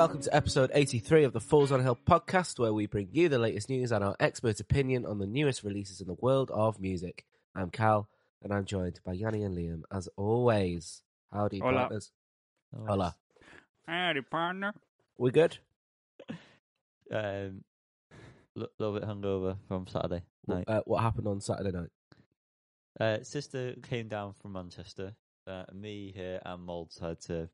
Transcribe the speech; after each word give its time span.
and 0.00 0.08
welcome 0.08 0.22
to 0.22 0.34
episode 0.34 0.70
83 0.72 1.24
of 1.24 1.34
the 1.34 1.40
Falls 1.40 1.70
on 1.70 1.82
Hill 1.82 1.98
podcast, 2.08 2.58
where 2.58 2.72
we 2.72 2.86
bring 2.86 3.10
you 3.12 3.28
the 3.28 3.38
latest 3.38 3.68
news 3.68 3.92
and 3.92 4.02
our 4.02 4.16
expert 4.18 4.58
opinion 4.58 5.04
on 5.04 5.18
the 5.18 5.26
newest 5.26 5.62
releases 5.62 6.00
in 6.00 6.06
the 6.06 6.16
world 6.20 6.50
of 6.54 6.80
music. 6.80 7.26
I'm 7.54 7.68
Cal, 7.68 8.08
and 8.42 8.50
I'm 8.50 8.64
joined 8.64 8.98
by 9.04 9.12
Yanni 9.12 9.42
and 9.42 9.54
Liam, 9.54 9.82
as 9.92 10.08
always. 10.16 11.02
Howdy, 11.30 11.58
Hola. 11.58 11.72
partners. 11.74 12.12
Hola. 12.74 13.14
Howdy, 13.86 14.22
partner. 14.22 14.72
We 15.18 15.32
good? 15.32 15.58
Um, 17.12 17.64
a 18.56 18.60
little 18.78 18.94
bit 18.98 19.02
hungover 19.02 19.56
from 19.66 19.88
Saturday 19.88 20.22
night. 20.46 20.64
Uh, 20.68 20.80
what 20.86 21.02
happened 21.02 21.26
on 21.26 21.40
Saturday 21.40 21.72
night? 21.72 21.90
Uh, 23.00 23.24
sister 23.24 23.74
came 23.82 24.06
down 24.06 24.34
from 24.40 24.52
Manchester. 24.52 25.14
Uh, 25.44 25.64
me 25.74 26.12
here 26.14 26.40
and 26.46 26.62
Molds 26.62 27.00
had 27.00 27.20
to 27.22 27.50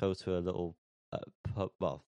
go 0.00 0.14
to 0.14 0.38
a 0.38 0.38
little 0.38 0.76
pub. 1.54 1.70
Well, 1.80 2.04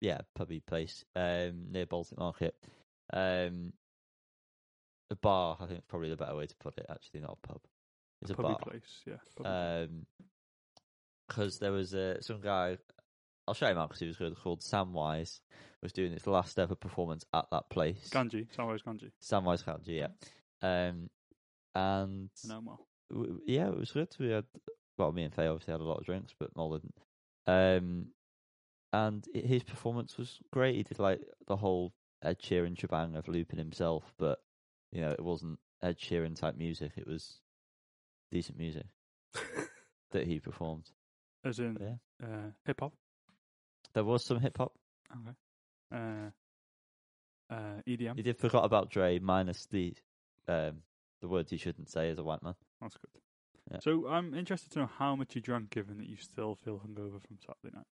yeah, 0.00 0.20
pubby 0.34 0.60
place 0.60 1.04
um, 1.14 1.66
near 1.70 1.86
Baltic 1.86 2.18
Market. 2.18 2.54
Um, 3.12 3.72
a 5.10 5.16
bar, 5.16 5.56
I 5.60 5.66
think, 5.66 5.78
is 5.78 5.84
probably 5.88 6.10
the 6.10 6.16
better 6.16 6.36
way 6.36 6.46
to 6.46 6.56
put 6.56 6.78
it. 6.78 6.86
Actually, 6.90 7.20
not 7.20 7.38
a 7.42 7.46
pub. 7.46 7.60
It's 8.22 8.30
a 8.30 8.34
Pubby 8.34 8.48
bar. 8.48 8.58
place, 8.58 9.02
yeah. 9.06 9.14
place. 9.36 9.88
Um, 9.88 10.06
because 11.28 11.58
there 11.58 11.72
was 11.72 11.94
uh, 11.94 12.20
some 12.20 12.40
guy. 12.40 12.78
I'll 13.48 13.54
show 13.54 13.66
him 13.66 13.78
out 13.78 13.88
because 13.88 14.00
he 14.00 14.06
was 14.06 14.16
good. 14.16 14.36
Called 14.36 14.60
Samwise 14.60 15.40
was 15.82 15.92
doing 15.92 16.12
his 16.12 16.26
last 16.26 16.58
ever 16.58 16.74
performance 16.74 17.24
at 17.34 17.46
that 17.52 17.68
place. 17.70 18.10
Ganji, 18.10 18.46
Samwise 18.56 18.82
Ganji. 18.82 19.10
Samwise 19.22 19.64
Kanji, 19.64 20.00
yeah. 20.00 20.08
Um, 20.62 21.08
and 21.74 22.30
know 22.48 22.58
him 22.58 22.68
w- 23.10 23.40
yeah, 23.46 23.68
it 23.68 23.78
was 23.78 23.92
good. 23.92 24.08
We 24.18 24.30
had 24.30 24.44
well, 24.98 25.12
me 25.12 25.24
and 25.24 25.34
Faye 25.34 25.46
obviously 25.46 25.72
had 25.72 25.80
a 25.80 25.84
lot 25.84 25.98
of 25.98 26.06
drinks, 26.06 26.32
but 26.38 26.56
Noel 26.56 26.78
didn't. 26.78 26.94
Um, 27.46 28.06
and 28.92 29.24
his 29.34 29.62
performance 29.62 30.16
was 30.16 30.38
great. 30.52 30.76
He 30.76 30.82
did 30.82 30.98
like 30.98 31.20
the 31.46 31.56
whole 31.56 31.92
Ed 32.22 32.38
Sheeran 32.40 32.78
shebang 32.78 33.16
of 33.16 33.28
looping 33.28 33.58
himself, 33.58 34.12
but 34.18 34.38
you 34.92 35.00
know 35.00 35.10
it 35.10 35.22
wasn't 35.22 35.58
Ed 35.82 35.98
Sheeran 35.98 36.34
type 36.38 36.56
music. 36.56 36.92
It 36.96 37.06
was 37.06 37.40
decent 38.30 38.58
music 38.58 38.86
that 40.12 40.26
he 40.26 40.40
performed. 40.40 40.90
As 41.44 41.58
in 41.58 41.76
yeah, 41.80 42.26
uh, 42.26 42.50
hip 42.64 42.80
hop. 42.80 42.92
there 43.94 44.04
was 44.04 44.24
some 44.24 44.40
hip 44.40 44.56
hop. 44.56 44.72
Okay. 45.12 45.36
Uh, 45.94 46.30
uh, 47.54 47.80
EDM. 47.86 48.16
He 48.16 48.22
did 48.22 48.38
forgot 48.38 48.64
about 48.64 48.90
Dre, 48.90 49.18
minus 49.18 49.66
the 49.66 49.94
um 50.48 50.82
the 51.20 51.28
words 51.28 51.50
he 51.50 51.56
shouldn't 51.56 51.90
say 51.90 52.10
as 52.10 52.18
a 52.18 52.24
white 52.24 52.42
man. 52.42 52.54
That's 52.80 52.96
good. 52.96 53.20
Yeah. 53.70 53.78
So 53.80 54.06
I'm 54.08 54.34
interested 54.34 54.70
to 54.72 54.80
know 54.80 54.90
how 54.98 55.16
much 55.16 55.34
you 55.34 55.40
drank, 55.40 55.70
given 55.70 55.98
that 55.98 56.08
you 56.08 56.16
still 56.16 56.54
feel 56.54 56.78
hungover 56.78 57.20
from 57.20 57.38
Saturday 57.40 57.74
night. 57.74 57.86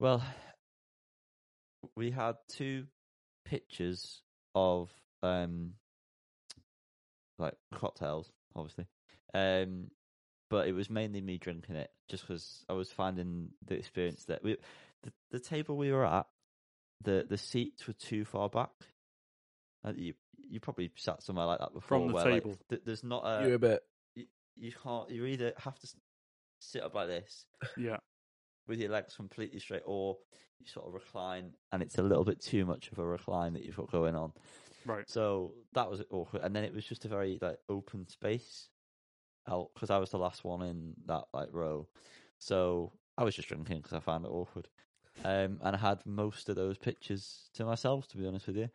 Well, 0.00 0.22
we 1.96 2.10
had 2.10 2.36
two 2.48 2.86
pictures 3.44 4.22
of 4.54 4.90
um 5.22 5.74
like 7.38 7.54
cocktails, 7.74 8.30
obviously. 8.54 8.86
Um 9.34 9.90
but 10.50 10.66
it 10.66 10.72
was 10.72 10.88
mainly 10.88 11.20
me 11.20 11.36
drinking 11.36 11.76
it 11.76 11.90
just 12.08 12.26
because 12.26 12.64
I 12.68 12.72
was 12.72 12.90
finding 12.90 13.50
the 13.66 13.74
experience 13.74 14.24
that 14.24 14.42
we 14.42 14.56
the, 15.02 15.12
the 15.30 15.40
table 15.40 15.76
we 15.76 15.92
were 15.92 16.06
at 16.06 16.26
the 17.02 17.26
the 17.28 17.38
seats 17.38 17.86
were 17.86 17.92
too 17.94 18.24
far 18.24 18.48
back. 18.48 18.70
Uh, 19.84 19.92
you 19.94 20.14
you 20.50 20.60
probably 20.60 20.90
sat 20.96 21.22
somewhere 21.22 21.46
like 21.46 21.60
that 21.60 21.72
before. 21.72 21.98
From 21.98 22.08
the 22.08 22.14
where, 22.14 22.24
like, 22.24 22.42
table. 22.42 22.56
th- 22.68 22.82
there's 22.84 23.04
not 23.04 23.24
a 23.24 23.44
You're 23.44 23.54
a 23.54 23.58
bit. 23.58 23.82
You, 24.58 24.72
can't 24.72 25.10
you 25.10 25.24
either 25.26 25.52
have 25.58 25.78
to 25.78 25.88
sit 26.60 26.82
up 26.82 26.94
like 26.94 27.08
this 27.08 27.46
Yeah. 27.76 27.98
with 28.66 28.80
your 28.80 28.90
legs 28.90 29.14
completely 29.16 29.60
straight, 29.60 29.82
or 29.86 30.16
you 30.58 30.66
sort 30.66 30.86
of 30.86 30.94
recline, 30.94 31.52
and 31.72 31.82
it's 31.82 31.98
a 31.98 32.02
little 32.02 32.24
bit 32.24 32.40
too 32.40 32.66
much 32.66 32.90
of 32.92 32.98
a 32.98 33.04
recline 33.04 33.52
that 33.54 33.64
you've 33.64 33.76
got 33.76 33.90
going 33.90 34.14
on. 34.14 34.32
Right. 34.84 35.04
So 35.08 35.54
that 35.74 35.90
was 35.90 36.02
awkward, 36.10 36.42
and 36.42 36.54
then 36.54 36.64
it 36.64 36.74
was 36.74 36.84
just 36.84 37.04
a 37.04 37.08
very 37.08 37.38
like 37.40 37.58
open 37.68 38.06
space 38.08 38.68
out 39.48 39.70
because 39.74 39.90
I 39.90 39.98
was 39.98 40.10
the 40.10 40.18
last 40.18 40.44
one 40.44 40.62
in 40.62 40.94
that 41.06 41.24
like 41.32 41.48
row, 41.52 41.88
so 42.38 42.92
I 43.16 43.24
was 43.24 43.34
just 43.34 43.48
drinking 43.48 43.78
because 43.78 43.94
I 43.94 44.00
found 44.00 44.24
it 44.24 44.30
awkward, 44.30 44.68
um, 45.24 45.58
and 45.62 45.74
I 45.74 45.78
had 45.78 46.04
most 46.04 46.48
of 46.48 46.56
those 46.56 46.76
pictures 46.78 47.48
to 47.54 47.64
myself, 47.64 48.08
to 48.08 48.18
be 48.18 48.26
honest 48.26 48.46
with 48.46 48.56
you. 48.56 48.68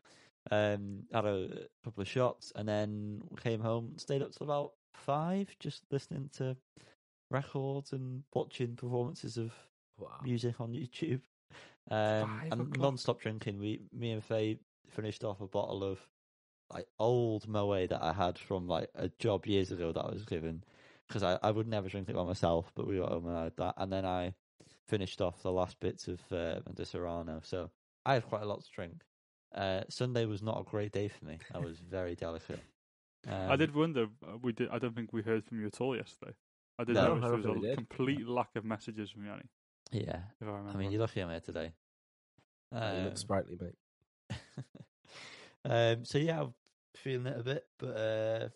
Um, 0.51 1.03
had 1.13 1.25
a 1.25 1.67
couple 1.85 2.01
of 2.01 2.07
shots, 2.09 2.51
and 2.55 2.67
then 2.67 3.21
came 3.41 3.61
home, 3.61 3.93
stayed 3.97 4.21
up 4.21 4.31
till 4.33 4.45
about 4.45 4.71
five, 4.93 5.55
just 5.59 5.83
listening 5.91 6.29
to 6.37 6.55
records 7.31 7.93
and 7.93 8.23
watching 8.33 8.75
performances 8.75 9.37
of 9.37 9.51
Wow. 9.97 10.19
music 10.23 10.59
on 10.59 10.73
YouTube. 10.73 11.21
Um, 11.91 12.41
and 12.51 12.61
o'clock? 12.61 12.79
non-stop 12.79 13.21
drinking. 13.21 13.59
We, 13.59 13.81
me 13.91 14.11
and 14.11 14.23
Faye 14.23 14.59
finished 14.89 15.23
off 15.23 15.41
a 15.41 15.47
bottle 15.47 15.83
of 15.83 15.99
like 16.71 16.87
old 16.99 17.47
Moe 17.47 17.85
that 17.87 18.01
I 18.01 18.13
had 18.13 18.37
from 18.37 18.67
like 18.67 18.89
a 18.95 19.09
job 19.19 19.45
years 19.45 19.71
ago 19.71 19.91
that 19.91 20.01
I 20.05 20.11
was 20.11 20.25
given 20.25 20.63
because 21.07 21.23
I, 21.23 21.37
I 21.43 21.51
would 21.51 21.67
never 21.67 21.89
drink 21.89 22.09
it 22.09 22.15
by 22.15 22.23
myself, 22.23 22.71
but 22.75 22.87
we 22.87 22.97
got 22.97 23.09
home 23.09 23.27
and 23.27 23.37
I 23.37 23.43
had 23.45 23.57
that, 23.57 23.73
and 23.77 23.91
then 23.91 24.05
I 24.05 24.33
finished 24.87 25.21
off 25.21 25.43
the 25.43 25.51
last 25.51 25.79
bits 25.79 26.07
of 26.07 26.19
uh, 26.31 26.59
the 26.73 26.85
Serrano. 26.85 27.41
So 27.43 27.69
I 28.05 28.15
had 28.15 28.27
quite 28.27 28.41
a 28.41 28.45
lot 28.45 28.63
to 28.63 28.71
drink. 28.71 29.03
Uh, 29.53 29.81
Sunday 29.89 30.25
was 30.25 30.41
not 30.41 30.59
a 30.59 30.63
great 30.63 30.91
day 30.91 31.07
for 31.07 31.25
me. 31.25 31.37
I 31.53 31.59
was 31.59 31.77
very 31.79 32.15
delicate. 32.15 32.61
Um, 33.27 33.51
I 33.51 33.55
did 33.55 33.73
wonder. 33.73 34.07
uh, 34.27 34.37
We 34.41 34.51
did. 34.51 34.69
I 34.69 34.79
don't 34.79 34.95
think 34.95 35.13
we 35.13 35.21
heard 35.21 35.45
from 35.45 35.59
you 35.61 35.67
at 35.67 35.79
all 35.81 35.95
yesterday. 35.95 36.33
I 36.79 36.83
did 36.83 36.95
No, 36.95 37.15
notice 37.15 37.23
I 37.25 37.27
there 37.29 37.37
was 37.53 37.63
a 37.63 37.67
did. 37.67 37.75
complete 37.77 38.27
lack 38.27 38.55
of 38.55 38.65
messages 38.65 39.11
from 39.11 39.25
Yanni. 39.25 39.43
Yeah, 39.91 40.21
If 40.41 40.47
I 40.47 40.51
remember. 40.51 40.71
I 40.71 40.75
mean, 40.75 40.91
you're 40.91 41.01
lucky 41.01 41.21
I'm 41.21 41.29
here 41.29 41.39
today. 41.39 41.71
You 42.71 42.77
Um, 42.79 43.03
look 43.05 43.17
sprightly, 43.17 43.57
mate. 43.61 43.75
um, 45.65 46.03
so 46.05 46.17
yeah, 46.17 46.41
I'm 46.41 46.53
feeling 46.95 47.27
it 47.27 47.39
a 47.39 47.43
bit, 47.43 47.65
but 47.77 47.87
uh, 47.95 48.49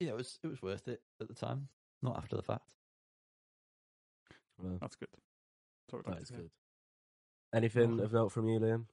yeah, 0.00 0.10
it 0.10 0.16
was 0.16 0.38
it 0.42 0.48
was 0.48 0.60
worth 0.60 0.88
it 0.88 1.00
at 1.20 1.28
the 1.28 1.34
time, 1.34 1.68
not 2.02 2.16
after 2.16 2.34
the 2.36 2.42
fact. 2.42 2.74
Well, 4.60 4.78
That's 4.80 4.96
good. 4.96 5.08
That's 5.12 5.92
what 5.92 6.06
we'd 6.06 6.10
like 6.10 6.18
that 6.20 6.26
to 6.26 6.32
is 6.32 6.36
hear. 6.36 6.38
good. 6.40 6.50
Anything 7.54 8.00
of 8.00 8.12
note 8.12 8.32
from 8.32 8.48
you, 8.48 8.58
Liam? 8.58 8.86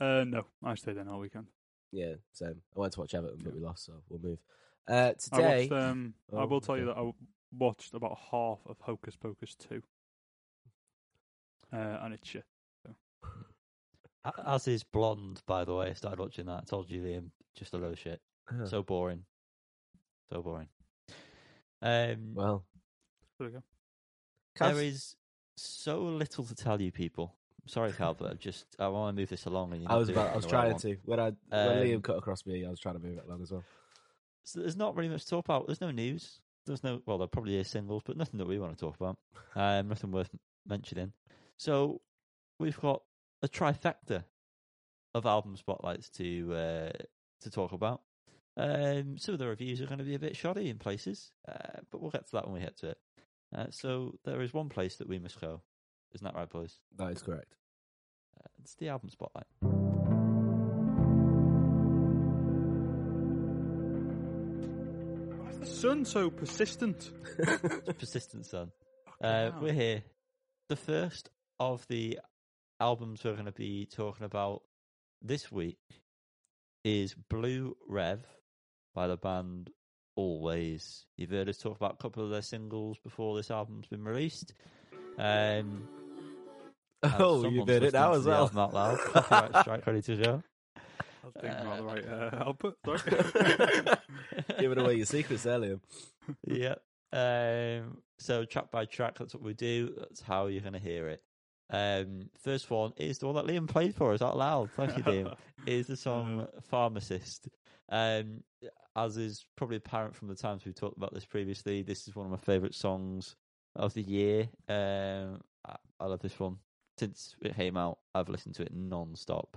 Uh, 0.00 0.24
no, 0.24 0.46
I 0.62 0.74
stayed 0.76 0.96
in 0.96 1.08
all 1.08 1.18
weekend. 1.18 1.48
Yeah, 1.92 2.14
same. 2.32 2.60
I 2.76 2.80
went 2.80 2.92
to 2.94 3.00
watch 3.00 3.14
Everton, 3.14 3.40
but 3.44 3.54
we 3.54 3.60
lost, 3.60 3.84
so 3.86 3.92
we'll 4.08 4.20
move. 4.20 4.38
Uh, 4.88 4.92
I 4.92 5.12
today, 5.36 5.68
watched. 5.70 5.72
Um, 5.84 6.14
I 6.32 6.36
Oh, 6.36 6.46
will 6.46 6.60
tell 6.60 6.78
you 6.78 6.86
that 6.86 6.96
I 6.96 7.12
watched 7.56 7.94
about 7.94 8.18
half 8.30 8.58
of 8.66 8.80
Hocus 8.80 9.14
Pocus 9.16 9.54
two, 9.54 9.82
uh, 11.72 11.98
and 12.02 12.14
it's 12.14 12.26
shit. 12.28 12.44
A- 14.24 14.32
As 14.50 14.66
is 14.68 14.84
Blonde, 14.84 15.42
by 15.46 15.64
the 15.64 15.74
way. 15.74 15.90
I 15.90 15.94
started 15.94 16.18
watching 16.20 16.46
that. 16.46 16.60
I 16.62 16.64
told 16.64 16.90
you, 16.90 17.02
Liam, 17.02 17.30
just 17.56 17.74
a 17.74 17.76
load 17.78 17.92
of 17.92 17.98
shit. 17.98 18.20
Huh. 18.48 18.66
So 18.66 18.82
boring, 18.82 19.24
so 20.32 20.42
boring. 20.42 20.68
Um, 21.82 22.34
well, 22.34 22.64
There 23.38 23.48
we 23.48 23.52
go. 23.54 23.62
Cass- 24.56 24.74
there 24.76 24.84
is 24.84 25.16
so 25.56 26.02
little 26.02 26.44
to 26.44 26.54
tell 26.54 26.80
you, 26.80 26.90
people. 26.92 27.36
Sorry, 27.66 27.92
Cal, 27.92 28.14
but 28.14 28.30
I 28.32 28.34
just 28.34 28.66
I 28.78 28.88
want 28.88 29.14
to 29.14 29.20
move 29.20 29.28
this 29.28 29.46
along. 29.46 29.72
And 29.72 29.86
I 29.88 29.96
was 29.96 30.08
about. 30.08 30.32
I 30.32 30.36
was 30.36 30.46
trying 30.46 30.70
want. 30.70 30.82
to 30.82 30.96
when 31.04 31.20
I 31.20 31.24
when 31.24 31.36
Um, 31.50 31.84
Liam 31.84 32.02
cut 32.02 32.16
across 32.16 32.44
me. 32.44 32.66
I 32.66 32.70
was 32.70 32.80
trying 32.80 32.98
to 32.98 33.00
move 33.00 33.18
it 33.18 33.24
along 33.26 33.42
as 33.42 33.52
well. 33.52 33.64
So 34.44 34.60
there's 34.60 34.76
not 34.76 34.96
really 34.96 35.08
much 35.08 35.22
to 35.24 35.30
talk 35.30 35.44
about. 35.44 35.66
There's 35.66 35.80
no 35.80 35.92
news. 35.92 36.40
There's 36.66 36.82
no 36.82 37.00
well, 37.06 37.18
there 37.18 37.28
probably 37.28 37.56
is 37.56 37.68
singles, 37.68 38.02
but 38.04 38.16
nothing 38.16 38.38
that 38.38 38.48
we 38.48 38.58
want 38.58 38.76
to 38.76 38.84
talk 38.84 38.96
about. 38.96 39.18
Um, 39.54 39.88
nothing 39.88 40.10
worth 40.10 40.30
mentioning. 40.66 41.12
So 41.56 42.00
we've 42.58 42.78
got 42.80 43.02
a 43.42 43.48
trifecta 43.48 44.24
of 45.14 45.26
album 45.26 45.56
spotlights 45.56 46.08
to 46.10 46.54
uh, 46.54 46.92
to 47.42 47.50
talk 47.50 47.72
about. 47.72 48.02
Um, 48.56 49.16
some 49.18 49.32
of 49.34 49.38
the 49.38 49.46
reviews 49.46 49.80
are 49.80 49.86
going 49.86 49.98
to 49.98 50.04
be 50.04 50.14
a 50.14 50.18
bit 50.18 50.36
shoddy 50.36 50.68
in 50.68 50.78
places, 50.78 51.32
uh, 51.48 51.80
but 51.90 52.00
we'll 52.00 52.10
get 52.10 52.26
to 52.26 52.32
that 52.32 52.44
when 52.44 52.54
we 52.54 52.60
get 52.60 52.76
to 52.78 52.90
it. 52.90 52.98
Uh, 53.54 53.66
so 53.70 54.14
there 54.24 54.40
is 54.42 54.52
one 54.52 54.68
place 54.68 54.96
that 54.96 55.08
we 55.08 55.18
must 55.18 55.40
go. 55.40 55.62
Isn't 56.14 56.24
that 56.24 56.34
right, 56.34 56.48
boys? 56.48 56.78
That 56.96 57.12
is 57.12 57.22
correct. 57.22 57.54
Uh, 58.38 58.48
it's 58.60 58.74
the 58.74 58.88
album 58.88 59.08
spotlight. 59.10 59.46
Why 65.38 65.50
is 65.50 65.58
the 65.58 65.66
sun 65.66 66.04
so 66.04 66.30
persistent? 66.30 67.10
Persistent 67.98 68.46
Sun. 68.46 68.70
Uh, 69.22 69.28
hell. 69.50 69.58
we're 69.62 69.72
here. 69.72 70.02
The 70.68 70.76
first 70.76 71.30
of 71.58 71.86
the 71.88 72.18
albums 72.80 73.22
we're 73.24 73.32
going 73.34 73.46
to 73.46 73.52
be 73.52 73.86
talking 73.86 74.26
about 74.26 74.62
this 75.22 75.50
week 75.50 75.78
is 76.84 77.14
Blue 77.14 77.76
Rev 77.88 78.20
by 78.94 79.06
the 79.06 79.16
band 79.16 79.70
Alvvays. 80.18 81.04
You've 81.16 81.30
heard 81.30 81.48
us 81.48 81.58
talk 81.58 81.76
about 81.76 81.94
a 81.94 82.02
couple 82.02 82.24
of 82.24 82.30
their 82.30 82.42
singles 82.42 82.98
before 83.02 83.36
this 83.36 83.50
album's 83.50 83.86
been 83.86 84.04
released. 84.04 84.52
Um, 85.18 85.24
and 85.24 85.88
Oh, 87.02 87.48
you 87.48 87.64
did 87.64 87.82
it 87.82 87.92
That 87.92 88.10
was 88.10 88.18
as 88.20 88.24
to 88.24 88.24
the 88.24 88.30
well. 88.30 88.40
album 88.42 88.58
out 88.58 88.74
loud. 88.74 88.98
Copyright 89.12 89.56
strike 89.62 89.86
ready 89.86 90.02
to 90.02 90.16
go. 90.16 90.42
I 90.76 90.80
was 91.24 91.34
thinking 91.40 91.60
about 91.60 91.76
the 91.76 91.82
uh, 91.82 91.86
right 91.86 92.32
uh, 92.34 92.44
output. 92.48 92.76
Sorry. 92.86 93.96
Giving 94.60 94.78
away 94.78 94.94
your 94.94 95.06
secrets, 95.06 95.42
there, 95.44 95.58
Liam. 95.58 95.80
yeah. 96.46 96.74
Um, 97.12 97.98
so 98.18 98.44
track 98.44 98.70
by 98.70 98.84
track, 98.86 99.18
that's 99.18 99.34
what 99.34 99.42
we 99.42 99.54
do. 99.54 99.94
That's 99.98 100.20
how 100.22 100.46
you're 100.46 100.60
going 100.62 100.72
to 100.74 100.78
hear 100.78 101.08
it. 101.08 101.22
Um, 101.70 102.28
first 102.42 102.70
one 102.70 102.92
is 102.96 103.18
the 103.18 103.26
one 103.26 103.34
that 103.36 103.46
Liam 103.52 103.66
played 103.68 103.94
for 103.94 104.12
us 104.12 104.22
out 104.22 104.36
loud. 104.36 104.70
Thank 104.76 104.96
you, 104.96 105.02
Liam. 105.04 105.34
is 105.66 105.86
the 105.86 105.96
song 105.96 106.46
"Pharmacist." 106.70 107.48
Um, 107.88 108.42
as 108.96 109.16
is 109.16 109.46
probably 109.56 109.76
apparent 109.76 110.14
from 110.14 110.28
the 110.28 110.34
times 110.34 110.64
we've 110.64 110.74
talked 110.74 110.96
about 110.96 111.14
this 111.14 111.24
previously, 111.24 111.82
this 111.82 112.06
is 112.06 112.14
one 112.14 112.26
of 112.26 112.30
my 112.30 112.38
favourite 112.38 112.74
songs 112.74 113.36
of 113.74 113.94
the 113.94 114.02
year. 114.02 114.48
Um, 114.68 115.40
I, 115.66 115.76
I 116.00 116.06
love 116.06 116.20
this 116.20 116.38
one 116.38 116.56
since 117.02 117.34
it 117.42 117.56
came 117.56 117.76
out. 117.76 117.98
I've 118.14 118.28
listened 118.28 118.54
to 118.56 118.62
it 118.62 118.72
non-stop. 118.72 119.56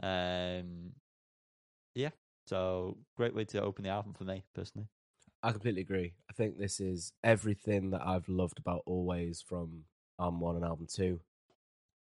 Um, 0.00 0.92
yeah, 1.96 2.10
so 2.46 2.96
great 3.16 3.34
way 3.34 3.44
to 3.46 3.60
open 3.60 3.82
the 3.82 3.90
album 3.90 4.14
for 4.14 4.22
me 4.22 4.44
personally. 4.54 4.86
I 5.42 5.50
completely 5.50 5.80
agree. 5.80 6.14
I 6.30 6.32
think 6.32 6.58
this 6.58 6.78
is 6.78 7.12
everything 7.24 7.90
that 7.90 8.06
I've 8.06 8.28
loved 8.28 8.60
about 8.60 8.84
Alvvays 8.86 9.42
from 9.42 9.82
album 10.20 10.38
one 10.38 10.54
and 10.54 10.64
album 10.64 10.86
two, 10.88 11.18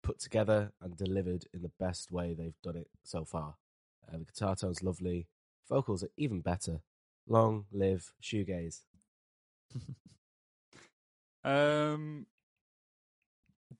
put 0.01 0.19
together 0.19 0.71
and 0.81 0.97
delivered 0.97 1.45
in 1.53 1.61
the 1.61 1.71
best 1.79 2.11
way 2.11 2.33
they've 2.33 2.61
done 2.63 2.77
it 2.77 2.89
so 3.03 3.25
far. 3.25 3.53
Uh, 4.07 4.17
the 4.17 4.25
guitar 4.25 4.55
tone's 4.55 4.81
lovely, 4.81 5.27
vocals 5.69 6.03
are 6.03 6.09
even 6.17 6.41
better. 6.41 6.81
Long 7.27 7.65
live 7.71 8.11
shoegaze. 8.23 8.81
Um, 11.45 12.25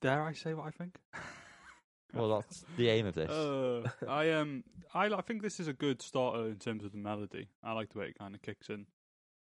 dare 0.04 0.22
I 0.22 0.34
say 0.34 0.52
what 0.52 0.66
I 0.66 0.70
think? 0.70 0.98
well, 2.14 2.36
that's 2.36 2.64
the 2.76 2.90
aim 2.90 3.06
of 3.06 3.14
this. 3.14 3.30
Uh, 3.30 3.88
I 4.06 4.32
um, 4.32 4.62
I, 4.92 5.06
I 5.06 5.22
think 5.22 5.42
this 5.42 5.58
is 5.58 5.66
a 5.66 5.72
good 5.72 6.02
starter 6.02 6.46
in 6.46 6.56
terms 6.56 6.84
of 6.84 6.92
the 6.92 6.98
melody. 6.98 7.48
I 7.62 7.72
like 7.72 7.92
the 7.92 8.00
way 8.00 8.06
it 8.08 8.18
kind 8.18 8.34
of 8.34 8.42
kicks 8.42 8.68
in. 8.68 8.86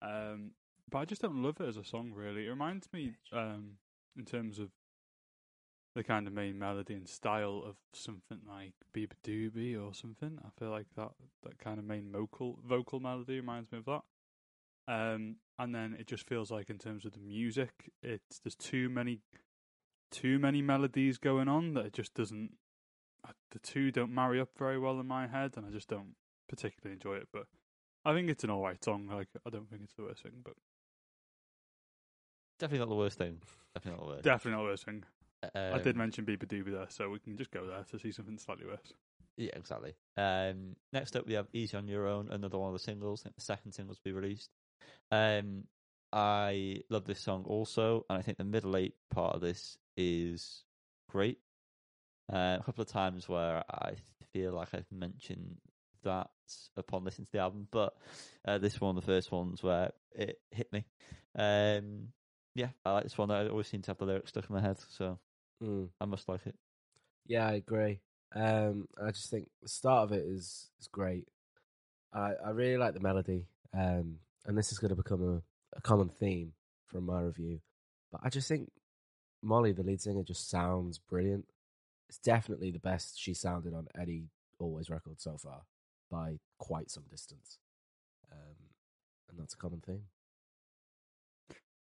Um, 0.01 0.53
but 0.89 0.99
I 0.99 1.05
just 1.07 1.23
don't 1.23 1.43
love 1.43 1.61
it 1.61 1.69
as 1.69 1.77
a 1.77 1.85
song. 1.85 2.13
Really, 2.15 2.47
it 2.47 2.51
reminds 2.51 2.93
me 2.93 3.15
um, 3.33 3.79
in 4.17 4.25
terms 4.25 4.61
of 4.61 4.69
the 5.97 6.05
kind 6.05 6.27
of 6.29 6.33
main 6.33 6.59
melody 6.59 6.95
and 6.95 7.09
style 7.09 7.63
of 7.67 7.77
something 7.93 8.39
like 8.49 8.75
Bieber 8.97 9.15
Doobie 9.27 9.81
or 9.81 9.93
something. 9.93 10.39
I 10.45 10.49
feel 10.59 10.71
like 10.71 10.87
that 10.97 11.11
that 11.43 11.59
kind 11.59 11.81
of 11.81 11.85
main 11.85 12.13
vocal 12.13 12.61
vocal 12.65 13.01
melody 13.01 13.37
reminds 13.37 13.73
me 13.73 13.79
of 13.79 13.87
that. 13.87 14.03
Um, 14.87 15.37
and 15.59 15.75
then 15.75 15.97
it 15.99 16.07
just 16.07 16.29
feels 16.29 16.53
like 16.53 16.71
in 16.71 16.79
terms 16.79 17.05
of 17.05 17.13
the 17.13 17.19
music, 17.19 17.91
it's 18.05 18.39
there's 18.39 18.55
too 18.55 18.89
many 18.89 19.21
too 20.15 20.39
many 20.39 20.63
melodies 20.63 21.19
going 21.19 21.49
on 21.49 21.75
that 21.75 21.87
it 21.87 21.93
just 21.93 22.15
doesn't. 22.15 22.53
The 23.51 23.59
two 23.59 23.91
don't 23.91 24.15
marry 24.15 24.41
up 24.41 24.51
very 24.59 24.79
well 24.79 24.99
in 25.01 25.07
my 25.07 25.27
head, 25.27 25.53
and 25.57 25.65
I 25.67 25.71
just 25.71 25.89
don't 25.89 26.15
particularly 26.49 26.95
enjoy 26.95 27.17
it. 27.17 27.29
But 27.33 27.47
I 28.05 28.13
think 28.13 28.29
it's 28.31 28.45
an 28.45 28.51
alright 28.51 28.83
song. 28.85 29.09
Like 29.09 29.29
I 29.47 29.51
don't 29.51 29.69
think 29.71 29.83
it's 29.83 29.95
the 29.95 30.03
worst 30.05 30.23
thing, 30.23 30.43
but 30.45 30.55
Definitely 32.59 32.81
not 32.87 32.89
the 32.91 32.95
worst 32.95 33.19
thing. 33.19 33.41
Definitely 33.75 33.99
not 34.01 34.07
the 34.07 34.13
worst. 34.15 34.25
definitely 34.25 34.53
not 34.53 34.63
the 34.63 34.69
worst 34.71 34.85
thing. 34.85 35.05
I 35.55 35.79
did 35.79 35.95
Um, 35.97 35.99
mention 35.99 36.25
Beabadoobee 36.25 36.71
there, 36.73 36.87
so 36.89 37.11
we 37.11 37.19
can 37.19 37.37
just 37.37 37.51
go 37.51 37.67
there 37.67 37.85
to 37.91 37.99
see 37.99 38.13
something 38.13 38.39
slightly 38.39 38.65
worse. 38.67 38.93
Yeah, 39.37 39.51
exactly. 39.57 39.95
Um, 40.17 40.77
next 40.93 41.17
up, 41.17 41.27
we 41.27 41.35
have 41.35 41.49
"Easy 41.53 41.77
on 41.77 41.89
Your 41.89 42.07
Own," 42.07 42.31
another 42.31 42.57
one 42.59 42.69
of 42.69 42.73
the 42.73 42.79
singles. 42.85 43.23
I 43.23 43.25
think 43.25 43.37
the 43.37 43.43
second 43.43 43.73
single 43.73 43.95
to 43.95 44.01
be 44.05 44.13
released. 44.13 44.51
Um, 45.11 45.65
I 46.15 46.83
love 46.91 47.05
this 47.07 47.19
song 47.19 47.43
also, 47.45 48.07
and 48.09 48.17
I 48.17 48.23
think 48.23 48.39
the 48.39 48.45
middle 48.45 48.77
eight 48.77 48.95
part 49.11 49.35
of 49.35 49.41
this 49.41 49.77
is 49.97 50.63
great. 51.11 51.39
Uh, 52.33 52.59
a 52.61 52.63
couple 52.65 52.83
of 52.83 52.89
times 52.89 53.29
where 53.29 53.65
I 53.69 53.95
feel 54.33 54.53
like 54.53 54.69
I've 54.73 54.91
mentioned 54.93 55.57
that 56.05 56.31
upon 56.77 57.05
listening 57.05 57.27
to 57.27 57.33
the 57.33 57.39
album, 57.41 57.67
but 57.71 57.97
uh, 58.47 58.59
this 58.59 58.81
one, 58.81 58.95
the 58.95 59.03
first 59.03 59.33
ones 59.33 59.61
where 59.61 59.91
it 60.13 60.39
hit 60.53 60.73
me. 60.73 60.85
Um, 61.37 62.11
yeah, 62.55 62.69
I 62.87 62.93
like 62.93 63.03
this 63.03 63.19
one. 63.19 63.33
I 63.33 63.49
always 63.49 63.67
seem 63.67 63.83
to 63.83 63.91
have 63.91 63.99
the 63.99 64.05
lyrics 64.05 64.31
stuck 64.31 64.49
in 64.49 64.55
my 64.55 64.63
head, 64.63 64.79
so 64.91 65.19
Mm. 65.63 65.89
I 66.01 66.05
must 66.05 66.29
like 66.29 66.47
it. 66.47 66.55
Yeah, 67.27 67.47
I 67.47 67.55
agree. 67.55 68.01
Um, 68.35 68.89
I 69.03 69.11
just 69.11 69.31
think 69.31 69.49
the 69.63 69.69
start 69.69 70.05
of 70.05 70.13
it 70.13 70.25
is 70.25 70.69
is 70.81 70.89
great. 70.89 71.27
I 72.13 72.33
I 72.45 72.51
really 72.51 72.77
like 72.77 72.95
the 72.95 73.01
melody, 73.01 73.47
um, 73.73 74.19
and 74.47 74.59
this 74.59 74.73
is 74.73 74.79
going 74.79 74.91
to 74.91 74.97
become 74.97 75.43
a, 75.77 75.81
common 75.81 76.09
theme 76.09 76.53
from 76.87 77.07
my 77.07 77.21
review. 77.21 77.61
But 78.13 78.21
I 78.25 78.29
just 78.29 78.49
think 78.49 78.71
Molly, 79.43 79.73
the 79.73 79.83
lead 79.83 80.01
singer, 80.01 80.23
just 80.23 80.49
sounds 80.49 80.99
brilliant. 80.99 81.47
It's 82.09 82.19
definitely 82.19 82.71
the 82.71 82.79
best 82.79 83.21
she 83.21 83.35
sounded 83.35 83.75
on 83.75 83.89
any 83.99 84.29
Alvvays 84.61 84.91
record 84.91 85.21
so 85.21 85.37
far 85.37 85.63
by 86.11 86.39
quite 86.59 86.91
some 86.91 87.05
distance, 87.11 87.59
um, 88.31 88.57
and 89.29 89.39
that's 89.39 89.55
a 89.55 89.59
common 89.59 89.81
theme. 89.81 90.05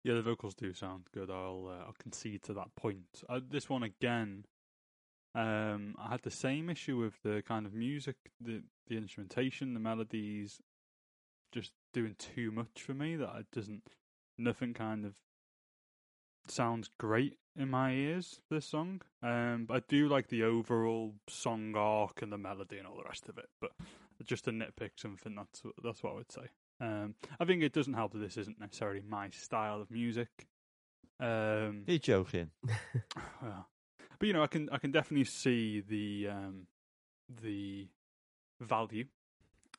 Yeah, 0.04 0.14
the 0.14 0.22
vocals 0.22 0.54
do 0.54 0.72
sound 0.72 1.04
good. 1.12 1.30
I'll 1.30 1.66
uh, 1.68 1.86
I'll 1.86 1.96
concede 2.00 2.42
to 2.44 2.54
that 2.54 2.74
point. 2.76 3.24
Uh, 3.28 3.40
this 3.48 3.68
one 3.68 3.82
again, 3.82 4.44
um, 5.34 5.94
I 5.98 6.10
had 6.10 6.22
the 6.22 6.30
same 6.30 6.70
issue 6.70 6.96
with 6.98 7.14
the 7.22 7.42
kind 7.46 7.66
of 7.66 7.74
music, 7.74 8.16
the 8.40 8.62
the 8.86 8.96
instrumentation, 8.96 9.74
the 9.74 9.80
melodies, 9.80 10.60
just 11.52 11.72
doing 11.92 12.16
too 12.18 12.50
much 12.50 12.82
for 12.82 12.94
me. 12.94 13.16
That 13.16 13.36
it 13.38 13.46
doesn't, 13.52 13.82
nothing 14.36 14.74
kind 14.74 15.04
of 15.04 15.14
sounds 16.48 16.90
great 16.98 17.38
in 17.56 17.70
my 17.70 17.92
ears. 17.92 18.40
This 18.50 18.66
song, 18.66 19.02
um, 19.22 19.66
but 19.68 19.76
I 19.76 19.82
do 19.88 20.08
like 20.08 20.28
the 20.28 20.44
overall 20.44 21.14
song 21.28 21.74
arc 21.76 22.22
and 22.22 22.32
the 22.32 22.38
melody 22.38 22.78
and 22.78 22.86
all 22.86 22.96
the 22.96 23.08
rest 23.08 23.28
of 23.28 23.38
it. 23.38 23.48
But 23.60 23.72
just 24.24 24.44
to 24.44 24.50
nitpick 24.50 24.92
something, 24.96 25.34
that's 25.34 25.62
that's 25.82 26.02
what 26.02 26.12
I 26.12 26.16
would 26.16 26.32
say. 26.32 26.48
Um, 26.80 27.14
I 27.40 27.44
think 27.44 27.62
it 27.62 27.72
doesn't 27.72 27.94
help 27.94 28.12
that 28.12 28.18
this 28.18 28.36
isn't 28.36 28.60
necessarily 28.60 29.02
my 29.06 29.30
style 29.30 29.80
of 29.80 29.90
music. 29.90 30.28
Um, 31.20 31.82
You're 31.86 31.98
joking. 31.98 32.50
yeah. 32.66 33.62
But 34.18 34.26
you 34.26 34.32
know, 34.32 34.42
I 34.42 34.46
can 34.46 34.68
I 34.70 34.78
can 34.78 34.90
definitely 34.90 35.24
see 35.24 35.80
the 35.80 36.28
um, 36.30 36.66
the 37.42 37.88
value 38.60 39.04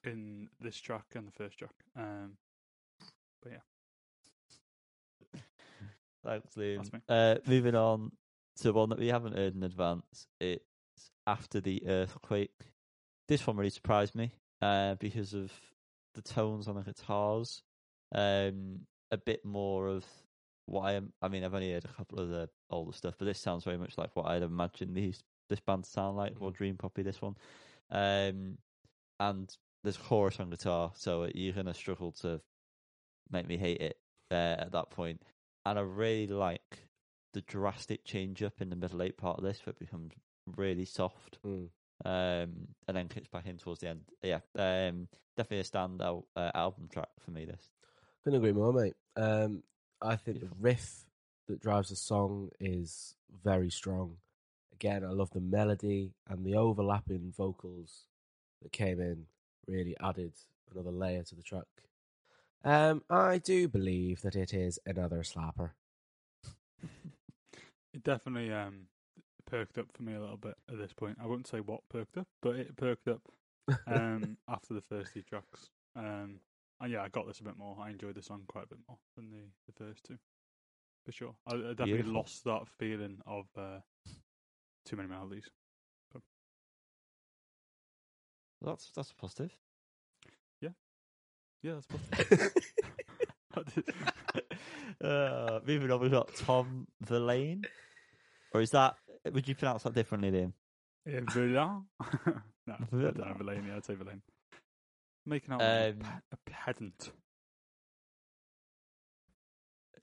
in 0.04 0.50
this 0.60 0.80
track 0.80 1.06
and 1.16 1.28
the 1.28 1.32
first 1.32 1.58
track. 1.60 1.74
Um, 1.96 2.38
but 3.42 3.52
yeah, 3.54 5.42
Thanks, 6.26 6.56
Liam. 6.56 6.78
That's 6.78 6.94
me. 6.94 7.00
Uh, 7.08 7.36
moving 7.46 7.76
on 7.76 8.12
to 8.62 8.74
one 8.74 8.90
that 8.90 9.00
we 9.00 9.08
haven't 9.08 9.36
heard 9.36 9.56
in 9.56 9.64
advance. 9.64 10.28
It's 10.40 10.64
after 11.26 11.60
the 11.62 11.84
earthquake. 11.88 12.52
This 13.28 13.46
one 13.46 13.58
really 13.58 13.70
surprised 13.70 14.16
me 14.16 14.34
uh, 14.62 14.96
because 14.96 15.34
of 15.34 15.52
the 16.16 16.22
tones 16.22 16.68
on 16.68 16.76
the 16.76 16.82
guitars. 16.82 17.62
Um, 18.14 18.82
a 19.12 19.18
bit 19.18 19.46
more 19.46 19.88
of 19.88 20.06
what 20.66 20.82
I 20.82 20.94
am. 20.94 21.14
I 21.22 21.28
mean, 21.28 21.44
I've 21.44 21.54
only 21.54 21.72
heard 21.72 21.86
a 21.86 21.94
couple 21.94 22.20
of 22.20 22.30
the 22.30 22.50
older 22.70 22.96
stuff, 22.96 23.16
but 23.18 23.26
this 23.26 23.40
sounds 23.40 23.64
very 23.64 23.78
much 23.78 23.98
like 23.98 24.16
what 24.16 24.28
I'd 24.28 24.44
imagine 24.44 24.94
these 24.94 25.24
this 25.50 25.60
band 25.60 25.84
to 25.84 25.90
sound 25.90 26.16
like, 26.16 26.36
or 26.40 26.52
Dream 26.52 26.78
Poppy. 26.78 27.02
This 27.02 27.22
one, 27.22 27.36
um, 27.92 28.58
and 29.20 29.56
there's 29.84 29.98
chorus 29.98 30.40
on 30.40 30.50
guitar, 30.50 30.92
so 30.96 31.30
you're 31.34 31.54
gonna 31.54 31.74
struggle 31.74 32.12
to 32.22 32.42
make 33.32 33.48
me 33.48 33.58
hate 33.58 33.82
it 33.82 33.98
uh, 34.32 34.56
at 34.60 34.72
that 34.72 34.90
point. 34.90 35.22
And 35.66 35.78
I 35.78 35.82
really 35.82 36.28
like 36.28 36.80
the 37.34 37.42
drastic 37.42 38.04
change 38.06 38.42
up 38.42 38.60
in 38.62 38.70
the 38.70 38.76
middle 38.76 39.02
eight 39.04 39.18
part 39.18 39.38
of 39.38 39.44
this, 39.44 39.66
where 39.66 39.72
it 39.72 39.80
becomes 39.80 40.14
really 40.56 40.86
soft, 40.86 41.38
Mm. 41.46 41.70
um, 42.06 42.68
and 42.88 42.98
then 42.98 43.08
kicks 43.08 43.28
back 43.28 43.46
in 43.46 43.58
towards 43.58 43.82
the 43.82 43.90
end. 43.90 44.02
Yeah, 44.24 44.40
um, 44.56 45.08
definitely 45.38 45.60
a 45.60 45.64
standout 45.64 46.24
uh, 46.36 46.52
album 46.56 46.88
track 46.92 47.10
for 47.20 47.32
me. 47.32 47.46
This. 47.46 47.70
Couldn't 48.24 48.38
agree 48.40 48.52
more, 48.54 48.74
mate. 48.74 48.96
Um, 49.16 49.64
I 50.02 50.16
think 50.16 50.40
Beautiful. 50.40 50.58
the 50.58 50.64
riff 50.64 51.06
that 51.48 51.60
drives 51.62 51.90
the 51.90 51.96
song 51.96 52.50
is 52.60 53.16
very 53.44 53.70
strong. 53.70 54.18
Again, 54.74 55.04
I 55.04 55.10
love 55.10 55.30
the 55.32 55.40
melody 55.42 56.14
and 56.28 56.46
the 56.46 56.56
overlapping 56.56 57.32
vocals 57.36 58.06
that 58.62 58.72
came 58.72 59.00
in. 59.00 59.26
Really 59.70 59.96
added 60.02 60.34
another 60.74 60.92
layer 60.92 61.24
to 61.24 61.36
the 61.36 61.44
track. 61.44 61.66
Um, 62.64 63.04
I 63.10 63.38
do 63.38 63.68
believe 63.68 64.22
that 64.22 64.36
it 64.36 64.54
is 64.54 64.80
another 64.86 65.20
slapper. 65.20 65.72
it 67.94 68.04
definitely 68.04 68.52
um, 68.52 68.88
perked 69.46 69.78
up 69.78 69.88
for 69.94 70.04
me 70.04 70.14
a 70.16 70.20
little 70.20 70.38
bit 70.38 70.56
at 70.70 70.78
this 70.78 70.94
point. 70.94 71.18
I 71.22 71.28
won't 71.28 71.48
say 71.48 71.60
what 71.60 71.88
perked 71.90 72.18
up, 72.18 72.28
but 72.42 72.56
it 72.56 72.76
perked 72.76 73.08
up 73.08 73.22
um, 73.88 74.38
after 74.50 74.74
the 74.74 74.82
first 74.82 75.14
two 75.14 75.22
tracks. 75.22 75.70
Um, 75.96 76.40
and 76.82 76.92
yeah, 76.92 77.02
I 77.02 77.10
got 77.10 77.28
this 77.28 77.40
a 77.40 77.44
bit 77.44 77.58
more. 77.58 77.78
I 77.82 77.90
enjoyed 77.90 78.16
the 78.16 78.22
song 78.22 78.44
quite 78.48 78.66
a 78.66 78.68
bit 78.68 78.80
more 78.88 78.98
than 79.16 79.30
the, 79.32 79.72
the 79.72 79.86
first 79.86 80.04
two, 80.04 80.18
for 81.06 81.12
sure. 81.12 81.36
I, 81.48 81.54
I 81.54 81.58
definitely 81.58 81.94
Beautiful. 81.94 82.14
lost 82.14 82.44
that 82.46 82.68
feeling 82.78 83.20
of 83.26 83.46
uh, 83.58 83.80
too 84.86 84.96
many 84.96 85.10
melodies. 85.10 85.50
That's 88.62 88.92
that's 88.96 89.14
positive. 89.14 89.52
Yeah, 90.62 90.70
yeah, 91.64 91.76
that's 91.76 91.88
positive. 91.88 92.54
uh, 95.04 95.60
moving 95.66 95.92
on, 95.92 96.00
we've 96.02 96.12
got 96.12 96.34
Tom 96.36 96.88
Verlaine, 97.02 97.64
or 98.54 98.62
is 98.62 98.72
that? 98.72 98.96
Would 99.32 99.48
you 99.48 99.56
pronounce 99.56 99.84
that 99.84 99.94
differently, 99.94 100.32
Liam? 100.32 100.54
Yeah, 101.06 101.22
Verlaine? 101.32 101.84
no, 102.68 102.74
I 102.74 102.78
don't 102.92 103.18
know, 103.18 103.34
Verlaine. 103.34 103.38
Verlaine. 103.38 103.66
Yeah, 103.68 103.76
I'd 103.78 103.86
say 103.86 103.96
Verlaine. 103.96 104.22
Making 105.26 105.54
out 105.54 105.62
a, 105.62 105.90
Um, 105.92 106.00
a 106.32 106.38
pedant. 106.50 107.12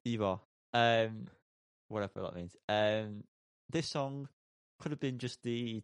You 0.05 0.25
are. 0.25 0.41
Um, 0.73 1.27
whatever 1.89 2.23
that 2.23 2.35
means. 2.35 2.57
Um, 2.69 3.25
this 3.71 3.89
song 3.89 4.29
could 4.79 4.93
have 4.93 5.01
been 5.01 5.19
just 5.19 5.43
the 5.43 5.83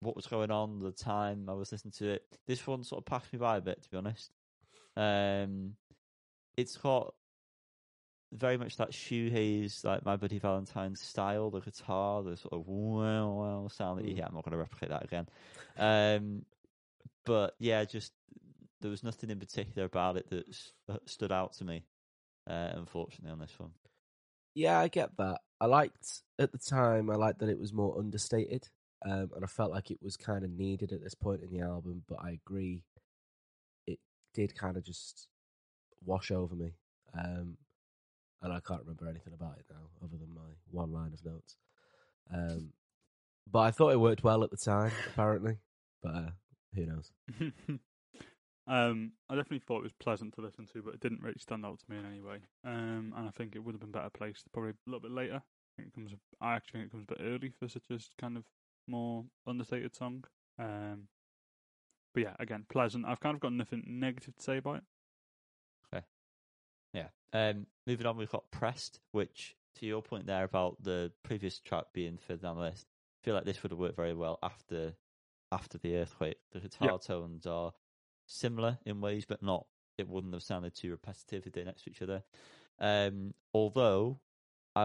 what 0.00 0.16
was 0.16 0.26
going 0.26 0.50
on 0.50 0.78
the 0.78 0.92
time 0.92 1.48
I 1.48 1.52
was 1.54 1.72
listening 1.72 1.92
to 1.98 2.10
it. 2.10 2.24
This 2.46 2.66
one 2.66 2.82
sort 2.84 3.00
of 3.02 3.06
passed 3.06 3.32
me 3.32 3.38
by 3.38 3.56
a 3.58 3.60
bit, 3.60 3.82
to 3.82 3.90
be 3.90 3.96
honest. 3.96 4.32
Um, 4.96 5.74
it's 6.56 6.76
got 6.76 7.14
very 8.32 8.56
much 8.56 8.76
that 8.76 8.92
shoegaze, 8.92 9.84
like 9.84 10.04
My 10.04 10.16
Bloody 10.16 10.38
Valentine 10.38 10.94
style, 10.94 11.50
the 11.50 11.60
guitar, 11.60 12.22
the 12.22 12.36
sort 12.36 12.54
of 12.54 12.66
wow 12.66 13.30
wow 13.32 13.68
sound 13.68 13.98
that 13.98 14.06
you 14.06 14.12
Mm. 14.12 14.16
hear. 14.16 14.24
I'm 14.26 14.34
not 14.34 14.44
going 14.44 14.52
to 14.52 14.58
replicate 14.58 14.90
that 14.90 15.04
again. 15.04 15.28
Um, 15.76 16.44
but 17.24 17.54
yeah, 17.58 17.84
just 17.84 18.12
there 18.80 18.90
was 18.90 19.02
nothing 19.02 19.30
in 19.30 19.38
particular 19.38 19.84
about 19.84 20.16
it 20.16 20.30
that 20.30 20.46
that 20.88 21.08
stood 21.08 21.32
out 21.32 21.54
to 21.54 21.64
me. 21.64 21.84
Uh, 22.48 22.70
unfortunately, 22.74 23.30
on 23.30 23.38
this 23.38 23.58
one. 23.58 23.72
Yeah, 24.54 24.78
I 24.78 24.88
get 24.88 25.16
that. 25.18 25.40
I 25.60 25.66
liked 25.66 26.22
at 26.38 26.52
the 26.52 26.58
time. 26.58 27.10
I 27.10 27.16
liked 27.16 27.40
that 27.40 27.48
it 27.48 27.58
was 27.58 27.72
more 27.72 27.98
understated, 27.98 28.68
um, 29.04 29.30
and 29.34 29.44
I 29.44 29.46
felt 29.46 29.70
like 29.70 29.90
it 29.90 29.98
was 30.02 30.16
kind 30.16 30.44
of 30.44 30.50
needed 30.50 30.92
at 30.92 31.02
this 31.02 31.14
point 31.14 31.42
in 31.42 31.50
the 31.50 31.64
album. 31.64 32.02
But 32.08 32.18
I 32.22 32.30
agree, 32.30 32.82
it 33.86 33.98
did 34.34 34.54
kind 34.54 34.76
of 34.76 34.84
just 34.84 35.28
wash 36.04 36.30
over 36.30 36.54
me, 36.54 36.72
um, 37.18 37.56
and 38.42 38.52
I 38.52 38.60
can't 38.60 38.82
remember 38.82 39.08
anything 39.08 39.32
about 39.32 39.58
it 39.58 39.64
now 39.70 39.88
other 40.02 40.16
than 40.16 40.34
my 40.34 40.50
one 40.70 40.92
line 40.92 41.12
of 41.12 41.24
notes. 41.24 41.56
Um, 42.32 42.72
but 43.50 43.60
I 43.60 43.70
thought 43.70 43.92
it 43.92 44.00
worked 44.00 44.22
well 44.22 44.44
at 44.44 44.50
the 44.50 44.56
time, 44.56 44.92
apparently. 45.12 45.58
But 46.02 46.14
uh, 46.14 46.30
who 46.74 46.86
knows? 46.86 47.10
um, 48.66 49.12
I 49.28 49.34
definitely 49.34 49.62
thought 49.66 49.80
it 49.80 49.84
was 49.84 49.92
pleasant 49.92 50.34
to 50.34 50.40
listen 50.40 50.66
to, 50.72 50.82
but 50.82 50.94
it 50.94 51.00
didn't 51.00 51.22
really 51.22 51.38
stand 51.38 51.66
out 51.66 51.80
to 51.80 51.90
me 51.90 51.98
in 51.98 52.06
any 52.06 52.20
way. 52.20 52.38
Um, 52.64 53.12
and 53.16 53.26
I 53.26 53.30
think 53.30 53.54
it 53.54 53.64
would 53.64 53.74
have 53.74 53.80
been 53.80 53.90
better 53.90 54.10
placed 54.10 54.52
probably 54.52 54.70
a 54.70 54.74
little 54.86 55.00
bit 55.00 55.10
later. 55.10 55.42
I 55.42 55.72
think 55.76 55.88
it 55.88 55.94
comes. 55.94 56.14
I 56.40 56.54
actually 56.54 56.80
think 56.80 56.88
it 56.88 56.92
comes 56.92 57.06
a 57.08 57.14
bit 57.14 57.24
early 57.24 57.52
for 57.58 57.68
such 57.68 57.82
a 57.90 57.98
kind 58.20 58.36
of 58.36 58.44
more 58.86 59.24
understated 59.46 59.94
song. 59.94 60.24
Um, 60.58 61.08
but 62.14 62.22
yeah, 62.22 62.34
again, 62.38 62.64
pleasant. 62.68 63.06
I've 63.06 63.20
kind 63.20 63.34
of 63.34 63.40
got 63.40 63.52
nothing 63.52 63.84
negative 63.86 64.36
to 64.36 64.42
say 64.42 64.56
about 64.58 64.76
it. 64.76 64.82
Okay. 65.92 66.04
Yeah. 66.92 67.08
Um, 67.32 67.66
moving 67.86 68.06
on, 68.06 68.16
we've 68.16 68.30
got 68.30 68.50
Pressed, 68.50 69.00
which, 69.12 69.54
to 69.76 69.86
your 69.86 70.02
point 70.02 70.26
there 70.26 70.44
about 70.44 70.82
the 70.82 71.12
previous 71.22 71.60
track 71.60 71.84
being 71.92 72.18
further 72.18 72.42
down 72.42 72.56
the 72.56 72.62
list, 72.62 72.86
I 73.22 73.24
feel 73.24 73.34
like 73.34 73.44
this 73.44 73.62
would 73.62 73.72
have 73.72 73.78
worked 73.78 73.96
very 73.96 74.14
well 74.14 74.38
after 74.42 74.94
after 75.52 75.78
the 75.78 75.96
earthquake. 75.96 76.38
The 76.52 76.60
guitar 76.60 76.98
tones 76.98 77.46
are 77.46 77.72
similar 78.26 78.78
in 78.84 79.00
ways, 79.00 79.24
but 79.26 79.42
not. 79.42 79.66
It 79.98 80.08
wouldn't 80.08 80.32
have 80.32 80.42
sounded 80.42 80.74
too 80.74 80.90
repetitive 80.90 81.46
if 81.46 81.52
they're 81.52 81.64
next 81.64 81.84
to 81.84 81.90
each 81.90 82.02
other. 82.02 82.22
Um, 82.78 83.34
although 83.52 84.20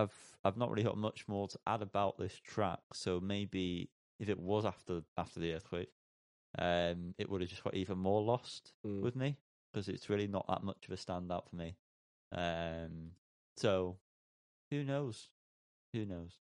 I've 0.02 0.38
I've 0.44 0.58
not 0.58 0.70
really 0.70 0.84
got 0.84 0.98
much 0.98 1.28
more 1.28 1.48
to 1.48 1.60
add 1.66 1.82
about 1.82 2.18
this 2.18 2.36
track, 2.54 2.80
so 2.94 3.20
maybe 3.20 3.90
if 4.20 4.30
it 4.30 4.40
was 4.40 4.66
after 4.66 5.02
after 5.18 5.40
the 5.40 5.54
earthquake, 5.54 5.92
um, 6.60 7.14
it 7.18 7.30
would 7.30 7.42
have 7.42 7.50
just 7.50 7.64
got 7.64 7.74
even 7.76 7.98
more 7.98 8.22
lost 8.22 8.74
Mm. 8.86 9.02
with 9.02 9.16
me 9.16 9.38
because 9.72 9.90
it's 9.90 10.10
really 10.10 10.28
not 10.28 10.46
that 10.48 10.64
much 10.64 10.86
of 10.88 10.92
a 10.94 10.98
standout 10.98 11.50
for 11.50 11.56
me. 11.56 11.76
Um, 12.32 13.12
so 13.58 13.98
who 14.72 14.84
knows? 14.84 15.30
Who 15.94 16.06
knows? 16.06 16.40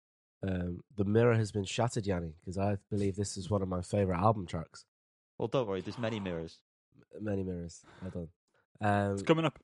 Um, 0.47 0.83
the 0.97 1.05
mirror 1.05 1.35
has 1.35 1.51
been 1.51 1.63
shattered, 1.65 2.05
Yanni, 2.05 2.33
because 2.41 2.57
I 2.57 2.77
believe 2.89 3.15
this 3.15 3.37
is 3.37 3.49
one 3.49 3.61
of 3.61 3.69
my 3.69 3.81
favorite 3.81 4.19
album 4.19 4.45
tracks. 4.45 4.85
Well, 5.37 5.47
don't 5.47 5.67
worry. 5.67 5.81
There's 5.81 5.97
many 5.97 6.19
mirrors. 6.19 6.57
Many 7.19 7.43
mirrors. 7.43 7.81
Well 8.01 8.11
done. 8.11 8.29
Um, 8.81 9.13
It's 9.13 9.23
coming 9.23 9.45
up. 9.45 9.57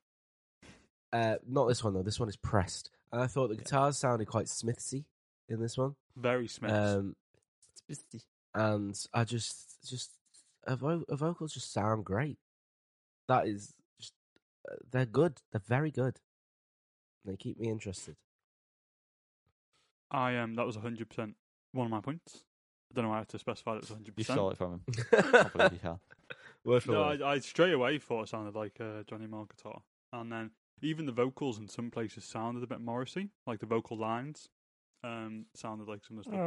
Uh, 1.12 1.36
not 1.48 1.68
this 1.68 1.84
one 1.84 1.94
though. 1.94 2.04
This 2.04 2.20
one 2.20 2.30
is 2.30 2.38
pressed. 2.38 2.92
And 3.12 3.22
I 3.22 3.28
thought 3.28 3.48
the 3.50 3.56
Yeah. 3.56 3.62
guitars 3.64 3.98
sounded 3.98 4.28
quite 4.28 4.46
Smithsy 4.48 5.06
in 5.48 5.60
this 5.60 5.78
one. 5.78 5.96
Very 6.16 6.48
Smiths. 6.48 6.74
Um, 6.74 7.16
and 8.54 9.06
I 9.14 9.24
just, 9.24 9.78
just 9.90 10.12
her, 10.68 10.76
vo- 10.76 11.06
her 11.10 11.16
vocals 11.16 11.54
just 11.54 11.72
sound 11.74 12.06
great. 12.06 12.38
That 13.28 13.48
is, 13.48 13.74
just, 14.00 14.14
uh, 14.70 14.76
they're 14.92 15.06
good. 15.06 15.42
They're 15.52 15.62
very 15.68 15.92
good. 15.92 16.20
They 17.26 17.36
keep 17.36 17.60
me 17.60 17.70
interested. 17.70 18.16
I 20.12 20.38
um, 20.38 20.56
that 20.56 20.66
was 20.66 20.76
hundred 20.76 21.10
percent 21.10 21.36
one 21.72 21.86
of 21.86 21.92
my 21.92 22.02
points. 22.02 22.44
I 22.92 22.96
don't 22.96 23.04
know 23.04 23.10
why 23.10 23.18
I 23.18 23.20
had 23.20 23.30
to 23.30 23.40
specify 23.40 23.72
that 23.74 23.78
it 23.78 23.82
was 23.84 23.90
hundred 23.90 24.08
You 24.08 24.14
percent. 24.24 24.36
stole 24.38 24.50
it 24.52 24.58
from 24.58 24.72
him. 24.74 24.82
I 25.14 25.44
believe 25.54 25.74
you 25.74 25.80
can. 25.80 26.00
Word 26.64 26.84
for 26.84 26.92
No, 26.94 27.02
word. 27.02 27.22
I, 27.22 27.32
I 27.34 27.40
straight 27.40 27.74
away 27.74 28.00
thought 28.00 28.24
it 28.24 28.30
sounded 28.30 28.56
like 28.56 28.78
uh, 28.80 29.04
Johnny 29.08 29.28
Marr 29.28 29.46
guitar, 29.46 29.82
and 30.14 30.32
then 30.32 30.52
even 30.82 31.06
the 31.06 31.12
vocals 31.12 31.58
in 31.60 31.68
some 31.68 31.92
places 31.92 32.24
sounded 32.26 32.64
a 32.64 32.68
bit 32.68 32.82
Morrissey, 32.82 33.30
like 33.46 33.60
the 33.60 33.66
vocal 33.66 33.98
lines 33.98 34.50
um, 35.04 35.46
sounded 35.56 35.88
like 35.88 36.04
some 36.06 36.18
of 36.18 36.24
the 36.26 36.30
stuff, 36.30 36.40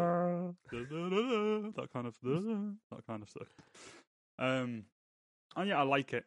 like, 0.72 0.88
da-da-da-da, 0.88 1.70
that 1.76 1.92
kind 1.92 2.06
of 2.06 2.14
that 2.22 3.06
kind 3.06 3.22
of 3.22 3.28
stuff. 3.28 3.48
Um, 4.38 4.84
and 5.56 5.68
yeah, 5.68 5.78
I 5.78 5.82
like 5.82 6.12
it, 6.12 6.24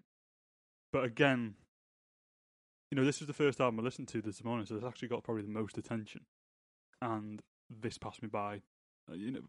but 0.92 1.04
again, 1.04 1.56
you 2.92 2.96
know, 2.96 3.06
this 3.06 3.20
was 3.20 3.28
the 3.28 3.34
first 3.34 3.60
album 3.60 3.80
I 3.80 3.84
listened 3.84 4.08
to 4.10 4.22
this 4.22 4.44
morning, 4.44 4.66
so 4.66 4.76
it's 4.76 4.86
actually 4.86 5.08
got 5.08 5.24
probably 5.24 5.44
the 5.44 5.50
most 5.50 5.78
attention, 5.78 6.22
and 7.02 7.42
this 7.70 7.98
passed 7.98 8.22
me 8.22 8.30
by. 8.30 8.62
Uh, 9.10 9.16
you 9.16 9.32
know, 9.32 9.42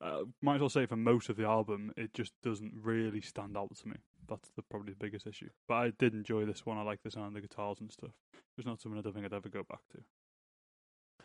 uh, 0.00 0.20
might 0.42 0.56
as 0.56 0.60
well 0.60 0.70
say 0.70 0.86
for 0.86 0.96
most 0.96 1.28
of 1.28 1.36
the 1.36 1.44
album, 1.44 1.92
it 1.96 2.14
just 2.14 2.32
doesn't 2.42 2.72
really 2.80 3.20
stand 3.20 3.56
out 3.56 3.74
to 3.76 3.88
me. 3.88 3.96
That's 4.28 4.50
the 4.56 4.62
probably 4.62 4.92
the 4.92 5.04
biggest 5.04 5.26
issue. 5.26 5.48
But 5.68 5.74
I 5.74 5.92
did 5.98 6.14
enjoy 6.14 6.44
this 6.44 6.64
one. 6.64 6.78
I 6.78 6.82
like 6.82 7.02
the 7.02 7.10
sound 7.10 7.28
of 7.28 7.34
the 7.34 7.40
guitars 7.40 7.80
and 7.80 7.90
stuff. 7.90 8.12
It's 8.56 8.66
not 8.66 8.80
something 8.80 8.98
I 8.98 9.02
don't 9.02 9.12
think 9.12 9.26
I'd 9.26 9.32
ever 9.32 9.48
go 9.48 9.64
back 9.68 9.80
to. 9.92 10.02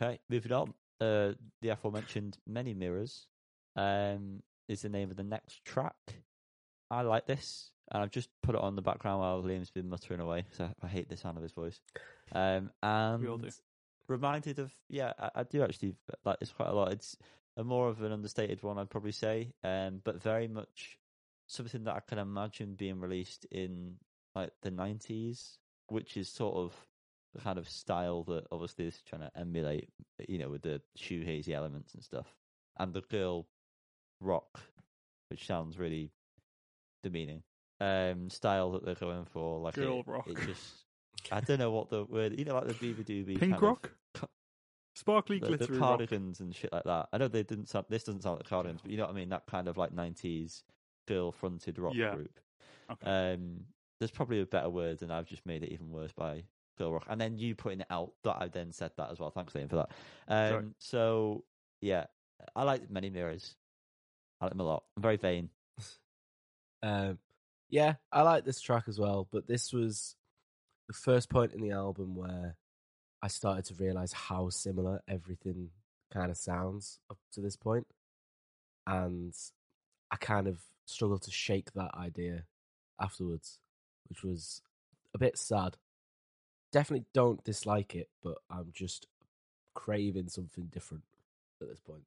Okay, 0.04 0.20
moving 0.30 0.52
on. 0.52 0.74
Uh, 1.00 1.34
the 1.62 1.70
aforementioned 1.70 2.38
Many 2.48 2.74
Mirrors 2.74 3.28
um, 3.76 4.42
is 4.68 4.82
the 4.82 4.90
name 4.90 5.12
of 5.12 5.18
the 5.18 5.24
next 5.24 5.64
track. 5.66 5.96
I 6.90 7.02
like 7.02 7.26
this, 7.28 7.72
and 7.92 8.02
I've 8.02 8.12
just 8.12 8.30
put 8.44 8.56
it 8.56 8.62
on 8.62 8.76
the 8.76 8.82
background 8.82 9.20
while 9.22 9.42
Liam's 9.42 9.72
been 9.72 9.90
muttering 9.90 10.20
away 10.20 10.46
So 10.52 10.70
I, 10.82 10.88
hate 10.88 11.10
the 11.10 11.18
sound 11.18 11.38
of 11.38 11.44
his 11.44 11.52
voice. 11.52 11.80
Um, 12.32 12.72
and 12.82 13.22
We 13.22 13.28
all 13.28 13.38
do. 13.38 13.50
reminded 14.08 14.60
of, 14.60 14.74
yeah, 14.90 15.14
I, 15.20 15.30
I 15.36 15.44
do 15.44 15.64
actually 15.64 15.96
like 16.24 16.40
this 16.40 16.52
quite 16.52 16.70
a 16.70 16.74
lot. 16.74 16.92
It's 16.92 17.18
a 17.58 17.64
more 17.64 17.90
of 17.90 18.02
an 18.02 18.12
understated 18.12 18.64
one, 18.64 18.78
I'd 18.78 18.90
probably 18.90 19.12
say, 19.12 19.54
um, 19.64 20.02
but 20.04 20.22
very 20.22 20.48
much 20.48 20.98
something 21.48 21.84
that 21.86 21.96
I 21.96 22.02
can 22.02 22.18
imagine 22.18 22.76
being 22.76 23.00
released 23.00 23.46
in 23.52 23.96
like 24.36 24.52
the 24.62 24.72
90s, 24.72 25.58
which 25.88 26.18
is 26.18 26.28
sort 26.28 26.56
of 26.56 26.74
the 27.34 27.42
kind 27.42 27.58
of 27.58 27.70
style 27.70 28.24
that 28.24 28.46
obviously 28.52 28.88
is 28.88 29.02
trying 29.08 29.22
to 29.22 29.32
emulate, 29.38 29.90
you 30.28 30.38
know, 30.38 30.50
with 30.50 30.64
the 30.64 30.82
shoegazy 30.98 31.54
elements 31.54 31.94
and 31.94 32.04
stuff, 32.04 32.28
and 32.78 32.94
the 32.94 33.02
girl 33.02 33.48
rock, 34.20 34.60
which 35.30 35.46
sounds 35.46 35.78
really 35.78 36.12
demeaning, 37.04 37.44
um, 37.80 38.30
style 38.30 38.72
that 38.72 38.86
they're 38.86 38.96
going 38.96 39.26
for. 39.26 39.60
Like 39.60 39.76
Girl 39.76 40.00
it, 40.00 40.08
rock. 40.08 40.28
It 40.28 40.38
just, 40.46 40.86
I 41.32 41.42
don't 41.42 41.60
know 41.60 41.72
what 41.72 41.90
the 41.90 42.04
word, 42.04 42.38
you 42.38 42.46
know, 42.46 42.56
like 42.56 42.68
the 42.68 42.74
Beabadoobee 42.94 43.40
Pink 43.40 43.62
rock, 43.62 43.84
co- 43.84 43.90
sparkly, 44.96 45.38
of, 45.38 45.44
the, 45.44 45.48
the 45.52 45.58
glittery 45.58 45.78
rock. 45.78 45.90
cardigans 45.90 46.40
and 46.40 46.56
shit 46.56 46.72
like 46.74 46.84
that. 46.86 47.10
I 47.14 47.18
know 47.18 47.28
they 47.28 47.44
didn't 47.44 47.70
sound. 47.70 47.86
This 47.90 48.04
doesn't 48.04 48.24
sound 48.24 48.38
like 48.38 48.50
cardigans, 48.50 48.82
but 48.82 48.92
you 48.92 48.98
know 48.98 49.04
what 49.04 49.12
I 49.12 49.16
mean. 49.16 49.30
That 49.30 49.46
kind 49.46 49.68
of 49.68 49.78
like 49.78 49.94
'90s 49.94 50.64
girl-fronted 51.08 51.78
rock 51.78 51.94
Yeah. 51.96 52.16
group. 52.16 52.40
Okay. 52.92 53.34
Um, 53.34 53.66
there's 54.00 54.12
probably 54.12 54.42
a 54.42 54.46
better 54.46 54.70
word, 54.70 55.02
and 55.02 55.14
I've 55.14 55.28
just 55.28 55.46
made 55.46 55.64
it 55.64 55.72
even 55.72 55.92
worse 55.92 56.12
by 56.12 56.44
girl 56.78 56.94
rock. 56.94 57.06
And 57.08 57.20
then 57.22 57.38
you 57.38 57.56
putting 57.56 57.82
it 57.82 57.88
out 57.90 58.12
that 58.24 58.38
I 58.40 58.48
then 58.48 58.72
said 58.72 58.92
that 58.98 59.12
as 59.12 59.20
well. 59.20 59.32
Thanks, 59.32 59.54
Liam, 59.54 59.70
for 59.70 59.78
that. 59.78 59.90
Um, 60.28 60.76
so 60.80 61.44
yeah, 61.82 62.06
I 62.56 62.64
like 62.64 62.90
many 62.90 63.10
mirrors. 63.10 63.56
I 64.42 64.46
like 64.46 64.52
them 64.52 64.60
a 64.60 64.64
lot. 64.64 64.84
I'm 64.96 65.04
very 65.04 65.18
vain. 65.18 65.50
Um, 66.84 67.18
yeah, 67.70 67.96
I 68.12 68.22
like 68.22 68.46
this 68.46 68.62
track 68.62 68.84
as 68.88 69.00
well, 69.00 69.28
but 69.32 69.48
this 69.48 69.74
was 69.74 70.16
the 70.88 70.94
first 70.94 71.32
point 71.32 71.54
in 71.54 71.62
the 71.62 71.72
album 71.72 72.16
where 72.16 72.58
I 73.26 73.28
started 73.28 73.66
to 73.66 73.84
realize 73.84 74.14
how 74.14 74.52
similar 74.52 75.02
everything 75.08 75.72
kind 76.14 76.30
of 76.30 76.38
sounds 76.38 77.00
up 77.10 77.18
to 77.32 77.42
this 77.42 77.56
point, 77.56 77.88
and 78.86 79.34
I 80.12 80.18
kind 80.18 80.48
of 80.48 80.62
struggled 80.86 81.24
to 81.24 81.32
shake 81.32 81.74
that 81.74 81.96
idea 81.96 82.44
afterwards, 83.02 83.58
which 84.10 84.24
was 84.24 84.62
a 85.16 85.18
bit 85.18 85.40
sad. 85.40 85.78
Definitely 86.72 87.08
don't 87.16 87.44
dislike 87.44 87.96
it, 87.96 88.10
but 88.22 88.38
I'm 88.48 88.70
just 88.72 89.08
craving 89.74 90.30
something 90.30 90.66
different 90.66 91.06
at 91.60 91.68
this 91.68 91.80
point. 91.80 92.06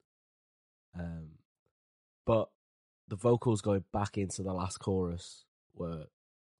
Um, 0.96 1.30
but 2.26 2.48
the 3.08 3.16
vocals 3.16 3.60
going 3.60 3.82
back 3.92 4.18
into 4.18 4.44
the 4.44 4.52
last 4.52 4.78
chorus 4.78 5.46
were 5.74 6.04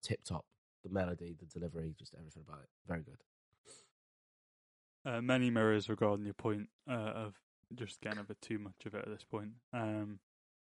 tip 0.02 0.24
top. 0.24 0.46
The 0.82 0.90
melody, 0.90 1.36
the 1.38 1.46
delivery, 1.46 1.94
just 1.96 2.16
everything 2.18 2.42
about 2.44 2.62
it, 2.62 2.68
very 2.88 3.02
good. 3.02 3.18
Uh, 5.08 5.22
many 5.22 5.48
mirrors 5.48 5.88
regarding 5.88 6.26
your 6.26 6.34
point 6.34 6.68
uh, 6.90 6.92
of 6.92 7.34
just 7.74 8.00
getting 8.02 8.18
a 8.18 8.24
bit 8.24 8.40
too 8.42 8.58
much 8.58 8.84
of 8.84 8.94
it 8.94 9.04
at 9.06 9.08
this 9.08 9.24
point. 9.24 9.52
Um, 9.72 10.18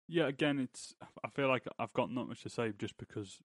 yeah, 0.09 0.29
again, 0.29 0.61
it's. 0.61 0.95
I 1.25 1.29
feel 1.29 1.49
like 1.49 1.65
I've 1.81 1.93
got 1.95 2.13
not 2.13 2.29
much 2.29 2.43
to 2.43 2.49
say 2.49 2.73
just 2.79 2.97
because 2.97 3.41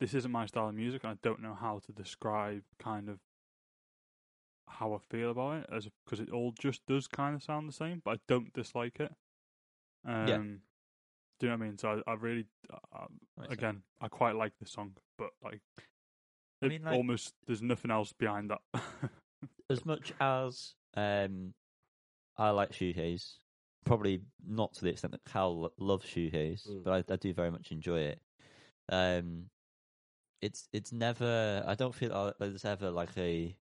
this 0.00 0.14
isn't 0.14 0.30
my 0.30 0.46
style 0.46 0.68
of 0.68 0.74
music. 0.74 1.04
and 1.04 1.12
I 1.12 1.16
don't 1.22 1.42
know 1.42 1.54
how 1.54 1.80
to 1.84 1.92
describe 1.92 2.62
kind 2.78 3.10
of 3.10 3.18
how 4.68 4.94
I 4.94 4.98
feel 4.98 5.30
about 5.30 5.64
it, 5.64 5.66
as 5.70 5.88
because 6.04 6.20
it 6.20 6.30
all 6.30 6.54
just 6.58 6.86
does 6.86 7.06
kind 7.06 7.34
of 7.34 7.42
sound 7.42 7.68
the 7.68 7.72
same, 7.72 8.00
but 8.02 8.12
I 8.12 8.20
don't 8.26 8.52
dislike 8.54 9.00
it. 9.00 9.12
Um, 10.06 10.28
Yeah. 10.28 10.38
Do 11.40 11.46
you 11.46 11.50
know 11.50 11.58
what 11.58 11.64
I 11.64 11.68
mean? 11.68 11.78
So 11.78 12.02
I, 12.06 12.10
I 12.12 12.14
really, 12.14 12.46
uh, 12.72 13.06
Right, 13.36 13.50
again, 13.50 13.82
I 14.00 14.08
quite 14.08 14.36
like 14.36 14.52
the 14.60 14.66
song, 14.66 14.92
but 15.18 15.30
like, 15.42 15.60
I 16.62 16.68
mean, 16.68 16.84
like- 16.84 16.94
almost 16.94 17.34
there's 17.46 17.60
nothing 17.60 17.90
else 17.90 18.12
behind 18.12 18.50
that. 18.50 18.60
as 19.70 19.84
much 19.84 20.12
as 20.20 20.74
um, 20.96 21.54
I 22.36 22.50
like 22.50 22.72
shoegaze, 22.72 23.38
probably 23.84 24.22
not 24.46 24.74
to 24.74 24.84
the 24.84 24.90
extent 24.90 25.12
that 25.12 25.24
Cal 25.24 25.60
lo- 25.62 25.72
loves 25.78 26.06
shoegaze, 26.06 26.66
Mm. 26.68 26.84
but 26.84 27.10
I, 27.10 27.12
I 27.12 27.16
do 27.16 27.32
very 27.34 27.50
much 27.50 27.72
enjoy 27.72 28.00
it. 28.00 28.20
Um, 28.90 29.50
it's 30.42 30.68
it's 30.72 30.92
never. 30.92 31.64
I 31.66 31.74
don't 31.74 31.94
feel 31.94 32.10
like 32.10 32.34
there's 32.38 32.64
ever 32.64 32.90
like 32.90 33.16
a 33.16 33.56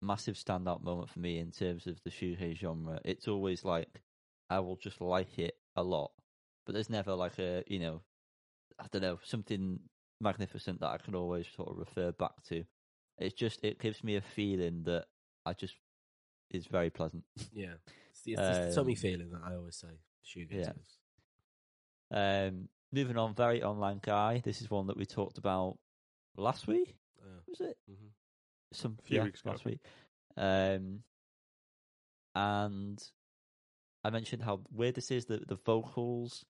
massive 0.00 0.36
standout 0.36 0.82
moment 0.82 1.10
for 1.10 1.18
me 1.18 1.38
in 1.38 1.50
terms 1.50 1.86
of 1.86 2.00
the 2.04 2.10
shoegaze 2.10 2.56
genre. 2.58 3.00
It's 3.04 3.28
always 3.28 3.64
like 3.64 4.02
I 4.48 4.60
will 4.60 4.76
just 4.76 5.00
like 5.00 5.38
it 5.38 5.54
a 5.76 5.82
lot, 5.82 6.12
but 6.64 6.72
there's 6.72 6.90
never 6.90 7.14
like 7.14 7.38
a 7.38 7.62
you 7.66 7.78
know, 7.78 8.02
I 8.78 8.86
don't 8.90 9.02
know 9.02 9.18
something 9.22 9.80
magnificent 10.20 10.80
that 10.80 10.88
I 10.88 10.98
can 10.98 11.14
always 11.14 11.46
sort 11.54 11.68
of 11.68 11.78
refer 11.78 12.12
back 12.12 12.42
to. 12.48 12.64
It's 13.18 13.34
just 13.34 13.64
it 13.64 13.78
gives 13.80 14.02
me 14.04 14.16
a 14.16 14.20
feeling 14.20 14.82
that 14.84 15.06
I 15.44 15.52
just 15.54 15.74
is 16.50 16.66
very 16.66 16.90
pleasant. 16.90 17.24
Yeah, 17.52 17.74
it's 18.10 18.22
the, 18.22 18.32
it's 18.32 18.40
the 18.40 18.74
tummy 18.74 18.92
Um, 18.92 18.96
feeling 18.96 19.30
that 19.30 19.40
I 19.44 19.54
always 19.54 19.76
say. 19.76 19.88
Shoegaze 20.24 20.52
yeah. 20.52 20.72
gives. 20.72 20.98
Um, 22.10 22.68
moving 22.92 23.16
on, 23.16 23.34
very 23.34 23.62
online 23.62 24.00
guy. 24.02 24.40
This 24.44 24.60
is 24.62 24.70
one 24.70 24.86
that 24.88 24.96
we 24.96 25.06
talked 25.06 25.38
about 25.38 25.78
last 26.36 26.66
week. 26.66 26.94
Uh, 27.20 27.40
Was 27.48 27.60
it 27.60 27.76
mhm. 27.90 28.10
some 28.72 28.96
A 28.98 29.02
few 29.02 29.16
yeah, 29.18 29.24
weeks 29.24 29.40
ago. 29.40 29.50
last 29.50 29.64
week? 29.64 29.80
Um, 30.36 31.00
and 32.34 33.02
I 34.04 34.10
mentioned 34.10 34.42
how 34.42 34.60
weird 34.72 34.94
this 34.94 35.10
is. 35.10 35.26
The 35.26 35.38
the 35.38 35.56
vocals. 35.66 36.44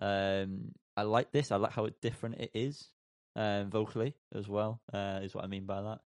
Um, 0.00 0.72
I 0.96 1.02
like 1.02 1.32
this. 1.32 1.50
I 1.52 1.56
like 1.56 1.72
how 1.72 1.88
different 2.00 2.36
it 2.36 2.50
is, 2.54 2.88
um, 3.36 3.70
vocally 3.70 4.14
as 4.34 4.48
well. 4.48 4.80
Uh, 4.92 5.20
is 5.22 5.34
what 5.34 5.44
I 5.44 5.48
mean 5.48 5.66
by 5.66 5.82
that. 5.82 6.00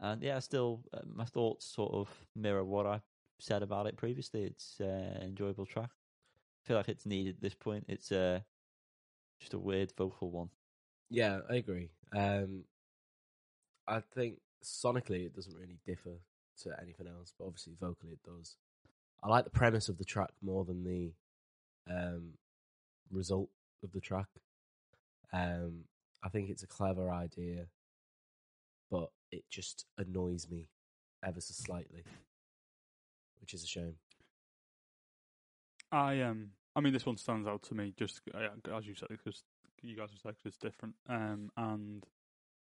And 0.00 0.22
yeah, 0.22 0.38
still, 0.40 0.82
uh, 0.92 1.00
my 1.12 1.24
thoughts 1.24 1.64
sort 1.64 1.94
of 1.94 2.08
mirror 2.34 2.64
what 2.64 2.86
I 2.86 3.00
said 3.38 3.62
about 3.62 3.86
it 3.86 3.96
previously. 3.96 4.44
It's 4.44 4.76
uh, 4.80 4.84
an 4.84 5.22
enjoyable 5.22 5.66
track. 5.66 5.90
I 5.90 6.68
feel 6.68 6.76
like 6.76 6.88
it's 6.88 7.06
needed 7.06 7.36
at 7.36 7.42
this 7.42 7.54
point. 7.54 7.84
It's 7.88 8.12
uh, 8.12 8.40
just 9.40 9.54
a 9.54 9.58
weird 9.58 9.92
vocal 9.96 10.30
one. 10.30 10.50
Yeah, 11.08 11.40
I 11.48 11.54
agree. 11.56 11.88
Um, 12.14 12.64
I 13.86 14.00
think 14.00 14.40
sonically 14.62 15.26
it 15.26 15.34
doesn't 15.34 15.56
really 15.56 15.78
differ 15.86 16.18
to 16.62 16.70
anything 16.82 17.06
else, 17.06 17.32
but 17.38 17.46
obviously 17.46 17.74
vocally 17.80 18.12
it 18.12 18.22
does. 18.24 18.56
I 19.22 19.28
like 19.28 19.44
the 19.44 19.50
premise 19.50 19.88
of 19.88 19.98
the 19.98 20.04
track 20.04 20.30
more 20.42 20.64
than 20.64 20.84
the 20.84 21.12
um, 21.88 22.32
result 23.10 23.48
of 23.82 23.92
the 23.92 24.00
track. 24.00 24.26
Um, 25.32 25.84
I 26.22 26.28
think 26.28 26.50
it's 26.50 26.62
a 26.62 26.66
clever 26.66 27.10
idea, 27.10 27.66
but 28.90 29.10
it 29.32 29.44
just 29.50 29.86
annoys 29.98 30.48
me 30.50 30.68
ever 31.24 31.40
so 31.40 31.52
slightly, 31.52 32.04
which 33.40 33.54
is 33.54 33.62
a 33.64 33.66
shame. 33.66 33.94
I 35.92 36.20
um, 36.22 36.50
I 36.74 36.80
mean, 36.80 36.92
this 36.92 37.06
one 37.06 37.16
stands 37.16 37.46
out 37.46 37.62
to 37.64 37.74
me 37.74 37.94
just 37.96 38.20
uh, 38.34 38.48
as 38.76 38.86
you 38.86 38.94
said 38.94 39.08
because 39.08 39.42
you 39.82 39.96
guys 39.96 40.10
have 40.10 40.20
said 40.20 40.34
'cause 40.36 40.46
it's 40.46 40.56
different. 40.56 40.94
Um, 41.08 41.50
and 41.56 42.04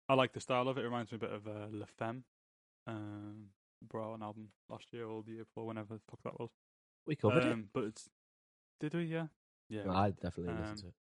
I 0.08 0.14
like 0.14 0.32
the 0.32 0.40
style 0.40 0.68
of 0.68 0.76
it. 0.78 0.82
It 0.82 0.84
reminds 0.84 1.10
me 1.12 1.16
a 1.16 1.20
bit 1.20 1.32
of 1.32 1.46
uh, 1.46 1.66
La 1.70 1.86
Femme, 1.86 2.24
um, 2.86 3.46
brought 3.86 4.14
an 4.14 4.22
album 4.22 4.48
last 4.68 4.92
year 4.92 5.06
or 5.06 5.22
the 5.22 5.32
year 5.32 5.44
before, 5.44 5.66
whenever 5.66 5.94
the 5.94 6.00
fuck 6.10 6.22
that 6.24 6.38
was. 6.38 6.50
We 7.06 7.16
covered 7.16 7.44
Um, 7.44 7.68
but 7.72 7.84
it's 7.84 8.08
did 8.80 8.94
we? 8.94 9.04
Yeah, 9.04 9.28
yeah. 9.68 9.82
it. 9.82 9.88
I 9.88 10.10
definitely 10.10 10.52
Um, 10.52 10.60
listened 10.60 10.78
to 10.80 10.86
it. 10.88 10.94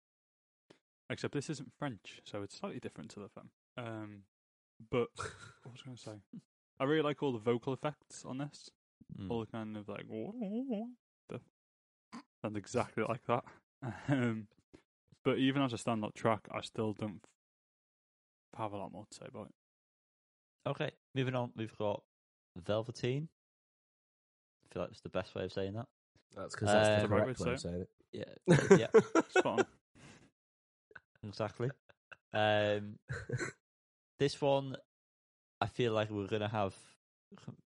Except 1.10 1.34
this 1.34 1.50
isn't 1.52 1.72
French, 1.78 2.22
so 2.26 2.42
it's 2.42 2.56
slightly 2.56 2.80
different 2.80 3.12
to 3.12 3.20
La 3.20 3.28
Femme. 3.28 3.52
Um, 3.78 4.24
but 4.92 5.08
what 5.64 5.72
was 5.74 5.82
I 5.84 5.86
going 5.86 5.98
to 5.98 6.04
say? 6.04 6.40
I 6.80 6.84
really 6.84 7.02
like 7.02 7.24
all 7.24 7.32
the 7.32 7.40
vocal 7.40 7.74
effects 7.74 8.24
on 8.26 8.38
this. 8.38 8.70
Mm. 9.20 9.30
all 9.30 9.40
the 9.42 9.46
kind 9.46 9.78
of 9.78 9.88
like 9.88 10.06
stuff. 11.30 11.42
Sounds 12.42 12.58
exactly 12.58 13.04
like 13.08 13.24
that. 13.28 13.44
Um, 14.08 14.48
but 15.24 15.38
even 15.38 15.62
as 15.62 15.74
a 15.74 15.78
standout 15.78 16.16
track, 16.16 16.48
I 16.52 16.62
still 16.62 16.94
don't 16.94 17.20
f- 17.24 18.60
have 18.60 18.74
a 18.74 18.78
lot 18.78 18.92
more 18.92 19.06
to 19.10 19.16
say 19.16 19.26
about 19.28 19.48
it. 19.50 20.70
Okay, 20.70 20.92
moving 21.14 21.36
on. 21.36 21.52
We've 21.56 21.76
got 21.78 22.02
Velveteen. 22.58 23.28
I 24.64 24.74
feel 24.74 24.82
like 24.84 24.92
it's 24.92 25.02
the 25.02 25.10
best 25.10 25.36
way 25.36 25.44
of 25.46 25.54
saying 25.54 25.74
that. 25.74 25.86
That's 26.36 26.56
because 26.56 26.72
that's 26.72 26.88
the 26.88 27.04
um, 27.04 27.10
correct 27.10 27.28
Right 27.28 27.40
way 27.40 27.46
way 27.46 27.54
of 27.54 27.62
to 27.62 27.68
saying 27.68 27.82
it. 27.82 27.90
Yeah, 28.12 28.78
yeah, 28.78 29.02
Spot 29.38 29.60
on. 29.60 29.66
exactly. 31.28 31.70
Um, 32.34 32.96
this 34.20 34.40
one, 34.42 34.76
I 35.62 35.68
feel 35.68 35.94
like 35.94 36.10
we're 36.10 36.28
gonna 36.28 36.48
have. 36.50 36.76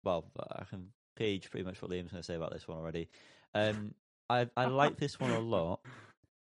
Well, 0.03 0.25
I 0.51 0.63
can 0.65 0.89
gauge 1.17 1.49
pretty 1.49 1.65
much 1.65 1.81
what 1.81 1.91
Liam's 1.91 2.11
going 2.11 2.21
to 2.21 2.23
say 2.23 2.35
about 2.35 2.51
this 2.51 2.67
one 2.67 2.77
already. 2.77 3.09
Um, 3.53 3.93
I 4.29 4.49
I 4.57 4.65
like 4.65 4.97
this 4.97 5.19
one 5.19 5.31
a 5.31 5.39
lot, 5.39 5.79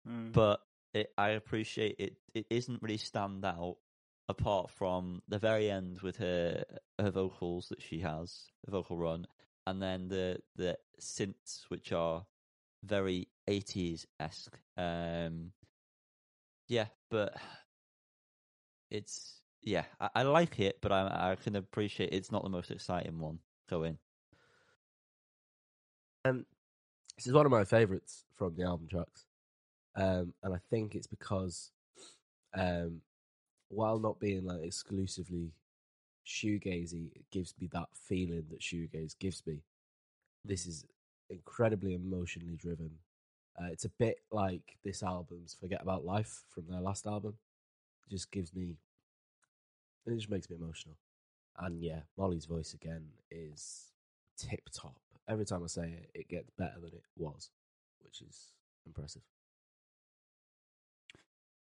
Mm. 0.08 0.32
but 0.32 0.60
it, 0.94 1.12
I 1.18 1.30
appreciate 1.30 1.96
it. 1.98 2.16
It 2.34 2.46
isn't 2.48 2.82
really 2.82 2.96
stand 2.96 3.44
out 3.44 3.76
apart 4.30 4.70
from 4.70 5.20
the 5.28 5.38
very 5.38 5.70
end 5.70 6.00
with 6.00 6.16
her 6.16 6.64
her 6.98 7.10
vocals 7.10 7.68
that 7.68 7.82
she 7.82 8.00
has, 8.00 8.46
the 8.64 8.70
vocal 8.70 8.96
run, 8.96 9.26
and 9.66 9.82
then 9.82 10.08
the 10.08 10.40
the 10.56 10.78
synths 10.98 11.64
which 11.68 11.92
are 11.92 12.24
very 12.82 13.28
eighties 13.46 14.06
esque. 14.18 14.58
Um, 14.78 15.52
yeah, 16.68 16.86
but 17.10 17.36
it's 18.90 19.39
yeah, 19.62 19.84
I, 20.00 20.10
I 20.16 20.22
like 20.22 20.58
it, 20.60 20.78
but 20.80 20.92
I 20.92 21.32
I 21.32 21.36
can 21.36 21.56
appreciate 21.56 22.12
it's 22.12 22.32
not 22.32 22.42
the 22.42 22.50
most 22.50 22.70
exciting 22.70 23.18
one 23.18 23.38
going. 23.68 23.98
Um, 26.24 26.44
this 27.16 27.26
is 27.26 27.32
one 27.32 27.46
of 27.46 27.52
my 27.52 27.64
favorites 27.64 28.24
from 28.36 28.54
the 28.56 28.64
album 28.64 28.88
tracks, 28.90 29.26
um, 29.96 30.34
and 30.42 30.54
I 30.54 30.58
think 30.70 30.94
it's 30.94 31.06
because, 31.06 31.70
um, 32.54 33.00
while 33.68 33.98
not 33.98 34.20
being 34.20 34.44
like 34.44 34.62
exclusively 34.62 35.52
shoegazy, 36.26 37.10
it 37.14 37.24
gives 37.30 37.54
me 37.60 37.68
that 37.72 37.88
feeling 37.94 38.44
that 38.50 38.60
shoegaze 38.60 39.18
gives 39.18 39.46
me. 39.46 39.62
This 40.44 40.66
is 40.66 40.84
incredibly 41.28 41.94
emotionally 41.94 42.56
driven. 42.56 42.90
Uh, 43.60 43.66
it's 43.72 43.84
a 43.84 43.90
bit 43.98 44.16
like 44.30 44.78
this 44.84 45.02
album's 45.02 45.56
"Forget 45.60 45.82
About 45.82 46.04
Life" 46.04 46.44
from 46.48 46.64
their 46.68 46.80
last 46.80 47.06
album. 47.06 47.34
It 48.06 48.10
just 48.10 48.30
gives 48.30 48.54
me, 48.54 48.76
it 50.06 50.14
just 50.14 50.30
makes 50.30 50.48
me 50.50 50.56
emotional. 50.56 50.96
And 51.58 51.82
yeah, 51.82 52.00
Molly's 52.16 52.46
voice 52.46 52.74
again 52.74 53.06
is 53.30 53.92
tip 54.36 54.68
top. 54.72 54.96
Every 55.28 55.44
time 55.44 55.62
I 55.62 55.66
say 55.66 55.82
it, 55.84 56.10
it 56.14 56.28
gets 56.28 56.50
better 56.58 56.76
than 56.80 56.92
it 56.94 57.04
was, 57.16 57.50
which 58.02 58.22
is 58.22 58.52
impressive. 58.86 59.22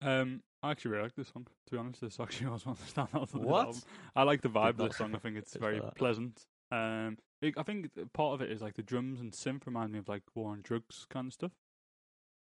Um, 0.02 0.42
I 0.62 0.72
actually 0.72 0.92
really 0.92 1.04
like 1.04 1.16
this 1.16 1.30
song. 1.30 1.48
To 1.68 1.72
be 1.72 1.78
honest, 1.78 2.02
this 2.02 2.20
actually 2.20 2.48
was 2.52 2.66
one 2.66 2.74
of 2.74 2.80
the 2.80 3.02
standouts 3.02 3.34
of 3.34 3.42
the 3.42 3.48
What? 3.48 3.68
album. 3.68 3.82
I 4.16 4.24
like 4.24 4.42
the 4.42 4.50
vibe 4.50 4.70
of 4.70 4.78
this 4.78 4.98
song. 4.98 5.16
I 5.16 5.20
think 5.20 5.38
it's 5.38 5.56
very 5.56 5.82
pleasant. 5.96 6.46
Um, 6.72 7.18
it, 7.42 7.54
I 7.58 7.64
think 7.64 7.90
part 8.14 8.34
of 8.34 8.42
it 8.42 8.52
is 8.52 8.62
like 8.62 8.76
the 8.76 8.84
drums 8.84 9.20
and 9.22 9.32
synth 9.32 9.66
remind 9.66 9.92
me 9.92 10.00
of 10.00 10.10
like 10.10 10.24
War 10.36 10.52
on 10.52 10.62
Drugs 10.62 11.06
kind 11.10 11.28
of 11.28 11.34
stuff. 11.34 11.52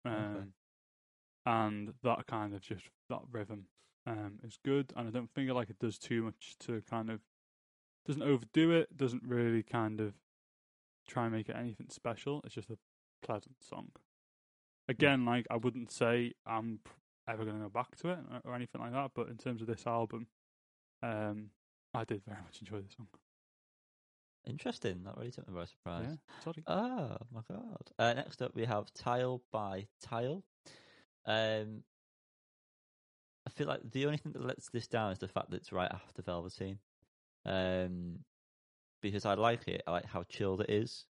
Um, 0.05 0.35
Okay. 0.35 0.45
and 1.45 1.93
that 2.03 2.27
kind 2.27 2.53
of 2.53 2.61
just 2.61 2.85
that 3.09 3.21
rhythm 3.31 3.65
um 4.05 4.39
is 4.43 4.57
good, 4.63 4.93
and 4.95 5.07
I 5.07 5.11
don't 5.11 5.31
think 5.33 5.49
like 5.51 5.69
it 5.69 5.79
does 5.79 5.97
too 5.97 6.23
much 6.23 6.55
to 6.61 6.81
kind 6.89 7.09
of 7.09 7.21
doesn't 8.05 8.21
overdo 8.21 8.71
it. 8.71 8.95
Doesn't 8.97 9.23
really 9.25 9.63
kind 9.63 10.01
of 10.01 10.13
try 11.07 11.25
and 11.25 11.33
make 11.33 11.49
it 11.49 11.55
anything 11.55 11.87
special. 11.89 12.41
It's 12.45 12.55
just 12.55 12.69
a 12.69 12.77
pleasant 13.21 13.55
song. 13.61 13.91
Again, 14.87 15.25
like 15.25 15.47
I 15.49 15.55
wouldn't 15.55 15.91
say 15.91 16.33
I'm 16.45 16.79
ever 17.27 17.45
going 17.45 17.57
to 17.57 17.63
go 17.63 17.69
back 17.69 17.95
to 17.97 18.09
it 18.09 18.19
or, 18.43 18.53
anything 18.53 18.81
like 18.81 18.91
that, 18.91 19.11
but 19.15 19.29
in 19.29 19.37
terms 19.37 19.61
of 19.61 19.67
this 19.67 19.87
album, 19.87 20.27
um, 21.01 21.51
I 21.93 22.03
did 22.03 22.23
very 22.25 22.41
much 22.41 22.59
enjoy 22.59 22.81
this 22.81 22.95
song. 22.97 23.07
Interesting. 24.45 25.03
That 25.05 25.15
really 25.17 25.31
took 25.31 25.47
me 25.47 25.55
by 25.55 25.65
surprise. 25.65 26.05
Yeah, 26.09 26.43
sorry. 26.43 26.63
Oh 26.67 27.17
my 27.33 27.41
god. 27.49 27.91
Uh, 27.97 28.13
next 28.13 28.41
up, 28.41 28.53
we 28.55 28.65
have 28.65 28.93
Tile 28.93 29.41
by 29.51 29.87
Tile. 30.01 30.43
Um, 31.25 31.83
I 33.45 33.49
feel 33.49 33.67
like 33.67 33.81
the 33.91 34.05
only 34.05 34.17
thing 34.17 34.31
that 34.31 34.45
lets 34.45 34.69
this 34.69 34.87
down 34.87 35.11
is 35.11 35.19
the 35.19 35.27
fact 35.27 35.49
that 35.51 35.57
it's 35.57 35.71
right 35.71 35.91
after 35.91 36.21
Velveteen. 36.21 36.79
Um, 37.45 38.19
because 39.01 39.25
I 39.25 39.33
like 39.33 39.67
it. 39.67 39.83
I 39.85 39.91
like 39.91 40.05
how 40.05 40.23
chilled 40.23 40.61
it 40.61 40.69
is, 40.69 41.05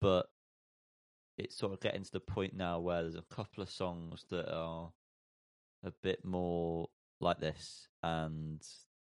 but 0.00 0.26
it's 1.36 1.56
sort 1.56 1.74
of 1.74 1.80
getting 1.80 2.02
to 2.02 2.12
the 2.12 2.20
point 2.20 2.56
now 2.56 2.80
where 2.80 3.02
there's 3.02 3.16
a 3.16 3.34
couple 3.34 3.62
of 3.62 3.70
songs 3.70 4.24
that 4.30 4.50
are 4.50 4.90
a 5.84 5.92
bit 6.02 6.24
more 6.24 6.88
like 7.20 7.38
this, 7.38 7.88
and 8.02 8.62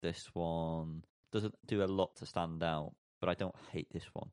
this 0.03 0.31
one 0.33 1.05
doesn't 1.31 1.55
do 1.67 1.85
a 1.85 1.87
lot 1.87 2.17
to 2.17 2.27
stand 2.27 2.63
out. 2.63 2.95
but 3.21 3.29
I 3.29 3.35
don't 3.35 3.55
hate 3.73 3.89
this 3.93 4.07
one. 4.13 4.29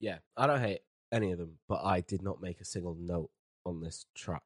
Yeah, 0.00 0.18
I 0.36 0.46
don't 0.46 0.60
hate 0.60 0.80
any 1.12 1.32
of 1.32 1.38
them, 1.38 1.58
but 1.68 1.84
I 1.84 2.00
did 2.00 2.22
not 2.22 2.42
make 2.42 2.60
a 2.60 2.64
single 2.64 2.94
note 2.94 3.30
on 3.64 3.80
this 3.80 4.06
track. 4.14 4.42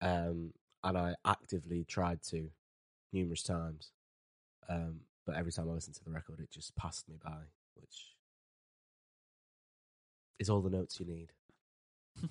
Um, 0.00 0.52
and 0.88 0.98
I 0.98 1.14
actively 1.24 1.84
tried 1.84 2.22
to 2.30 2.48
numerous 3.12 3.42
times. 3.42 3.92
Um, 4.68 5.00
but 5.26 5.36
every 5.36 5.52
time 5.52 5.68
I 5.68 5.72
listened 5.72 5.96
to 5.96 6.04
the 6.04 6.10
record, 6.10 6.40
it 6.40 6.50
just 6.50 6.74
passed 6.76 7.08
me 7.08 7.16
by, 7.22 7.38
which 7.74 8.14
is 10.38 10.48
all 10.48 10.60
the 10.60 10.70
notes 10.70 10.98
you 10.98 11.06
need. 11.06 11.32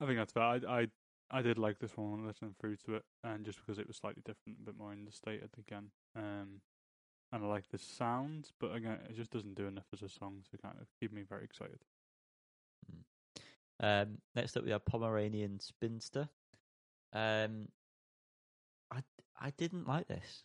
I 0.00 0.06
think 0.06 0.18
that's 0.18 0.32
fair. 0.32 0.42
I, 0.42 0.60
I 0.68 0.86
I 1.30 1.42
did 1.42 1.58
like 1.58 1.78
this 1.78 1.96
one 1.96 2.12
when 2.12 2.26
listening 2.26 2.54
through 2.60 2.76
to 2.86 2.94
it, 2.96 3.04
and 3.24 3.44
just 3.44 3.58
because 3.58 3.78
it 3.78 3.88
was 3.88 3.96
slightly 3.96 4.22
different, 4.24 4.58
a 4.60 4.66
bit 4.66 4.78
more 4.78 4.92
understated 4.92 5.50
again. 5.58 5.88
Um, 6.14 6.60
and 7.32 7.44
I 7.44 7.46
like 7.48 7.68
the 7.70 7.78
sounds, 7.78 8.52
but 8.60 8.74
again, 8.74 8.98
it 9.08 9.16
just 9.16 9.32
doesn't 9.32 9.56
do 9.56 9.66
enough 9.66 9.86
as 9.92 10.02
a 10.02 10.08
song 10.08 10.42
to 10.52 10.58
kind 10.58 10.76
of 10.80 10.86
keep 11.00 11.12
me 11.12 11.22
very 11.28 11.42
excited. 11.42 11.80
Um, 13.80 14.18
next 14.36 14.56
up, 14.56 14.64
we 14.64 14.70
have 14.70 14.84
Pomeranian 14.84 15.58
Spinster. 15.58 16.28
Um, 17.14 17.68
I 18.90 19.00
I 19.40 19.50
didn't 19.50 19.86
like 19.86 20.08
this. 20.08 20.44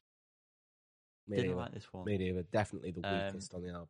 Me 1.28 1.38
didn't 1.38 1.52
neither. 1.52 1.62
like 1.62 1.74
this 1.74 1.88
one. 1.92 2.06
Me 2.06 2.18
neither. 2.18 2.44
Definitely 2.44 2.92
the 2.92 3.02
Um, 3.08 3.26
weakest 3.34 3.54
on 3.54 3.64
the 3.64 3.70
album. 3.70 3.90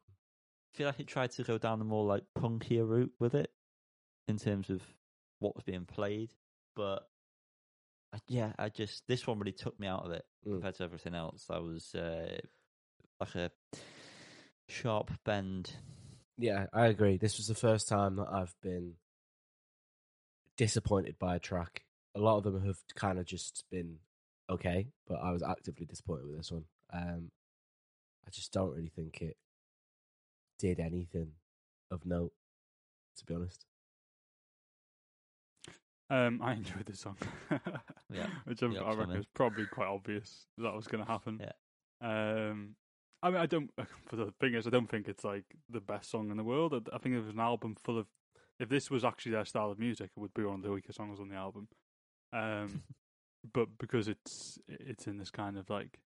I 0.73 0.77
feel 0.77 0.87
like 0.87 0.99
it 0.99 1.07
tried 1.07 1.31
to 1.31 1.43
go 1.43 1.57
down 1.57 1.79
the 1.79 1.85
more 1.85 2.05
like 2.05 2.23
punkier 2.37 2.87
route 2.87 3.11
with 3.19 3.33
it 3.33 3.51
in 4.27 4.37
terms 4.37 4.69
of 4.69 4.81
what 5.39 5.55
was 5.55 5.63
being 5.63 5.85
played, 5.85 6.31
but 6.75 7.09
I, 8.13 8.19
yeah, 8.27 8.53
I 8.59 8.69
just 8.69 9.03
this 9.07 9.25
one 9.25 9.39
really 9.39 9.51
took 9.51 9.79
me 9.79 9.87
out 9.87 10.05
of 10.05 10.11
it 10.11 10.25
Mm. 10.45 10.53
compared 10.53 10.75
to 10.75 10.83
everything 10.83 11.15
else. 11.15 11.47
I 11.49 11.57
was 11.59 11.93
uh, 11.95 12.39
like 13.19 13.35
a 13.35 13.51
sharp 14.67 15.11
bend. 15.25 15.71
Yeah, 16.37 16.67
I 16.73 16.85
agree. 16.87 17.17
This 17.17 17.37
was 17.37 17.47
the 17.47 17.55
first 17.55 17.89
time 17.89 18.15
that 18.17 18.27
I've 18.31 18.55
been 18.61 18.93
disappointed 20.57 21.17
by 21.19 21.35
a 21.35 21.39
track. 21.39 21.83
A 22.15 22.19
lot 22.19 22.37
of 22.37 22.43
them 22.43 22.65
have 22.65 22.79
kind 22.95 23.19
of 23.19 23.25
just 23.25 23.63
been 23.71 23.97
okay, 24.49 24.87
but 25.07 25.15
I 25.15 25.31
was 25.31 25.43
actively 25.43 25.85
disappointed 25.85 26.27
with 26.27 26.37
this 26.37 26.51
one. 26.51 26.65
Um, 26.91 27.31
I 28.25 28.29
just 28.31 28.51
don't 28.51 28.75
really 28.75 28.91
think 28.95 29.21
it 29.21 29.37
did 30.57 30.79
anything 30.79 31.31
of 31.91 32.05
note, 32.05 32.33
to 33.17 33.25
be 33.25 33.35
honest. 33.35 33.65
Um, 36.09 36.41
I 36.43 36.53
enjoyed 36.53 36.85
the 36.85 36.95
song. 36.95 37.17
Yeah, 38.11 38.25
which 38.45 38.61
I'm, 38.63 38.75
I 38.77 38.93
reckon 38.93 39.15
is 39.15 39.27
probably 39.33 39.65
quite 39.67 39.87
obvious 39.87 40.47
that 40.57 40.73
was 40.73 40.87
going 40.87 41.05
to 41.05 41.09
happen. 41.09 41.39
Yeah. 41.39 42.49
Um, 42.49 42.75
I 43.21 43.29
mean, 43.29 43.39
I 43.39 43.45
don't. 43.45 43.69
For 44.07 44.15
the 44.15 44.33
thing 44.39 44.55
is, 44.55 44.65
I 44.65 44.71
don't 44.71 44.89
think 44.89 45.07
it's 45.07 45.23
like 45.23 45.45
the 45.69 45.81
best 45.81 46.09
song 46.09 46.31
in 46.31 46.37
the 46.37 46.43
world. 46.43 46.73
I, 46.73 46.95
I 46.95 46.97
think 46.97 47.15
if 47.15 47.21
it 47.21 47.25
was 47.25 47.33
an 47.33 47.39
album 47.39 47.75
full 47.83 47.99
of, 47.99 48.07
if 48.59 48.69
this 48.69 48.89
was 48.89 49.05
actually 49.05 49.33
their 49.33 49.45
style 49.45 49.69
of 49.69 49.77
music, 49.77 50.09
it 50.15 50.19
would 50.19 50.33
be 50.33 50.43
one 50.43 50.55
of 50.55 50.61
the 50.63 50.71
weaker 50.71 50.93
songs 50.93 51.19
on 51.19 51.29
the 51.29 51.35
album. 51.35 51.67
Um, 52.33 52.83
but 53.53 53.67
because 53.77 54.07
it's 54.07 54.59
it's 54.67 55.07
in 55.07 55.17
this 55.17 55.31
kind 55.31 55.57
of 55.57 55.69
like, 55.69 55.99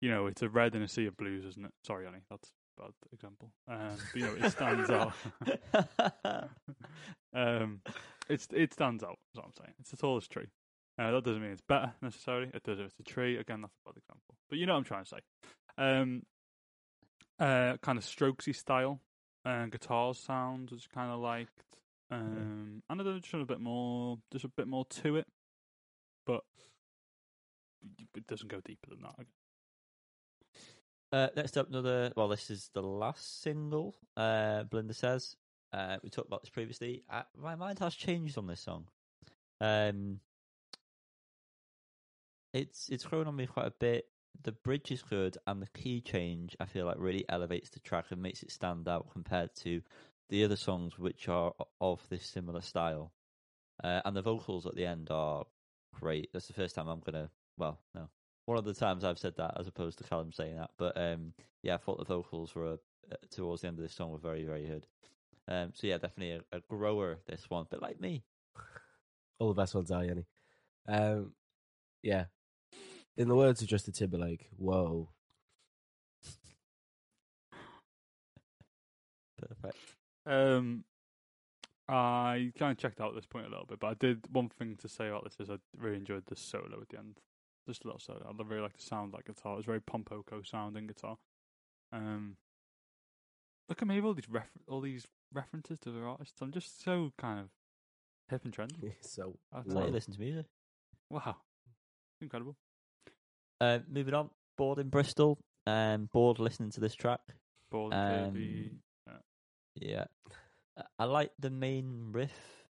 you 0.00 0.10
know, 0.10 0.26
it's 0.26 0.42
a 0.42 0.48
red 0.48 0.74
in 0.74 0.82
a 0.82 0.88
sea 0.88 1.06
of 1.06 1.16
blues, 1.16 1.44
isn't 1.44 1.64
it? 1.64 1.72
Sorry, 1.86 2.06
Annie, 2.06 2.22
that's 2.30 2.52
a 2.78 2.82
bad 2.82 2.92
example. 3.12 3.52
Um, 3.68 3.96
but 4.12 4.20
you 4.20 4.26
know, 4.26 4.46
it 4.46 4.50
stands 4.50 4.90
out. 4.90 5.12
um, 7.34 7.80
it's 8.28 8.48
it 8.52 8.72
stands 8.72 9.02
out. 9.02 9.18
Is 9.34 9.36
what 9.36 9.46
I'm 9.46 9.52
saying. 9.58 9.74
It's 9.80 9.90
the 9.90 9.96
tallest 9.96 10.30
tree. 10.30 10.48
Uh, 10.98 11.12
that 11.12 11.24
doesn't 11.24 11.42
mean 11.42 11.52
it's 11.52 11.62
better 11.68 11.92
necessarily. 12.02 12.50
It 12.52 12.64
does 12.64 12.80
if 12.80 12.86
it's 12.86 13.00
a 13.00 13.04
tree. 13.04 13.36
Again, 13.36 13.60
that's 13.60 13.74
a 13.74 13.88
bad 13.88 13.98
example. 13.98 14.34
But 14.48 14.58
you 14.58 14.66
know 14.66 14.72
what 14.72 14.78
I'm 14.78 14.84
trying 14.84 15.04
to 15.04 15.10
say. 15.10 15.18
Um, 15.76 16.22
uh, 17.38 17.76
kind 17.82 17.98
of 17.98 18.04
strokesy 18.04 18.54
style, 18.54 19.00
uh, 19.44 19.66
guitar 19.66 20.12
sounds, 20.14 20.72
which 20.72 20.90
kind 20.90 21.12
of 21.12 21.20
liked. 21.20 21.62
Um, 22.10 22.82
and 22.88 23.00
I 23.00 23.18
just 23.18 23.34
a 23.34 23.44
bit 23.44 23.60
more, 23.60 24.18
just 24.32 24.44
a 24.44 24.48
bit 24.48 24.66
more 24.66 24.86
to 25.02 25.16
it, 25.16 25.26
but 26.28 26.42
it 28.14 28.26
doesn't 28.26 28.50
go 28.50 28.60
deeper 28.64 28.90
than 28.90 29.00
that. 29.00 29.26
Uh, 31.10 31.28
next 31.34 31.56
up, 31.56 31.70
another. 31.70 32.12
Well, 32.16 32.28
this 32.28 32.50
is 32.50 32.70
the 32.74 32.82
last 32.82 33.42
single. 33.42 33.96
Uh, 34.16 34.64
says. 34.92 35.36
Uh, 35.72 35.96
we 36.02 36.10
talked 36.10 36.28
about 36.28 36.42
this 36.42 36.50
previously. 36.50 37.02
Uh, 37.10 37.22
my 37.36 37.54
mind 37.54 37.78
has 37.78 37.94
changed 37.94 38.38
on 38.38 38.46
this 38.46 38.60
song. 38.60 38.86
Um, 39.60 40.20
it's 42.52 42.88
it's 42.90 43.04
grown 43.04 43.26
on 43.26 43.36
me 43.36 43.46
quite 43.46 43.66
a 43.66 43.74
bit. 43.78 44.06
The 44.42 44.52
bridge 44.52 44.92
is 44.92 45.02
good, 45.02 45.38
and 45.46 45.62
the 45.62 45.68
key 45.68 46.02
change 46.02 46.56
I 46.60 46.66
feel 46.66 46.84
like 46.84 46.96
really 46.98 47.24
elevates 47.28 47.70
the 47.70 47.80
track 47.80 48.06
and 48.10 48.22
makes 48.22 48.42
it 48.42 48.50
stand 48.50 48.86
out 48.86 49.10
compared 49.12 49.54
to 49.62 49.80
the 50.28 50.44
other 50.44 50.56
songs 50.56 50.98
which 50.98 51.28
are 51.28 51.52
of 51.80 52.02
this 52.10 52.26
similar 52.26 52.60
style. 52.60 53.12
Uh, 53.82 54.00
and 54.04 54.14
the 54.14 54.22
vocals 54.22 54.66
at 54.66 54.74
the 54.74 54.84
end 54.84 55.08
are 55.10 55.44
great. 56.00 56.30
That's 56.32 56.46
the 56.46 56.52
first 56.52 56.74
time 56.74 56.88
I'm 56.88 57.00
gonna. 57.00 57.30
Well, 57.56 57.80
no, 57.94 58.08
one 58.46 58.58
of 58.58 58.64
the 58.64 58.74
times 58.74 59.04
I've 59.04 59.18
said 59.18 59.36
that 59.36 59.56
as 59.58 59.66
opposed 59.66 59.98
to 59.98 60.04
Callum 60.04 60.32
saying 60.32 60.56
that. 60.56 60.70
But 60.78 60.96
um, 60.96 61.32
yeah, 61.62 61.74
I 61.74 61.78
thought 61.78 61.98
the 61.98 62.04
vocals 62.04 62.54
were 62.54 62.74
uh, 63.10 63.16
towards 63.30 63.62
the 63.62 63.68
end 63.68 63.78
of 63.78 63.82
this 63.82 63.94
song 63.94 64.10
were 64.10 64.18
very 64.18 64.44
very 64.44 64.66
good. 64.66 64.86
Um, 65.48 65.72
so 65.74 65.86
yeah, 65.86 65.98
definitely 65.98 66.40
a, 66.52 66.56
a 66.56 66.60
grower. 66.68 67.18
This 67.26 67.48
one, 67.48 67.66
but 67.70 67.82
like 67.82 68.00
me, 68.00 68.24
All 69.38 69.48
the 69.48 69.54
best 69.54 69.74
ones 69.74 69.90
are, 69.90 70.04
Yanni. 70.04 70.26
Um, 70.86 71.32
yeah. 72.02 72.24
In 73.16 73.28
the 73.28 73.34
words 73.34 73.62
of 73.62 73.68
Justin 73.68 73.92
Timberlake, 73.92 74.48
whoa. 74.56 75.10
perfect. 79.36 79.76
Um, 80.26 80.84
I 81.88 82.52
kind 82.58 82.72
of 82.72 82.78
checked 82.78 83.00
out 83.00 83.10
at 83.10 83.14
this 83.14 83.26
point 83.26 83.46
a 83.46 83.50
little 83.50 83.66
bit, 83.66 83.80
but 83.80 83.86
I 83.88 83.94
did 83.94 84.26
one 84.30 84.48
thing 84.50 84.76
to 84.76 84.88
say 84.88 85.08
about 85.08 85.24
this 85.24 85.36
is 85.40 85.48
I 85.50 85.56
really 85.76 85.96
enjoyed 85.96 86.24
the 86.26 86.36
solo 86.36 86.80
at 86.82 86.88
the 86.90 86.98
end. 86.98 87.20
Just 87.66 87.84
a 87.84 87.88
little 87.88 88.00
solo. 88.00 88.26
I 88.28 88.42
really 88.42 88.62
like 88.62 88.76
the 88.76 88.82
sound 88.82 89.12
like 89.12 89.26
guitar. 89.26 89.54
It 89.54 89.56
was 89.58 89.66
very 89.66 89.80
Pom 89.80 90.04
Poko 90.04 90.46
sounding 90.46 90.86
guitar. 90.86 91.16
Um, 91.92 92.36
look 93.68 93.80
at 93.80 93.88
me, 93.88 93.96
with 93.96 94.04
all 94.06 94.14
these 94.14 94.28
refer- 94.28 94.46
all 94.68 94.80
these 94.80 95.06
references 95.32 95.78
to 95.80 95.90
the 95.90 96.02
artists. 96.02 96.40
I'm 96.40 96.52
just 96.52 96.82
so 96.82 97.12
kind 97.18 97.40
of 97.40 97.46
hip 98.28 98.44
and 98.44 98.54
trendy. 98.54 98.92
so 99.00 99.38
how 99.52 99.62
you 99.86 99.92
listen 99.92 100.12
to 100.14 100.20
music. 100.20 100.46
Wow, 101.10 101.36
incredible. 102.20 102.56
Uh, 103.60 103.80
moving 103.88 104.14
on, 104.14 104.30
bored 104.56 104.78
in 104.78 104.88
Bristol. 104.88 105.38
Um, 105.66 106.08
bored 106.12 106.38
listening 106.38 106.70
to 106.72 106.80
this 106.80 106.94
track. 106.94 107.20
Bored 107.70 107.92
Um. 107.92 108.32
Yeah, 109.74 110.06
I- 110.78 110.84
I 111.00 111.04
like 111.04 111.32
the 111.38 111.50
main 111.50 112.12
riff, 112.12 112.66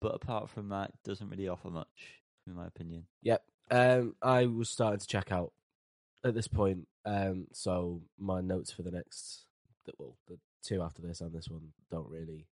but 0.00 0.14
apart 0.14 0.48
from 0.50 0.70
that, 0.70 0.90
it 0.90 1.02
doesn't 1.04 1.28
really 1.28 1.46
offer 1.48 1.68
much, 1.70 2.22
in 2.46 2.54
my 2.54 2.66
opinion. 2.66 3.06
Yep. 3.22 3.44
Um, 3.70 4.16
I 4.22 4.46
was 4.46 4.68
starting 4.70 4.98
to 4.98 5.06
check 5.06 5.30
out 5.30 5.52
at 6.24 6.34
this 6.34 6.48
point. 6.48 6.88
Um, 7.04 7.46
so 7.52 8.02
my 8.18 8.40
notes 8.40 8.72
for 8.72 8.82
the 8.82 8.90
next, 8.90 9.44
the, 9.84 9.92
well, 9.98 10.16
the 10.26 10.38
two 10.62 10.82
after 10.82 11.02
this 11.02 11.20
and 11.20 11.32
this 11.32 11.48
one 11.48 11.72
don't 11.90 12.08
really 12.10 12.46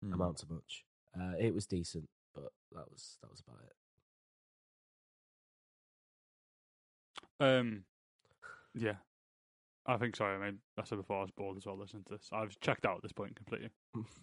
Hmm. 0.00 0.12
amount 0.14 0.38
to 0.38 0.52
much. 0.52 0.84
Uh, 1.18 1.34
it 1.38 1.52
was 1.54 1.66
decent, 1.66 2.08
but 2.34 2.52
that 2.72 2.90
was 2.90 3.18
that 3.22 3.30
was 3.30 3.40
about 3.40 3.60
it. 3.64 3.76
Um, 7.40 7.84
yeah, 8.74 8.96
I 9.86 9.96
think. 9.98 10.16
Sorry, 10.16 10.34
I 10.34 10.38
mean, 10.44 10.58
I 10.78 10.84
said 10.84 10.96
before 10.96 11.18
I 11.18 11.22
was 11.22 11.30
bored 11.36 11.56
as 11.56 11.66
well 11.66 11.78
listening 11.78 12.04
to 12.04 12.14
this. 12.14 12.28
I've 12.32 12.58
checked 12.60 12.86
out 12.86 12.96
at 12.96 13.02
this 13.02 13.12
point 13.12 13.36
completely. 13.36 13.70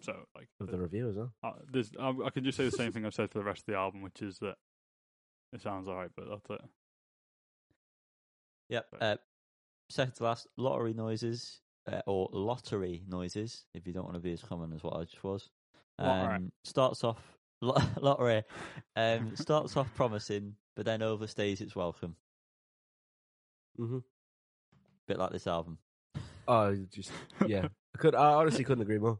So, 0.01 0.13
like, 0.35 0.47
Of 0.59 0.71
the 0.71 0.77
review 0.79 1.09
as 1.09 1.15
well. 1.15 1.33
uh, 1.43 1.51
there's, 1.71 1.91
I, 1.99 2.13
I 2.25 2.29
can 2.31 2.43
just 2.43 2.57
say 2.57 2.65
the 2.65 2.71
same 2.71 2.91
thing 2.91 3.05
I've 3.05 3.13
said 3.13 3.29
for 3.31 3.37
the 3.37 3.43
rest 3.45 3.61
of 3.61 3.65
the 3.67 3.75
album, 3.77 4.01
which 4.01 4.21
is 4.21 4.39
that 4.39 4.55
it 5.53 5.61
sounds 5.61 5.87
alright, 5.87 6.09
but 6.15 6.25
that's 6.29 6.49
it. 6.49 6.69
Yep. 8.69 8.85
Right. 8.93 9.01
Uh, 9.03 9.17
second 9.89 10.13
to 10.15 10.23
last, 10.23 10.47
lottery 10.57 10.93
noises 10.93 11.59
uh, 11.91 12.01
or 12.07 12.29
lottery 12.31 13.03
noises, 13.07 13.65
if 13.73 13.85
you 13.85 13.93
don't 13.93 14.05
want 14.05 14.15
to 14.15 14.21
be 14.21 14.33
as 14.33 14.41
common 14.41 14.73
as 14.73 14.83
what 14.83 14.95
I 14.95 15.03
just 15.03 15.23
was. 15.23 15.49
Lottery. 15.99 16.35
Um, 16.35 16.51
starts 16.63 17.03
off 17.03 17.19
lo- 17.61 17.77
lottery. 17.99 18.43
Um, 18.95 19.35
starts 19.35 19.77
off 19.77 19.93
promising, 19.93 20.55
but 20.75 20.85
then 20.85 21.01
overstays 21.01 21.61
its 21.61 21.75
welcome. 21.75 22.15
Mm-hmm. 23.79 23.99
Bit 25.07 25.19
like 25.19 25.31
this 25.31 25.47
album. 25.47 25.77
Oh, 26.47 26.75
just 26.93 27.11
yeah. 27.47 27.67
I 27.95 27.97
could. 27.97 28.15
I 28.15 28.33
honestly 28.33 28.63
couldn't 28.63 28.83
agree 28.83 28.99
more. 28.99 29.19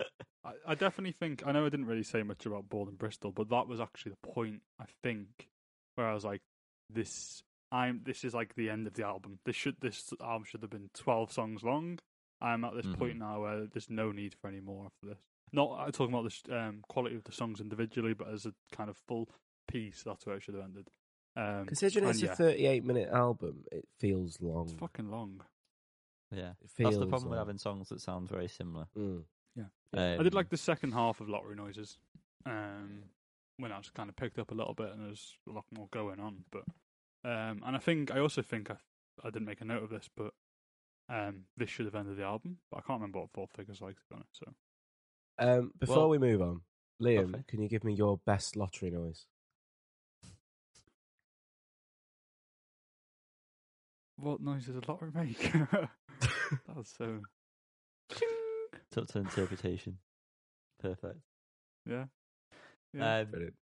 I, 0.44 0.52
I 0.68 0.74
definitely 0.74 1.12
think 1.12 1.42
I 1.46 1.52
know 1.52 1.64
I 1.66 1.68
didn't 1.68 1.86
really 1.86 2.02
say 2.02 2.22
much 2.22 2.46
about 2.46 2.68
Bored 2.68 2.88
in 2.88 2.96
Bristol, 2.96 3.32
but 3.32 3.48
that 3.50 3.68
was 3.68 3.80
actually 3.80 4.12
the 4.12 4.32
point 4.32 4.62
I 4.80 4.84
think 5.02 5.48
where 5.94 6.08
I 6.08 6.14
was 6.14 6.24
like, 6.24 6.42
"This, 6.90 7.42
I'm. 7.70 8.00
This 8.04 8.24
is 8.24 8.34
like 8.34 8.54
the 8.54 8.70
end 8.70 8.86
of 8.86 8.94
the 8.94 9.04
album. 9.04 9.38
This 9.44 9.56
should. 9.56 9.76
This 9.80 10.12
album 10.20 10.44
should 10.44 10.62
have 10.62 10.70
been 10.70 10.90
twelve 10.94 11.32
songs 11.32 11.62
long. 11.62 11.98
I'm 12.40 12.64
at 12.64 12.74
this 12.74 12.86
point 12.96 13.18
now 13.18 13.42
where 13.42 13.66
there's 13.72 13.88
no 13.88 14.10
need 14.10 14.34
for 14.34 14.48
any 14.48 14.60
more 14.60 14.86
after 14.86 15.14
this. 15.14 15.22
Not 15.52 15.78
uh, 15.78 15.90
talking 15.92 16.12
about 16.12 16.28
the 16.48 16.58
um, 16.58 16.82
quality 16.88 17.14
of 17.14 17.22
the 17.22 17.30
songs 17.30 17.60
individually, 17.60 18.14
but 18.14 18.28
as 18.28 18.46
a 18.46 18.52
kind 18.74 18.90
of 18.90 18.96
full 19.06 19.28
piece. 19.68 20.02
That's 20.04 20.26
where 20.26 20.36
it 20.36 20.42
should 20.42 20.54
have 20.54 20.64
ended. 20.64 20.88
Um, 21.34 21.66
Considering 21.66 22.04
and 22.04 22.14
it's 22.14 22.22
yeah, 22.22 22.32
a 22.32 22.36
38 22.36 22.84
minute 22.84 23.08
album, 23.10 23.64
it 23.72 23.86
feels 23.98 24.38
long. 24.40 24.64
it's 24.64 24.72
fucking 24.74 25.10
long. 25.10 25.40
Yeah, 26.30 26.52
It 26.62 26.70
that's 26.78 26.96
the 26.98 27.06
problem 27.06 27.30
with 27.30 27.38
having 27.38 27.58
songs 27.58 27.88
that 27.90 28.00
sound 28.00 28.28
very 28.28 28.48
similar. 28.48 28.86
Mm. 28.96 29.24
I 29.94 30.16
did 30.16 30.28
Um, 30.28 30.32
like 30.32 30.48
the 30.48 30.56
second 30.56 30.92
half 30.92 31.20
of 31.20 31.28
Lottery 31.28 31.54
Noises. 31.54 31.98
Um, 32.46 33.04
when 33.58 33.70
I 33.70 33.76
just 33.78 33.92
kind 33.92 34.08
of 34.08 34.16
picked 34.16 34.38
up 34.38 34.50
a 34.50 34.54
little 34.54 34.72
bit 34.72 34.90
and 34.90 35.04
there's 35.04 35.36
a 35.46 35.52
lot 35.52 35.66
more 35.70 35.88
going 35.90 36.18
on. 36.18 36.44
But 36.50 36.64
um, 37.24 37.62
and 37.66 37.76
I 37.76 37.78
think 37.78 38.10
I 38.10 38.18
also 38.18 38.40
think 38.40 38.70
I 38.70 38.76
I 39.22 39.28
didn't 39.28 39.44
make 39.44 39.60
a 39.60 39.66
note 39.66 39.82
of 39.82 39.90
this, 39.90 40.08
but 40.16 40.32
um, 41.10 41.44
this 41.58 41.68
should 41.68 41.84
have 41.84 41.94
ended 41.94 42.16
the 42.16 42.22
album. 42.24 42.56
But 42.70 42.78
I 42.78 42.80
can't 42.80 43.00
remember 43.00 43.20
what 43.20 43.30
Four 43.34 43.48
Figures 43.54 43.82
like 43.82 43.96
to 43.96 44.02
be 44.08 44.14
honest. 44.16 44.38
So 44.38 44.54
Um, 45.38 45.72
before 45.78 45.96
Well- 45.98 46.08
we 46.08 46.18
move 46.18 46.40
on, 46.40 46.62
Liam, 47.02 47.34
Okay. 47.34 47.44
can 47.46 47.60
you 47.60 47.68
give 47.68 47.84
me 47.84 47.92
your 47.92 48.16
best 48.24 48.56
lottery 48.56 48.90
noise? 48.90 49.26
What 54.22 54.40
noise 54.40 54.66
does 54.66 54.76
a 54.76 54.80
lottery 54.90 55.10
make? 55.14 55.52
That's 56.68 56.96
so 56.96 57.20
It's 58.10 58.96
up 58.98 59.06
to 59.08 59.18
interpretation. 59.18 59.98
Perfect. 60.80 61.18
yeah. 61.88 62.04
yeah. 62.94 63.18
Um, 63.20 63.26
Brilliant. 63.30 63.54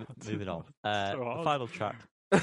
m- 0.00 0.06
That's- 0.08 0.28
moving 0.32 0.48
on. 0.48 0.64
that's 0.82 1.08
Uh, 1.08 1.12
so 1.12 1.18
the 1.18 1.24
hard. 1.24 1.44
final 1.44 1.68
track. 1.68 1.96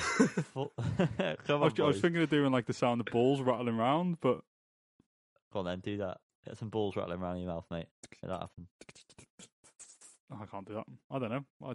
Full- 0.53 0.71
Come 0.77 1.07
I, 1.19 1.53
on, 1.53 1.59
was, 1.61 1.73
I 1.79 1.83
was 1.83 1.95
boys. 1.95 2.01
thinking 2.01 2.21
of 2.21 2.29
doing 2.29 2.51
like 2.51 2.65
the 2.67 2.73
sound 2.73 3.01
of 3.01 3.07
balls 3.07 3.41
rattling 3.41 3.75
around, 3.79 4.17
but 4.21 4.41
Go 5.51 5.59
on 5.59 5.65
then, 5.65 5.79
do 5.81 5.97
that. 5.97 6.17
Get 6.45 6.57
some 6.57 6.69
balls 6.69 6.95
rattling 6.95 7.19
around 7.21 7.35
in 7.37 7.43
your 7.43 7.53
mouth, 7.53 7.65
mate. 7.69 7.85
Make 8.11 8.29
that 8.29 8.39
happen. 8.39 8.67
oh, 10.31 10.39
I 10.41 10.45
can't 10.45 10.65
do 10.67 10.73
that. 10.75 10.85
I 11.11 11.19
don't 11.19 11.29
know. 11.29 11.45
I, 11.63 11.73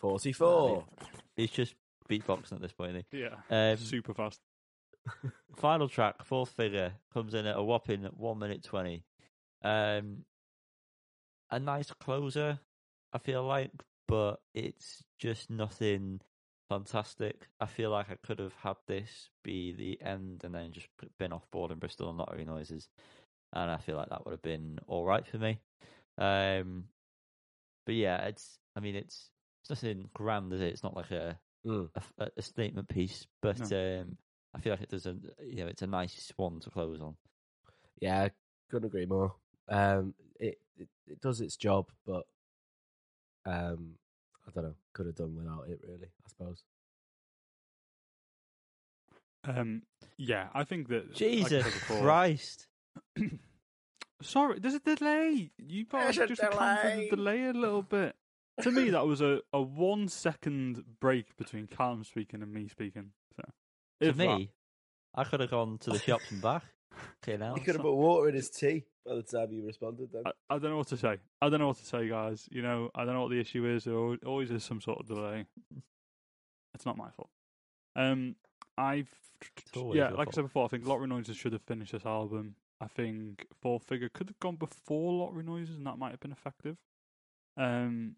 44. 0.00 0.84
It's 1.36 1.52
just 1.52 1.74
beatboxing 2.08 2.52
at 2.52 2.60
this 2.60 2.72
point, 2.72 2.90
isn't 2.90 3.06
yeah. 3.12 3.72
Um, 3.72 3.76
super 3.78 4.14
fast. 4.14 4.40
final 5.56 5.88
track, 5.88 6.24
fourth 6.24 6.50
figure, 6.50 6.92
comes 7.12 7.34
in 7.34 7.46
at 7.46 7.56
a 7.56 7.62
whopping 7.62 8.04
one 8.16 8.38
minute 8.38 8.62
twenty. 8.62 9.04
Um, 9.64 10.24
a 11.50 11.58
nice 11.58 11.90
closer, 12.00 12.58
I 13.12 13.18
feel 13.18 13.44
like, 13.44 13.70
but 14.08 14.40
it's 14.54 15.02
just 15.18 15.50
nothing 15.50 16.20
fantastic. 16.68 17.46
I 17.60 17.66
feel 17.66 17.90
like 17.90 18.10
I 18.10 18.16
could 18.26 18.38
have 18.38 18.54
had 18.54 18.76
this 18.88 19.28
be 19.44 19.72
the 19.72 20.00
end 20.04 20.42
and 20.44 20.54
then 20.54 20.72
just 20.72 20.88
been 21.18 21.32
off 21.32 21.46
bored 21.50 21.70
in 21.70 21.78
Bristol 21.78 22.08
and 22.08 22.18
Lottery 22.18 22.44
Noises, 22.44 22.88
and 23.52 23.70
I 23.70 23.76
feel 23.76 23.96
like 23.96 24.08
that 24.08 24.24
would 24.24 24.32
have 24.32 24.42
been 24.42 24.78
all 24.86 25.04
right 25.04 25.26
for 25.26 25.38
me. 25.38 25.60
Um, 26.18 26.84
but 27.84 27.94
yeah, 27.94 28.24
it's. 28.26 28.58
I 28.74 28.80
mean, 28.80 28.96
it's 28.96 29.28
it's 29.62 29.70
nothing 29.70 30.08
grand, 30.14 30.52
is 30.52 30.60
it? 30.60 30.68
It's 30.68 30.82
not 30.82 30.96
like 30.96 31.10
a 31.10 31.38
Mm. 31.66 31.88
a, 31.94 31.98
f- 31.98 32.30
a 32.36 32.42
statement 32.42 32.88
piece, 32.88 33.26
but 33.40 33.60
um, 33.72 34.16
I 34.54 34.60
feel 34.60 34.72
like 34.72 34.82
it 34.82 34.88
does 34.90 35.06
a 35.06 35.16
you 35.44 35.56
know 35.62 35.66
it's 35.68 35.82
a 35.82 35.86
nice 35.86 36.32
one 36.36 36.58
to 36.60 36.70
close 36.70 37.00
on. 37.00 37.14
Yeah, 38.00 38.28
couldn't 38.70 38.88
agree 38.88 39.06
more. 39.06 39.34
Um, 39.68 40.14
it, 40.40 40.58
it 40.76 40.88
it 41.06 41.20
does 41.20 41.40
its 41.40 41.56
job, 41.56 41.86
but 42.06 42.24
um, 43.46 43.92
I 44.46 44.50
don't 44.54 44.64
know. 44.64 44.74
Could 44.92 45.06
have 45.06 45.14
done 45.16 45.36
without 45.36 45.68
it, 45.68 45.80
really. 45.86 46.08
I 46.24 46.28
suppose. 46.28 46.62
Um, 49.44 49.82
yeah, 50.16 50.48
I 50.54 50.64
think 50.64 50.88
that. 50.88 51.14
Jesus 51.14 51.48
said 51.48 51.64
before- 51.64 52.00
Christ! 52.00 52.66
Sorry, 54.22 54.60
there's 54.60 54.74
a 54.74 54.78
delay. 54.80 55.50
You 55.58 55.84
There's 55.90 56.16
just 56.16 56.42
account 56.42 56.54
for 56.80 56.88
the 56.88 56.94
delay. 56.94 57.08
delay 57.10 57.44
a 57.48 57.52
little 57.52 57.82
bit. 57.82 58.14
To 58.60 58.70
me, 58.70 58.90
that 58.90 59.06
was 59.06 59.20
a, 59.22 59.40
a 59.52 59.60
one 59.62 60.08
second 60.08 60.84
break 61.00 61.36
between 61.36 61.66
Callum 61.66 62.04
speaking 62.04 62.42
and 62.42 62.52
me 62.52 62.68
speaking. 62.68 63.12
So, 63.36 63.42
To 64.02 64.08
if 64.08 64.16
that- 64.16 64.26
me, 64.38 64.50
I 65.14 65.24
could 65.24 65.40
have 65.40 65.50
gone 65.50 65.78
to 65.78 65.90
the 65.90 65.98
shops 65.98 66.30
and 66.30 66.40
back. 66.42 66.64
Okay, 67.24 67.38
now 67.38 67.54
He 67.54 67.62
could 67.62 67.74
have 67.76 67.82
put 67.82 67.94
water 67.94 68.28
in 68.28 68.34
his 68.34 68.50
tea 68.50 68.84
by 69.06 69.14
the 69.14 69.22
time 69.22 69.50
you 69.50 69.64
responded. 69.64 70.10
Then 70.12 70.24
I, 70.26 70.32
I 70.50 70.58
don't 70.58 70.70
know 70.70 70.76
what 70.76 70.88
to 70.88 70.96
say. 70.98 71.16
I 71.40 71.48
don't 71.48 71.58
know 71.58 71.68
what 71.68 71.78
to 71.78 71.86
say, 71.86 72.06
guys. 72.06 72.46
You 72.52 72.60
know, 72.60 72.90
I 72.94 73.06
don't 73.06 73.14
know 73.14 73.22
what 73.22 73.30
the 73.30 73.40
issue 73.40 73.64
is. 73.66 73.84
There 73.84 73.94
always 73.96 74.50
is 74.50 74.62
some 74.62 74.80
sort 74.82 75.00
of 75.00 75.06
delay. 75.06 75.46
It's 76.74 76.86
not 76.86 76.96
my 76.96 77.10
fault. 77.10 77.30
Um, 77.96 78.36
I've 78.78 79.10
yeah, 79.74 80.08
your 80.08 80.10
like 80.12 80.28
I 80.28 80.30
said 80.32 80.44
before, 80.44 80.64
I 80.64 80.68
think 80.68 80.86
Lottery 80.86 81.06
Noises 81.06 81.36
should 81.36 81.52
have 81.52 81.62
finished 81.62 81.92
this 81.92 82.06
album. 82.06 82.54
I 82.80 82.86
think 82.86 83.46
Four 83.60 83.78
Figure 83.80 84.08
could 84.08 84.28
have 84.28 84.38
gone 84.40 84.56
before 84.56 85.12
Lottery 85.12 85.44
Noises, 85.44 85.76
and 85.76 85.86
that 85.86 85.98
might 85.98 86.10
have 86.10 86.20
been 86.20 86.32
effective. 86.32 86.76
Um, 87.56 88.16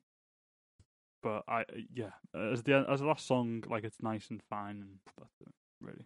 but 1.25 1.43
I 1.49 1.65
yeah, 1.93 2.11
as 2.35 2.63
the 2.63 2.85
as 2.89 3.01
the 3.01 3.07
last 3.07 3.27
song, 3.27 3.65
like 3.69 3.83
it's 3.83 4.01
nice 4.03 4.29
and 4.31 4.41
fine, 4.49 4.77
and 4.83 4.99
that's 5.19 5.35
it, 5.41 5.53
really. 5.81 6.05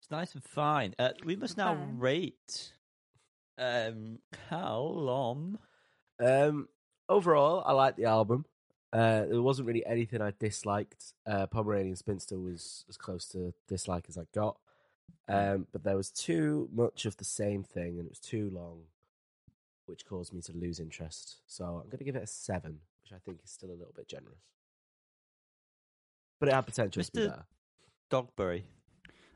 It's 0.00 0.10
nice 0.10 0.34
and 0.34 0.44
fine. 0.44 0.94
Uh, 0.98 1.12
we 1.24 1.34
must 1.34 1.56
now 1.56 1.74
Fine. 1.74 1.98
rate. 1.98 2.72
Um, 3.56 4.18
Callum. 4.50 5.58
Um, 6.22 6.68
overall, 7.08 7.62
I 7.64 7.72
like 7.72 7.96
the 7.96 8.04
album. 8.04 8.44
Uh, 8.92 9.24
there 9.24 9.40
wasn't 9.42 9.66
really 9.66 9.84
anything 9.86 10.20
I 10.20 10.32
disliked. 10.38 11.14
Uh, 11.26 11.46
Pomeranian 11.46 11.96
Spinster 11.96 12.38
was 12.38 12.84
as 12.90 12.98
close 12.98 13.26
to 13.28 13.54
dislike 13.66 14.04
as 14.08 14.18
I 14.18 14.24
got. 14.34 14.58
Um, 15.26 15.66
but 15.72 15.84
there 15.84 15.96
was 15.96 16.10
too 16.10 16.68
much 16.70 17.06
of 17.06 17.16
the 17.16 17.24
same 17.24 17.62
thing, 17.64 17.98
and 17.98 18.06
it 18.06 18.10
was 18.10 18.20
too 18.20 18.50
long, 18.54 18.82
which 19.86 20.04
caused 20.04 20.34
me 20.34 20.42
to 20.42 20.52
lose 20.52 20.80
interest. 20.80 21.36
So 21.46 21.64
I'm 21.64 21.88
going 21.88 21.98
to 21.98 22.04
give 22.04 22.16
it 22.16 22.22
a 22.22 22.26
seven, 22.26 22.80
which 23.04 23.12
I 23.12 23.20
think 23.24 23.40
is 23.44 23.50
still 23.50 23.70
a 23.70 23.76
little 23.76 23.92
bit 23.94 24.08
generous. 24.08 24.40
But 26.40 26.48
it 26.48 26.54
had 26.54 26.66
potential 26.66 27.02
to 27.02 27.12
be 27.12 27.20
Mr. 27.20 27.28
better. 27.28 27.44
Dogberry. 28.10 28.62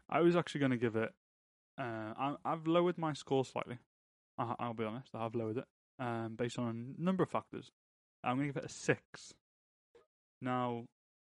I 0.08 0.20
was 0.20 0.36
actually 0.36 0.60
going 0.60 0.72
to 0.72 0.78
give 0.78 0.96
it. 0.96 1.12
Uh, 1.78 2.12
I, 2.18 2.34
I've 2.44 2.66
lowered 2.66 2.98
my 2.98 3.12
score 3.12 3.44
slightly. 3.44 3.78
I, 4.38 4.54
I'll 4.58 4.74
be 4.74 4.84
honest, 4.84 5.10
I 5.14 5.22
have 5.22 5.34
lowered 5.34 5.58
it 5.58 5.64
um, 5.98 6.34
based 6.36 6.58
on 6.58 6.96
a 6.98 7.02
number 7.02 7.22
of 7.22 7.30
factors. 7.30 7.70
I'm 8.24 8.36
going 8.36 8.48
to 8.48 8.54
give 8.54 8.62
it 8.62 8.70
a 8.70 8.72
six. 8.72 9.34
Now, 10.40 10.84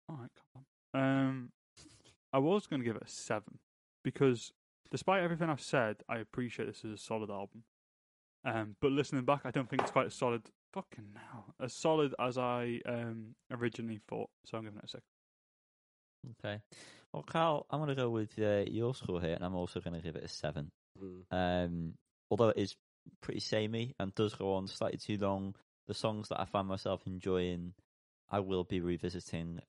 all 0.07 0.17
right, 0.19 0.29
come 0.53 0.63
on. 0.93 1.01
Um, 1.01 1.49
I 2.33 2.39
was 2.39 2.67
going 2.67 2.81
to 2.81 2.85
give 2.85 2.95
it 2.95 3.03
a 3.05 3.09
seven 3.09 3.59
because, 4.03 4.51
despite 4.91 5.23
everything 5.23 5.49
I've 5.49 5.61
said, 5.61 5.97
I 6.07 6.17
appreciate 6.17 6.65
this 6.65 6.83
is 6.83 6.93
a 6.93 6.97
solid 6.97 7.29
album. 7.29 7.63
Um, 8.45 8.75
but 8.81 8.91
listening 8.91 9.25
back, 9.25 9.41
I 9.43 9.51
don't 9.51 9.69
think 9.69 9.81
it's 9.81 9.91
quite 9.91 10.07
as 10.07 10.15
solid. 10.15 10.43
Fucking 10.73 11.13
now, 11.13 11.45
as 11.59 11.73
solid 11.73 12.13
as 12.19 12.37
I 12.37 12.79
um, 12.85 13.35
originally 13.51 14.01
thought. 14.07 14.29
So 14.45 14.57
I'm 14.57 14.63
giving 14.63 14.79
it 14.79 14.85
a 14.85 14.87
six. 14.87 15.03
Okay. 16.43 16.61
Well, 17.13 17.23
Carl, 17.23 17.65
I'm 17.69 17.79
going 17.79 17.89
to 17.89 17.95
go 17.95 18.09
with 18.09 18.37
uh, 18.37 18.69
your 18.69 18.93
score 18.93 19.19
here, 19.19 19.33
and 19.33 19.43
I'm 19.43 19.55
also 19.55 19.79
going 19.79 19.95
to 19.95 20.01
give 20.01 20.15
it 20.15 20.23
a 20.23 20.27
seven. 20.27 20.69
Mm. 21.01 21.23
Um, 21.31 21.93
although 22.29 22.49
it 22.49 22.57
is 22.57 22.75
pretty 23.21 23.39
samey 23.39 23.95
and 23.99 24.13
does 24.13 24.35
go 24.35 24.53
on 24.53 24.67
slightly 24.67 24.99
too 24.99 25.17
long, 25.17 25.55
the 25.87 25.93
songs 25.93 26.29
that 26.29 26.39
I 26.39 26.45
find 26.45 26.67
myself 26.67 27.01
enjoying, 27.07 27.73
I 28.29 28.41
will 28.41 28.63
be 28.63 28.79
revisiting 28.79 29.59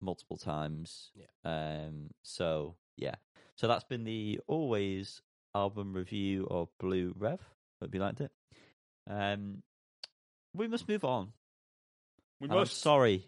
multiple 0.00 0.38
times. 0.38 1.12
Yeah. 1.14 1.26
Um. 1.44 2.10
So 2.22 2.76
yeah. 2.96 3.14
So 3.56 3.68
that's 3.68 3.84
been 3.84 4.04
the 4.04 4.40
Alvvays 4.50 5.20
album 5.54 5.92
review 5.92 6.46
of 6.50 6.68
Blue 6.80 7.14
Rev. 7.16 7.40
Hope 7.80 7.94
you 7.94 8.00
liked 8.00 8.20
it. 8.20 8.32
Um. 9.08 9.62
We 10.58 10.66
must 10.68 10.88
move 10.88 11.04
on. 11.04 11.32
We 12.40 12.44
And 12.46 12.52
I'm 12.52 12.58
must. 12.60 12.80
sorry. 12.80 13.24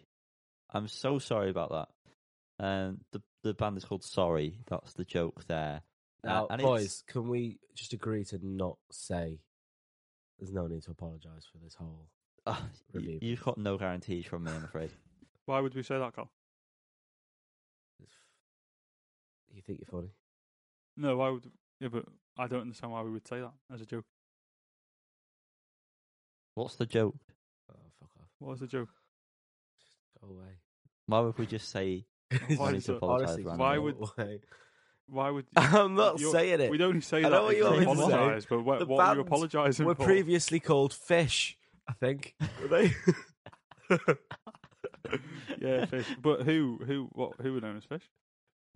I'm 0.69 0.87
so 0.87 1.17
sorry 1.19 1.49
about 1.49 1.71
that. 1.71 2.65
Um, 2.65 2.99
the 3.11 3.21
the 3.43 3.53
band 3.55 3.75
is 3.77 3.85
called 3.85 4.03
Sorry. 4.03 4.59
That's 4.67 4.93
the 4.93 5.03
joke 5.05 5.45
there. 5.47 5.81
Uh, 6.23 6.27
Now, 6.27 6.47
and 6.51 6.61
it's- 6.61 6.69
boys, 6.81 7.03
can 7.07 7.27
we 7.27 7.57
just 7.73 7.93
agree 7.93 8.23
to 8.25 8.39
not 8.45 8.77
say 8.91 9.39
there's 10.37 10.51
no 10.53 10.67
need 10.67 10.83
to 10.83 10.91
apologise 10.91 11.47
for 11.51 11.57
this 11.57 11.73
whole 11.73 12.07
y- 12.45 12.57
Review, 12.93 13.17
you've 13.21 13.41
got 13.43 13.57
no 13.57 13.77
guarantees 13.79 14.25
from 14.27 14.43
me, 14.43 14.51
I'm 14.51 14.63
afraid. 14.63 14.91
Why 15.45 15.59
would 15.59 15.73
we 15.73 15.81
say 15.83 15.97
that, 15.97 16.13
Carl? 16.13 16.29
You 19.53 19.61
think 19.61 19.79
you're 19.79 19.87
funny? 20.01 20.11
No, 20.97 21.17
why 21.17 21.29
would? 21.29 21.49
Yeah, 21.79 21.89
but 21.89 22.05
I 22.37 22.47
don't 22.47 22.61
understand 22.61 22.93
why 22.93 23.01
we 23.01 23.11
would 23.11 23.27
say 23.27 23.39
that 23.41 23.51
as 23.73 23.81
a 23.81 23.85
joke. 23.85 24.05
What's 26.55 26.75
the 26.75 26.85
joke? 26.85 27.15
Oh, 27.71 27.75
fuck 27.99 28.09
off. 28.19 28.27
What 28.39 28.51
was 28.51 28.59
the 28.59 28.67
joke? 28.67 28.89
Go 30.21 30.29
away. 30.29 30.51
Why 31.07 31.19
would 31.21 31.37
we 31.37 31.45
just 31.45 31.69
say 31.69 32.05
Why 32.57 32.69
I 32.69 32.71
need 32.73 32.81
to 32.83 32.95
apologise? 32.95 33.29
Honestly, 33.29 33.43
randomly? 33.43 33.59
why 33.65 33.75
go 33.75 33.81
would- 33.81 33.95
away. 34.17 34.39
Why 35.07 35.29
would? 35.29 35.45
I'm 35.57 35.95
not 35.95 36.19
you're- 36.19 36.31
saying 36.31 36.61
it. 36.61 36.71
We'd 36.71 36.81
only 36.81 37.01
say 37.01 37.17
I 37.19 37.21
that 37.23 37.29
know 37.31 37.43
what 37.43 37.51
if 37.53 37.57
you 37.57 37.63
you 37.63 37.69
want 37.69 37.99
me 37.99 38.05
to 38.05 38.09
say. 38.11 38.13
apologise, 38.15 38.45
but 38.49 38.61
what, 38.63 38.79
The 38.79 38.85
what 38.85 38.97
were 38.97 39.03
you 39.03 39.07
band 39.09 39.19
apologising 39.27 39.85
We're 39.85 39.95
for? 39.95 40.05
previously 40.05 40.59
called 40.59 40.93
Fish, 40.93 41.57
I 41.89 41.93
think. 41.93 42.35
Were 42.61 42.67
they? 42.67 42.93
yeah, 45.59 45.85
fish. 45.85 46.07
But 46.21 46.43
who, 46.43 46.79
who, 46.85 47.09
what, 47.11 47.33
who 47.41 47.53
were 47.53 47.61
known 47.61 47.77
as 47.77 47.83
fish? 47.85 48.03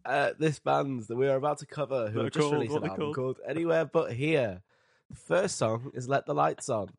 uh, 0.06 0.32
this 0.38 0.60
band 0.60 1.04
that 1.08 1.16
we 1.16 1.28
are 1.28 1.36
about 1.38 1.58
to 1.60 1.66
cover, 1.66 2.08
who 2.08 2.14
They're 2.16 2.24
have 2.26 2.34
just 2.34 2.42
called- 2.42 2.54
released 2.54 2.74
what 2.74 2.82
an 2.84 2.90
they 2.90 2.90
album 2.90 3.14
called? 3.14 3.38
called 3.38 3.40
Anywhere 3.48 3.86
But 3.86 4.14
Here. 4.14 4.62
The 5.10 5.16
first 5.16 5.58
song 5.58 5.92
is 5.94 6.10
Let 6.10 6.26
the 6.26 6.34
Lights 6.34 6.68
On. 6.70 6.90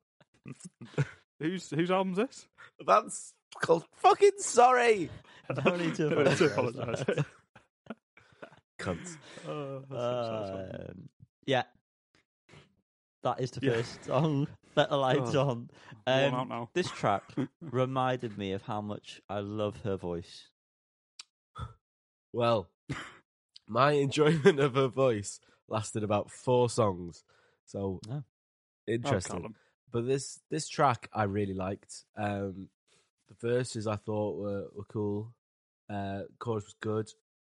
Whose 1.41 1.69
whose 1.71 1.91
album's 1.91 2.17
this? 2.17 2.47
That's 2.87 3.35
called 3.63 3.85
Fucking 3.97 4.33
Sorry. 4.39 5.11
No 5.65 5.77
need 5.77 5.95
to 5.97 6.11
No 6.11 6.23
need 6.25 6.37
to 6.39 6.47
apologise. 6.47 7.01
apologise. 7.03 7.25
cunts. 8.81 9.17
Oh, 9.47 9.79
that's 9.79 9.91
so 9.91 10.47
satisfying. 10.49 10.89
Um, 10.91 11.09
yeah, 11.47 11.63
that 13.23 13.41
is 13.41 13.51
the 13.53 13.65
Yeah. 13.67 13.73
first 13.75 14.05
song. 14.07 14.49
Let 14.75 14.91
the 14.91 14.97
lights 14.97 15.35
Oh. 15.35 15.49
on. 15.49 15.71
Worn 16.07 16.25
Um, 16.25 16.35
out 16.35 16.49
now. 16.49 16.71
this 16.75 16.91
track 16.91 17.23
reminded 17.61 18.37
me 18.37 18.53
of 18.53 18.63
how 18.63 18.81
much 18.81 19.21
I 19.29 19.39
love 19.41 19.83
her 19.83 19.97
voice. 19.97 20.49
Well, 22.33 22.69
my 23.69 23.93
enjoyment 23.93 24.59
of 24.61 24.75
her 24.75 24.89
voice 24.89 25.41
lasted 25.69 26.03
about 26.03 26.31
four 26.31 26.69
songs, 26.69 27.25
so 27.65 28.01
Oh. 28.09 28.13
Oh, 28.13 28.25
interesting. 28.87 29.37
Callum. 29.37 29.55
But 29.93 30.07
this 30.07 30.41
this 30.51 30.69
track 30.69 31.09
I 31.13 31.25
really 31.25 31.55
liked. 31.55 32.05
Um, 32.17 32.69
the 33.29 33.35
verses 33.49 33.87
I 33.87 33.97
thought 33.97 34.37
were 34.39 34.67
were 34.75 34.85
cool. 34.85 35.35
Uh, 35.91 36.23
chorus 36.39 36.65
was 36.65 36.75
good. 36.81 37.09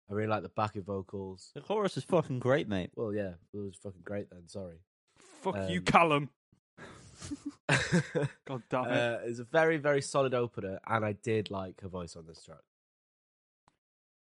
I 0.09 0.13
really 0.13 0.29
like 0.29 0.43
the 0.43 0.49
backing 0.49 0.83
vocals. 0.83 1.51
The 1.55 1.61
chorus 1.61 1.95
is 1.97 2.03
fucking 2.03 2.39
great, 2.39 2.67
mate. 2.67 2.91
Well, 2.95 3.13
yeah, 3.13 3.33
it 3.53 3.57
was 3.57 3.75
fucking 3.81 4.01
great 4.03 4.29
then. 4.29 4.47
Sorry. 4.47 4.79
Fuck 5.41 5.69
you, 5.69 5.79
Um, 5.79 5.85
Callum. 5.85 6.29
uh, 7.69 7.77
God 8.45 8.63
damn 8.69 8.85
it. 8.91 9.21
it's 9.25 9.39
a 9.39 9.43
very 9.45 9.77
very 9.77 10.01
solid 10.01 10.33
opener, 10.33 10.79
and 10.87 11.05
I 11.05 11.13
did 11.13 11.49
like 11.51 11.81
her 11.81 11.87
voice 11.87 12.15
on 12.15 12.25
this 12.27 12.43
track. 12.43 12.57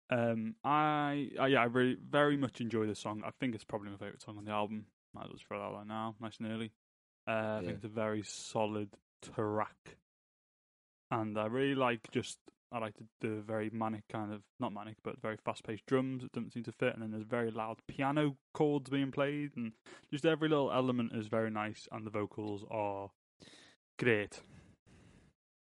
Um, 0.10 0.56
I, 0.64 1.32
I 1.40 1.48
yeah, 1.48 1.62
I 1.62 1.66
really 1.66 1.98
very 2.08 2.38
much 2.38 2.62
enjoy 2.62 2.86
this 2.86 3.00
song. 3.00 3.24
I 3.26 3.32
think 3.40 3.56
it's 3.56 3.64
probably 3.64 3.90
my 3.90 3.98
favorite 3.98 4.22
song 4.22 4.38
on 4.38 4.46
the 4.46 4.52
album. 4.52 4.86
Might 5.14 5.24
as 5.24 5.28
well 5.30 5.36
just 5.38 5.48
throw 5.48 5.60
that 5.60 5.78
out 5.78 5.88
now, 5.88 6.16
nice 6.22 6.38
and 6.40 6.52
early. 6.52 6.72
Uh, 7.28 7.32
I 7.32 7.60
Yeah. 7.62 7.66
think 7.68 7.76
it's 7.78 7.86
a 7.86 7.90
very 7.90 8.24
solid 8.24 8.90
track, 9.22 9.98
and 11.12 11.38
I 11.38 11.46
really 11.48 11.76
like 11.76 12.10
just 12.12 12.40
I 12.72 12.80
like 12.80 12.96
the, 12.98 13.28
the 13.28 13.42
very 13.42 13.70
manic 13.70 14.04
kind 14.10 14.34
of 14.34 14.42
not 14.60 14.74
manic, 14.74 14.98
but 15.04 15.22
very 15.22 15.38
fast 15.38 15.64
paced 15.64 15.86
drums 15.86 16.24
that 16.24 16.32
don't 16.32 16.52
seem 16.52 16.64
to 16.64 16.72
fit, 16.72 16.94
and 16.94 17.04
then 17.04 17.12
there's 17.12 17.24
very 17.24 17.52
loud 17.52 17.78
piano 17.88 18.36
chords 18.54 18.90
being 18.90 19.12
played, 19.12 19.52
and 19.56 19.74
just 20.12 20.26
every 20.26 20.50
little 20.50 20.72
element 20.72 21.12
is 21.14 21.28
very 21.28 21.52
nice, 21.52 21.88
and 21.92 22.06
the 22.06 22.10
vocals 22.10 22.66
are 22.72 23.12
great. 24.00 24.42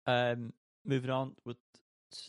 Um, 0.06 0.52
moving 0.85 1.11
on 1.11 1.35
with 1.44 1.59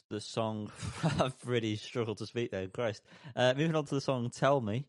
the 0.10 0.20
song, 0.20 0.72
I've 1.20 1.34
really 1.46 1.76
struggled 1.78 2.18
to 2.18 2.26
speak 2.26 2.52
there. 2.52 2.68
Christ. 2.68 3.04
Uh, 3.36 3.54
moving 3.56 3.76
on 3.76 3.86
to 3.86 3.96
the 3.96 4.02
song 4.02 4.30
"Tell 4.32 4.60
Me," 4.60 4.86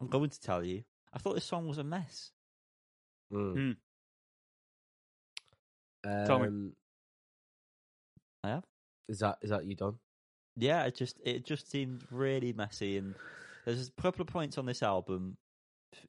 I'm 0.00 0.06
going 0.08 0.30
to 0.30 0.40
tell 0.40 0.64
you. 0.64 0.84
I 1.12 1.18
thought 1.18 1.34
this 1.34 1.44
song 1.44 1.68
was 1.68 1.78
a 1.78 1.84
mess. 1.84 2.32
Mm. 3.32 3.76
Tell 6.26 6.38
me. 6.38 6.46
Um, 6.48 6.72
I 8.42 8.48
have. 8.48 8.64
Is 9.08 9.18
that 9.20 9.38
is 9.42 9.50
that 9.50 9.64
you 9.66 9.74
done? 9.74 9.94
Yeah, 10.56 10.84
it 10.84 10.94
just 10.94 11.18
it 11.24 11.44
just 11.44 11.70
seemed 11.70 12.04
really 12.10 12.52
messy, 12.52 12.96
and 12.96 13.14
there's 13.64 13.88
a 13.88 14.02
couple 14.02 14.22
of 14.22 14.28
points 14.28 14.58
on 14.58 14.66
this 14.66 14.82
album. 14.82 15.36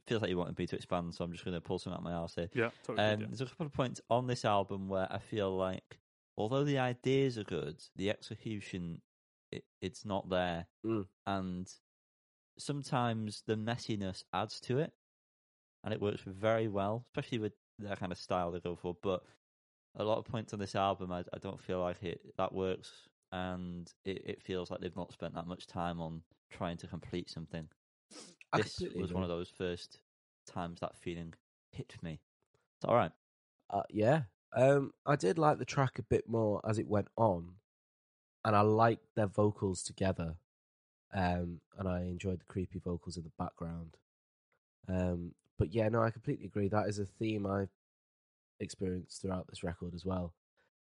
Feels 0.07 0.21
like 0.21 0.29
you 0.29 0.37
wanted 0.37 0.57
me 0.57 0.67
to 0.67 0.75
expand, 0.75 1.13
so 1.13 1.23
I'm 1.23 1.31
just 1.31 1.43
going 1.43 1.55
to 1.55 1.61
pull 1.61 1.79
some 1.79 1.91
out 1.93 1.99
of 1.99 2.03
my 2.05 2.13
arse 2.13 2.35
here. 2.35 2.49
Yeah, 2.53 2.69
totally. 2.83 3.05
Um, 3.05 3.21
yeah. 3.21 3.25
There's 3.27 3.41
a 3.41 3.45
couple 3.45 3.65
of 3.65 3.73
points 3.73 3.99
on 4.09 4.27
this 4.27 4.45
album 4.45 4.87
where 4.87 5.07
I 5.11 5.17
feel 5.17 5.55
like, 5.55 5.97
although 6.37 6.63
the 6.63 6.77
ideas 6.77 7.39
are 7.39 7.43
good, 7.43 7.81
the 7.95 8.11
execution 8.11 9.01
it, 9.51 9.63
it's 9.81 10.05
not 10.05 10.29
there, 10.29 10.67
Mm. 10.85 11.07
and 11.25 11.67
sometimes 12.59 13.41
the 13.47 13.55
messiness 13.55 14.23
adds 14.33 14.59
to 14.61 14.77
it, 14.79 14.93
and 15.83 15.93
it 15.93 16.01
works 16.01 16.21
very 16.25 16.67
well, 16.67 17.05
especially 17.07 17.39
with 17.39 17.53
that 17.79 17.99
kind 17.99 18.11
of 18.11 18.17
style 18.17 18.51
they 18.51 18.59
go 18.59 18.75
for. 18.75 18.95
But 19.01 19.23
a 19.95 20.03
lot 20.03 20.17
of 20.17 20.25
points 20.25 20.53
on 20.53 20.59
this 20.59 20.75
album, 20.75 21.11
I, 21.11 21.19
I 21.33 21.37
don't 21.41 21.61
feel 21.61 21.81
like 21.81 22.01
it 22.03 22.21
that 22.37 22.53
works, 22.53 22.91
and 23.31 23.91
it, 24.05 24.23
it 24.25 24.43
feels 24.43 24.71
like 24.71 24.81
they've 24.81 24.95
not 24.95 25.13
spent 25.13 25.35
that 25.35 25.47
much 25.47 25.67
time 25.67 25.99
on 25.99 26.21
trying 26.49 26.77
to 26.77 26.87
complete 26.87 27.29
something. 27.29 27.67
I 28.53 28.57
this 28.57 28.81
was 28.95 29.13
one 29.13 29.23
of 29.23 29.29
those 29.29 29.49
first 29.49 29.99
times 30.45 30.79
that 30.81 30.97
feeling 30.97 31.33
hit 31.71 31.95
me. 32.01 32.19
It's 32.77 32.85
all 32.85 32.95
right. 32.95 33.11
Uh, 33.69 33.83
yeah. 33.89 34.23
Um, 34.53 34.91
I 35.05 35.15
did 35.15 35.37
like 35.37 35.59
the 35.59 35.65
track 35.65 35.97
a 35.97 36.03
bit 36.03 36.27
more 36.27 36.61
as 36.67 36.77
it 36.77 36.87
went 36.87 37.07
on, 37.15 37.53
and 38.43 38.55
I 38.55 38.61
liked 38.61 39.05
their 39.15 39.27
vocals 39.27 39.83
together. 39.83 40.35
Um, 41.13 41.59
and 41.77 41.89
I 41.89 42.01
enjoyed 42.03 42.39
the 42.39 42.45
creepy 42.45 42.79
vocals 42.79 43.17
in 43.17 43.23
the 43.23 43.31
background. 43.37 43.97
Um, 44.87 45.33
but 45.61 45.75
yeah, 45.75 45.87
no, 45.89 46.01
I 46.01 46.09
completely 46.09 46.47
agree. 46.47 46.69
That 46.69 46.87
is 46.87 46.97
a 46.97 47.05
theme 47.05 47.45
I've 47.45 47.69
experienced 48.59 49.21
throughout 49.21 49.45
this 49.47 49.63
record 49.63 49.93
as 49.93 50.03
well. 50.03 50.33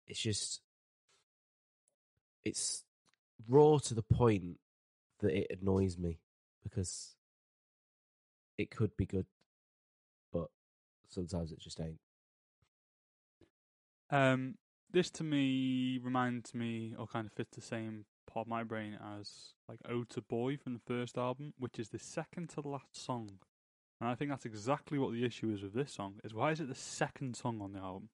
It's 0.06 0.20
just, 0.20 0.62
it's 2.46 2.84
raw 3.48 3.80
to 3.80 3.96
the 3.96 4.04
point 4.04 4.60
that 5.22 5.36
it 5.36 5.58
annoys 5.60 5.98
me 5.98 6.20
because 6.62 7.16
it 8.60 8.70
could 8.70 8.96
be 8.96 9.08
good, 9.08 9.26
but 10.32 10.50
sometimes 11.08 11.52
it 11.52 11.58
just 11.58 11.80
ain't. 11.80 11.98
Um, 14.12 14.54
this 14.92 15.10
to 15.10 15.24
me 15.24 16.00
reminds 16.00 16.54
me, 16.54 16.94
or 16.96 17.08
kind 17.08 17.26
of 17.26 17.34
fits 17.34 17.56
the 17.56 17.62
same 17.62 18.06
part 18.32 18.46
of 18.46 18.50
my 18.50 18.64
brain 18.64 19.00
as 19.18 19.56
like 19.68 19.80
"Ode 19.90 20.12
to 20.12 20.22
Boy" 20.22 20.58
from 20.58 20.74
the 20.74 20.82
first 20.86 21.18
album, 21.18 21.56
which 21.58 21.80
is 21.80 21.90
the 21.90 21.98
second 21.98 22.50
to 22.50 22.62
last 22.62 23.04
song. 23.04 23.40
And 24.02 24.10
I 24.10 24.16
think 24.16 24.32
that's 24.32 24.46
exactly 24.46 24.98
what 24.98 25.12
the 25.12 25.26
issue 25.26 25.50
is 25.50 25.62
with 25.62 25.74
this 25.74 25.94
song: 25.94 26.16
is 26.24 26.34
why 26.34 26.52
is 26.52 26.60
it 26.60 26.68
the 26.70 26.76
second 26.76 27.36
song 27.36 27.60
on 27.62 27.74
the 27.74 27.80
album? 27.80 28.10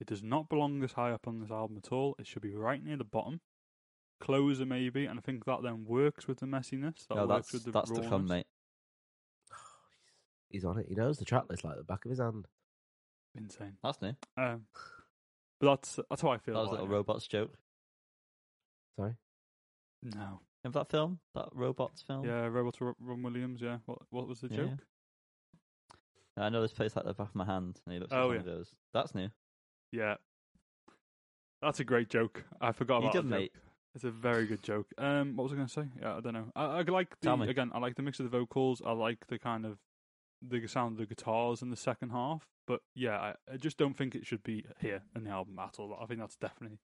It 0.00 0.06
does 0.06 0.22
not 0.22 0.48
belong 0.48 0.80
this 0.80 0.92
high 0.92 1.10
up 1.10 1.26
on 1.26 1.40
this 1.40 1.50
album 1.50 1.76
at 1.82 1.92
all. 1.92 2.14
It 2.18 2.26
should 2.26 2.42
be 2.42 2.54
right 2.54 2.82
near 2.82 2.96
the 2.96 3.04
bottom, 3.04 3.40
closer 4.20 4.64
maybe, 4.64 5.06
and 5.06 5.18
I 5.18 5.22
think 5.22 5.44
that 5.44 5.62
then 5.62 5.84
works 5.84 6.26
with 6.28 6.38
the 6.38 6.46
messiness. 6.46 7.06
That 7.08 7.16
No, 7.16 7.26
works 7.26 7.50
that's 7.50 7.52
with 7.52 7.64
the 7.64 7.70
that's 7.72 7.90
to 7.90 8.00
come, 8.02 8.10
rawness. 8.10 8.30
mate. 8.30 8.46
He's 10.50 10.64
on 10.64 10.78
it. 10.78 10.86
He 10.88 10.94
knows 10.94 11.18
the 11.18 11.24
track 11.26 11.44
list 11.50 11.64
like 11.64 11.76
the 11.76 11.82
back 11.84 12.04
of 12.04 12.10
his 12.10 12.20
hand. 12.20 12.46
Insane. 13.34 13.76
That's 13.82 14.00
new. 14.00 14.14
Um, 14.38 14.62
but 15.60 15.66
that's 15.76 16.00
that's 16.08 16.22
how 16.22 16.30
I 16.30 16.38
feel. 16.38 16.54
That 16.54 16.60
was 16.60 16.68
a 16.68 16.72
little 16.72 16.86
it. 16.86 16.90
robots 16.90 17.26
joke. 17.28 17.52
Sorry. 18.96 19.14
No. 20.02 20.40
Remember 20.68 20.80
that 20.80 20.90
film? 20.90 21.18
That 21.34 21.48
robots 21.54 22.02
film? 22.02 22.26
Yeah, 22.26 22.46
Robert 22.46 22.78
Ro- 22.80 22.96
Ron 23.00 23.22
Williams. 23.22 23.62
Yeah. 23.62 23.78
What 23.86 24.00
what 24.10 24.28
was 24.28 24.40
the 24.40 24.48
Yeah. 24.48 24.56
joke? 24.56 24.86
I 26.36 26.50
know 26.50 26.60
this 26.60 26.72
place 26.72 26.94
like 26.94 27.06
the 27.06 27.14
back 27.14 27.30
of 27.30 27.34
my 27.34 27.46
hand, 27.46 27.80
and 27.86 27.92
he 27.94 27.98
looks 27.98 28.12
Oh, 28.12 28.30
it 28.32 28.46
yeah. 28.46 28.62
"That's 28.92 29.14
new." 29.14 29.30
Yeah. 29.92 30.16
That's 31.62 31.80
a 31.80 31.84
great 31.84 32.10
joke. 32.10 32.44
I 32.60 32.72
forgot 32.72 33.02
You 33.02 33.08
about 33.08 33.14
that 33.14 33.24
mate. 33.24 33.52
joke. 33.54 33.62
It's 33.94 34.04
a 34.04 34.10
very 34.10 34.46
good 34.46 34.62
joke. 34.62 34.86
Um, 34.98 35.34
what 35.36 35.44
was 35.44 35.52
I 35.52 35.56
going 35.56 35.66
to 35.66 35.72
say? 35.72 35.88
Yeah, 36.00 36.16
I 36.16 36.20
don't 36.20 36.34
know. 36.34 36.52
I, 36.54 36.64
I 36.78 36.82
like 36.82 37.18
the 37.20 37.32
again. 37.40 37.70
I 37.74 37.78
like 37.78 37.96
the 37.96 38.02
mix 38.02 38.20
of 38.20 38.30
the 38.30 38.38
vocals. 38.38 38.82
I 38.84 38.92
like 38.92 39.26
the 39.28 39.38
kind 39.38 39.64
of 39.64 39.78
the 40.42 40.64
sound 40.68 40.92
of 40.92 40.98
the 40.98 41.06
guitars 41.06 41.62
in 41.62 41.70
the 41.70 41.76
second 41.76 42.10
half. 42.10 42.46
But 42.66 42.82
yeah, 42.94 43.18
I, 43.18 43.34
I 43.52 43.56
just 43.56 43.78
don't 43.78 43.96
think 43.96 44.14
it 44.14 44.26
should 44.26 44.42
be 44.44 44.66
here 44.80 45.02
in 45.16 45.24
the 45.24 45.30
album 45.30 45.58
at 45.58 45.78
all. 45.80 45.98
I 46.00 46.04
think 46.06 46.20
that's 46.20 46.36
definitely 46.36 46.78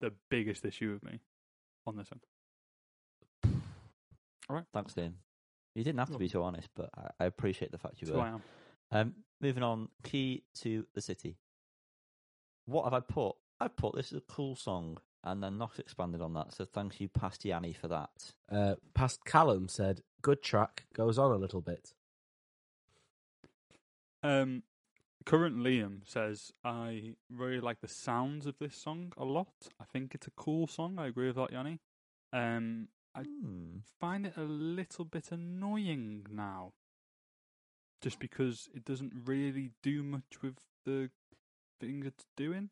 the 0.00 0.12
biggest 0.30 0.64
issue 0.66 0.92
with 0.92 1.02
me 1.02 1.20
on 1.86 1.96
this 1.96 2.10
one. 2.10 2.20
Right, 4.52 4.64
thanks, 4.74 4.92
Dean. 4.92 5.14
You 5.74 5.82
didn't 5.82 5.98
have 5.98 6.10
to 6.10 6.18
be 6.18 6.28
so 6.28 6.42
honest, 6.42 6.68
but 6.76 6.90
I, 6.94 7.08
I 7.20 7.24
appreciate 7.24 7.72
the 7.72 7.78
fact 7.78 8.02
you 8.02 8.06
That's 8.06 8.16
who 8.16 8.20
I 8.22 8.30
were. 8.30 8.34
am. 8.34 8.42
Um, 8.90 9.14
moving 9.40 9.62
on, 9.62 9.88
key 10.02 10.42
to 10.60 10.86
the 10.94 11.00
city. 11.00 11.38
What 12.66 12.84
have 12.84 12.92
I 12.92 13.00
put? 13.00 13.36
I 13.58 13.68
put 13.68 13.94
this 13.94 14.12
is 14.12 14.18
a 14.18 14.32
cool 14.32 14.54
song, 14.54 14.98
and 15.24 15.42
then 15.42 15.56
not 15.56 15.78
expanded 15.78 16.20
on 16.20 16.34
that. 16.34 16.52
So 16.52 16.66
thanks 16.66 17.00
you, 17.00 17.08
Past 17.08 17.46
Yanni, 17.46 17.72
for 17.72 17.88
that. 17.88 18.34
Uh, 18.50 18.74
past 18.92 19.24
Callum 19.24 19.68
said, 19.68 20.02
"Good 20.20 20.42
track 20.42 20.84
goes 20.92 21.18
on 21.18 21.30
a 21.32 21.36
little 21.36 21.62
bit." 21.62 21.94
Um, 24.22 24.64
current 25.24 25.56
Liam 25.56 26.00
says 26.04 26.52
I 26.62 27.14
really 27.30 27.60
like 27.60 27.80
the 27.80 27.88
sounds 27.88 28.44
of 28.44 28.58
this 28.58 28.76
song 28.76 29.14
a 29.16 29.24
lot. 29.24 29.48
I 29.80 29.84
think 29.84 30.14
it's 30.14 30.26
a 30.26 30.32
cool 30.32 30.66
song. 30.66 30.98
I 30.98 31.06
agree 31.06 31.28
with 31.28 31.36
that, 31.36 31.52
Yanni. 31.52 31.80
Um, 32.34 32.88
I 33.14 33.24
Hmm. 33.24 33.78
find 34.00 34.26
it 34.26 34.36
a 34.36 34.42
little 34.44 35.04
bit 35.04 35.30
annoying 35.32 36.26
now, 36.30 36.72
just 38.00 38.18
because 38.18 38.68
it 38.74 38.84
doesn't 38.84 39.12
really 39.26 39.72
do 39.82 40.02
much 40.02 40.40
with 40.42 40.58
the 40.84 41.10
thing 41.78 42.04
it's 42.06 42.26
doing 42.36 42.70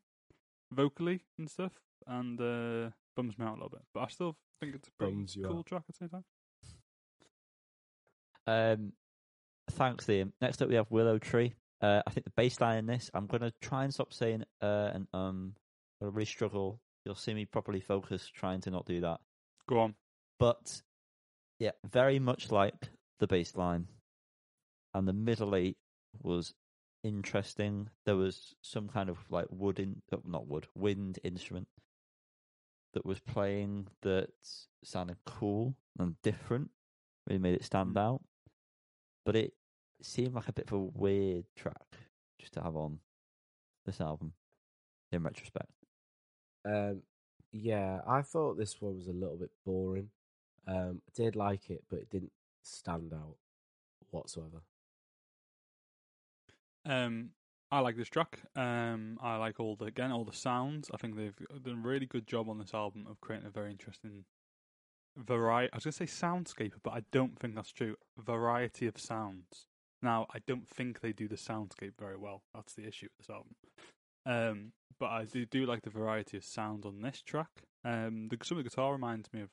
vocally 0.71 1.21
and 1.37 1.49
stuff, 1.49 1.73
and 2.07 2.39
uh, 2.41 2.91
bums 3.15 3.37
me 3.37 3.45
out 3.45 3.51
a 3.51 3.55
little 3.55 3.69
bit. 3.69 3.85
But 3.93 4.01
I 4.01 4.07
still 4.07 4.37
think 4.59 4.75
it's 4.75 4.87
a 4.87 4.91
pretty 4.91 5.25
cool 5.43 5.59
out. 5.59 5.65
track 5.67 5.83
at 5.87 5.87
the 5.87 5.93
same 5.93 6.09
time. 6.09 6.25
Um, 8.47 8.93
thanks, 9.69 10.05
Liam. 10.07 10.31
Next 10.41 10.61
up, 10.61 10.69
we 10.69 10.75
have 10.75 10.89
Willow 10.89 11.19
Tree. 11.19 11.53
Uh, 11.81 12.01
I 12.05 12.11
think 12.11 12.25
the 12.25 12.31
bass 12.35 12.59
line 12.59 12.77
in 12.79 12.85
this, 12.85 13.09
I'm 13.13 13.27
going 13.27 13.41
to 13.41 13.51
try 13.61 13.83
and 13.83 13.93
stop 13.93 14.13
saying 14.13 14.43
uh 14.61 14.91
and 14.93 15.07
um. 15.13 15.55
I 16.01 16.05
really 16.05 16.25
struggle. 16.25 16.81
You'll 17.05 17.13
see 17.13 17.35
me 17.35 17.45
properly 17.45 17.79
focus 17.79 18.27
trying 18.27 18.59
to 18.61 18.71
not 18.71 18.87
do 18.87 19.01
that. 19.01 19.19
Go 19.69 19.81
on. 19.81 19.95
But 20.41 20.81
yeah, 21.59 21.71
very 21.87 22.17
much 22.17 22.51
like 22.51 22.89
the 23.19 23.27
bass 23.27 23.55
line. 23.55 23.87
And 24.95 25.07
the 25.07 25.13
middle 25.13 25.55
eight 25.55 25.77
was 26.23 26.55
interesting. 27.03 27.89
There 28.07 28.15
was 28.15 28.55
some 28.63 28.89
kind 28.89 29.07
of 29.09 29.19
like 29.29 29.45
wood 29.51 29.79
in 29.79 30.01
uh, 30.11 30.17
not 30.25 30.47
wood, 30.47 30.65
wind 30.75 31.19
instrument 31.23 31.67
that 32.93 33.05
was 33.05 33.19
playing 33.19 33.87
that 34.01 34.29
sounded 34.83 35.17
cool 35.25 35.75
and 35.99 36.15
different. 36.23 36.71
really 37.27 37.37
made 37.39 37.53
it 37.53 37.63
stand 37.63 37.93
Mm. 37.93 37.99
out. 37.99 38.21
But 39.23 39.35
it 39.35 39.53
seemed 40.01 40.33
like 40.33 40.47
a 40.47 40.53
bit 40.53 40.65
of 40.67 40.73
a 40.73 40.79
weird 40.79 41.45
track 41.55 41.85
just 42.39 42.53
to 42.53 42.63
have 42.63 42.75
on 42.75 42.99
this 43.85 44.01
album 44.01 44.33
in 45.11 45.21
retrospect. 45.21 45.71
Um, 46.65 47.03
yeah, 47.51 48.01
I 48.07 48.23
thought 48.23 48.57
this 48.57 48.81
one 48.81 48.95
was 48.97 49.07
a 49.07 49.11
little 49.13 49.37
bit 49.37 49.51
boring. 49.63 50.09
Um, 50.67 51.01
I 51.07 51.11
did 51.15 51.35
like 51.35 51.69
it, 51.69 51.83
but 51.89 51.99
it 51.99 52.09
didn't 52.09 52.31
stand 52.63 53.13
out 53.13 53.35
whatsoever. 54.11 54.63
Um, 56.85 57.31
I 57.71 57.79
like 57.79 57.95
this 57.95 58.09
track. 58.09 58.41
Um, 58.55 59.17
I 59.21 59.37
like 59.37 59.59
all 59.59 59.75
the 59.75 59.85
again 59.85 60.11
all 60.11 60.25
the 60.25 60.33
sounds. 60.33 60.89
I 60.93 60.97
think 60.97 61.15
they've 61.15 61.35
done 61.63 61.81
a 61.83 61.87
really 61.87 62.05
good 62.05 62.27
job 62.27 62.49
on 62.49 62.57
this 62.57 62.73
album 62.73 63.05
of 63.09 63.21
creating 63.21 63.47
a 63.47 63.51
very 63.51 63.71
interesting 63.71 64.25
variety. 65.17 65.71
I 65.71 65.77
was 65.77 65.85
gonna 65.85 65.93
say 65.93 66.05
soundscape, 66.05 66.73
but 66.83 66.91
I 66.91 67.03
don't 67.11 67.37
think 67.39 67.55
that's 67.55 67.71
true. 67.71 67.95
Variety 68.17 68.87
of 68.87 68.99
sounds. 68.99 69.67
Now, 70.01 70.25
I 70.33 70.39
don't 70.47 70.67
think 70.67 70.99
they 70.99 71.13
do 71.13 71.27
the 71.27 71.35
soundscape 71.35 71.93
very 71.99 72.17
well. 72.17 72.41
That's 72.55 72.73
the 72.73 72.87
issue 72.87 73.07
with 73.17 73.27
this 73.27 73.35
album. 73.35 73.55
Um, 74.25 74.71
but 74.99 75.09
I 75.09 75.25
do 75.25 75.45
do 75.45 75.65
like 75.65 75.83
the 75.83 75.89
variety 75.89 76.37
of 76.37 76.43
sound 76.43 76.85
on 76.85 77.01
this 77.01 77.21
track. 77.21 77.49
Um, 77.85 78.27
the 78.29 78.37
some 78.43 78.57
of 78.57 78.63
the 78.63 78.69
guitar 78.69 78.91
reminds 78.91 79.31
me 79.31 79.41
of 79.41 79.49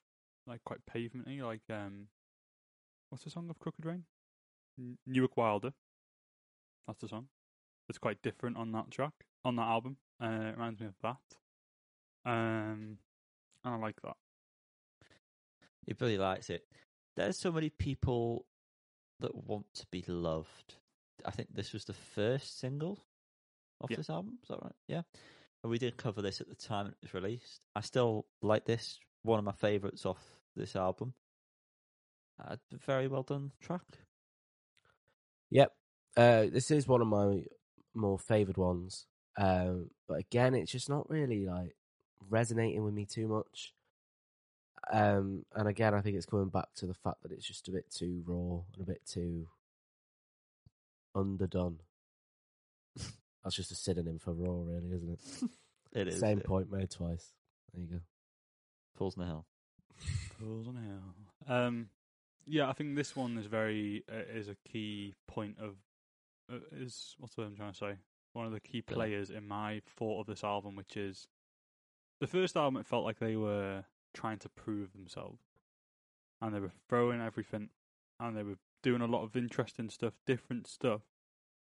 like 0.48 0.64
quite 0.64 0.80
pavementy, 0.92 1.42
like 1.42 1.60
um, 1.70 2.06
what's 3.10 3.24
the 3.24 3.30
song 3.30 3.48
of 3.50 3.58
Crooked 3.58 3.84
Rain? 3.84 4.04
N- 4.78 4.98
Newark 5.06 5.36
Wilder. 5.36 5.72
That's 6.86 7.00
the 7.00 7.08
song. 7.08 7.28
It's 7.88 7.98
quite 7.98 8.22
different 8.22 8.56
on 8.56 8.72
that 8.72 8.90
track, 8.90 9.12
on 9.44 9.56
that 9.56 9.66
album. 9.68 9.96
Uh, 10.22 10.26
it 10.26 10.52
reminds 10.56 10.80
me 10.80 10.86
of 10.86 10.94
that. 11.02 11.16
Um, 12.30 12.98
and 13.64 13.74
I 13.74 13.76
like 13.76 14.00
that. 14.02 14.16
He 15.86 15.94
really 16.00 16.18
likes 16.18 16.50
it. 16.50 16.64
There's 17.16 17.38
so 17.38 17.50
many 17.50 17.70
people 17.70 18.44
that 19.20 19.34
want 19.34 19.66
to 19.74 19.86
be 19.90 20.04
loved. 20.06 20.74
I 21.24 21.30
think 21.30 21.48
this 21.52 21.72
was 21.72 21.84
the 21.84 21.94
first 21.94 22.60
single 22.60 23.04
off 23.80 23.90
Yeah. 23.90 23.96
this 23.96 24.10
album. 24.10 24.38
Is 24.42 24.48
that 24.48 24.62
right? 24.62 24.74
Yeah. 24.86 25.02
And 25.64 25.70
we 25.70 25.78
did 25.78 25.96
cover 25.96 26.22
this 26.22 26.40
at 26.40 26.48
the 26.48 26.54
time 26.54 26.86
it 26.88 26.94
was 27.02 27.14
released. 27.14 27.62
I 27.74 27.80
still 27.80 28.26
like 28.42 28.64
this. 28.64 28.98
One 29.22 29.38
of 29.38 29.44
my 29.44 29.52
favourites 29.52 30.06
off 30.06 30.22
this 30.58 30.76
album. 30.76 31.14
A 32.38 32.58
very 32.86 33.08
well 33.08 33.22
done 33.22 33.50
track. 33.60 33.82
Yep. 35.50 35.72
Uh, 36.16 36.46
this 36.52 36.70
is 36.70 36.86
one 36.86 37.00
of 37.00 37.08
my 37.08 37.42
more 37.94 38.18
favoured 38.18 38.56
ones. 38.56 39.06
Um, 39.36 39.90
but 40.06 40.18
again, 40.18 40.54
it's 40.54 40.72
just 40.72 40.88
not 40.88 41.08
really 41.10 41.46
like 41.46 41.74
resonating 42.28 42.84
with 42.84 42.94
me 42.94 43.06
too 43.06 43.28
much. 43.28 43.72
Um, 44.92 45.44
and 45.54 45.68
again, 45.68 45.94
I 45.94 46.00
think 46.00 46.16
it's 46.16 46.26
coming 46.26 46.48
back 46.48 46.68
to 46.76 46.86
the 46.86 46.94
fact 46.94 47.22
that 47.22 47.32
it's 47.32 47.46
just 47.46 47.68
a 47.68 47.72
bit 47.72 47.90
too 47.90 48.22
raw 48.26 48.60
and 48.74 48.82
a 48.82 48.86
bit 48.86 49.02
too 49.06 49.48
underdone. 51.14 51.78
That's 53.44 53.56
just 53.56 53.72
a 53.72 53.74
synonym 53.74 54.18
for 54.18 54.32
raw, 54.32 54.62
really, 54.64 54.92
isn't 54.92 55.10
it? 55.10 55.50
It 55.92 56.08
is. 56.08 56.20
Same 56.20 56.38
yeah. 56.38 56.46
point 56.46 56.70
made 56.70 56.90
twice. 56.90 57.32
There 57.72 57.82
you 57.82 57.88
go. 57.88 58.00
Falls 58.96 59.16
in 59.16 59.22
the 59.22 59.26
Hill. 59.26 59.46
Fools 60.38 60.68
on 60.68 60.76
a 61.48 61.52
Um, 61.52 61.88
yeah, 62.46 62.68
I 62.68 62.72
think 62.72 62.96
this 62.96 63.14
one 63.14 63.36
is 63.38 63.46
very 63.46 64.04
uh, 64.10 64.34
is 64.34 64.48
a 64.48 64.56
key 64.66 65.14
point 65.26 65.56
of 65.60 65.76
uh, 66.52 66.58
is 66.72 67.14
what's 67.18 67.36
what 67.36 67.46
I'm 67.46 67.56
trying 67.56 67.72
to 67.72 67.78
say. 67.78 67.92
One 68.32 68.46
of 68.46 68.52
the 68.52 68.60
key 68.60 68.82
players 68.82 69.30
in 69.30 69.48
my 69.48 69.82
thought 69.96 70.20
of 70.20 70.26
this 70.26 70.44
album, 70.44 70.76
which 70.76 70.96
is 70.96 71.28
the 72.20 72.26
first 72.26 72.56
album. 72.56 72.76
It 72.80 72.86
felt 72.86 73.04
like 73.04 73.18
they 73.18 73.36
were 73.36 73.84
trying 74.14 74.38
to 74.38 74.48
prove 74.48 74.92
themselves, 74.92 75.42
and 76.40 76.54
they 76.54 76.60
were 76.60 76.72
throwing 76.88 77.20
everything, 77.20 77.70
and 78.20 78.36
they 78.36 78.42
were 78.42 78.58
doing 78.82 79.00
a 79.00 79.06
lot 79.06 79.24
of 79.24 79.36
interesting 79.36 79.90
stuff, 79.90 80.14
different 80.26 80.66
stuff, 80.66 81.02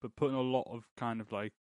but 0.01 0.17
putting 0.17 0.37
a 0.37 0.41
lot 0.41 0.69
of 0.71 0.87
kind 0.97 1.21
of 1.21 1.33
like 1.33 1.53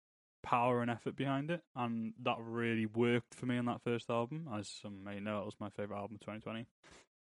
power 0.43 0.83
and 0.83 0.91
effort 0.91 1.17
behind 1.17 1.51
it, 1.51 1.63
and 1.77 2.13
that 2.23 2.37
really 2.41 2.87
worked 2.87 3.35
for 3.35 3.47
me 3.47 3.59
on 3.59 3.67
that 3.67 3.83
first 3.83 4.11
album. 4.11 4.49
As 4.55 4.69
some 4.69 5.05
may 5.05 5.21
know, 5.21 5.41
it 5.41 5.47
was 5.47 5.57
my 5.61 5.71
favorite 5.71 5.97
album 5.99 6.17
of 6.17 6.21
2020. 6.21 6.67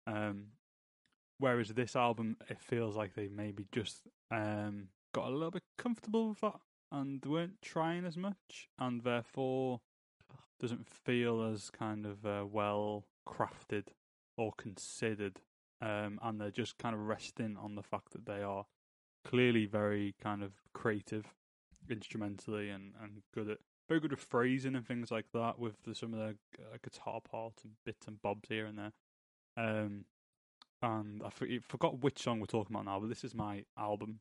Um, 0.06 0.46
whereas 1.38 1.68
this 1.68 1.96
album, 1.96 2.36
it 2.48 2.60
feels 2.60 2.96
like 2.96 3.14
they 3.14 3.28
maybe 3.28 3.66
just 3.72 4.02
um, 4.30 4.88
got 5.14 5.28
a 5.28 5.30
little 5.30 5.50
bit 5.50 5.64
comfortable 5.78 6.30
with 6.30 6.40
that 6.40 6.60
and 6.90 7.24
weren't 7.24 7.62
trying 7.62 8.04
as 8.04 8.16
much, 8.16 8.68
and 8.78 9.02
therefore 9.02 9.80
doesn't 10.60 10.86
feel 10.86 11.42
as 11.42 11.70
kind 11.70 12.06
of 12.06 12.24
uh, 12.24 12.44
well 12.46 13.04
crafted 13.28 13.88
or 14.36 14.52
considered. 14.56 15.40
Um, 15.80 16.20
and 16.22 16.40
they're 16.40 16.50
just 16.50 16.78
kind 16.78 16.94
of 16.94 17.00
resting 17.00 17.56
on 17.60 17.74
the 17.74 17.82
fact 17.82 18.12
that 18.12 18.26
they 18.26 18.42
are 18.42 18.66
clearly 19.24 19.66
very 19.66 20.14
kind 20.22 20.42
of 20.42 20.52
creative 20.72 21.34
instrumentally 21.90 22.70
and, 22.70 22.92
and 23.02 23.22
good 23.34 23.48
at 23.50 23.58
very 23.88 24.00
good 24.00 24.12
at 24.12 24.18
phrasing 24.20 24.74
and 24.74 24.86
things 24.86 25.10
like 25.10 25.26
that 25.34 25.58
with 25.58 25.82
the, 25.84 25.94
some 25.94 26.14
of 26.14 26.18
the 26.20 26.36
uh, 26.62 26.76
guitar 26.82 27.20
parts 27.20 27.64
and 27.64 27.72
bits 27.84 28.06
and 28.06 28.22
bobs 28.22 28.48
here 28.48 28.64
and 28.64 28.78
there. 28.78 28.92
Um, 29.56 30.04
and 30.80 31.22
I 31.24 31.30
for- 31.30 31.46
forgot 31.68 32.00
which 32.02 32.22
song 32.22 32.40
we're 32.40 32.46
talking 32.46 32.74
about 32.74 32.86
now, 32.86 33.00
but 33.00 33.08
this 33.08 33.24
is 33.24 33.34
my 33.34 33.64
album 33.76 34.20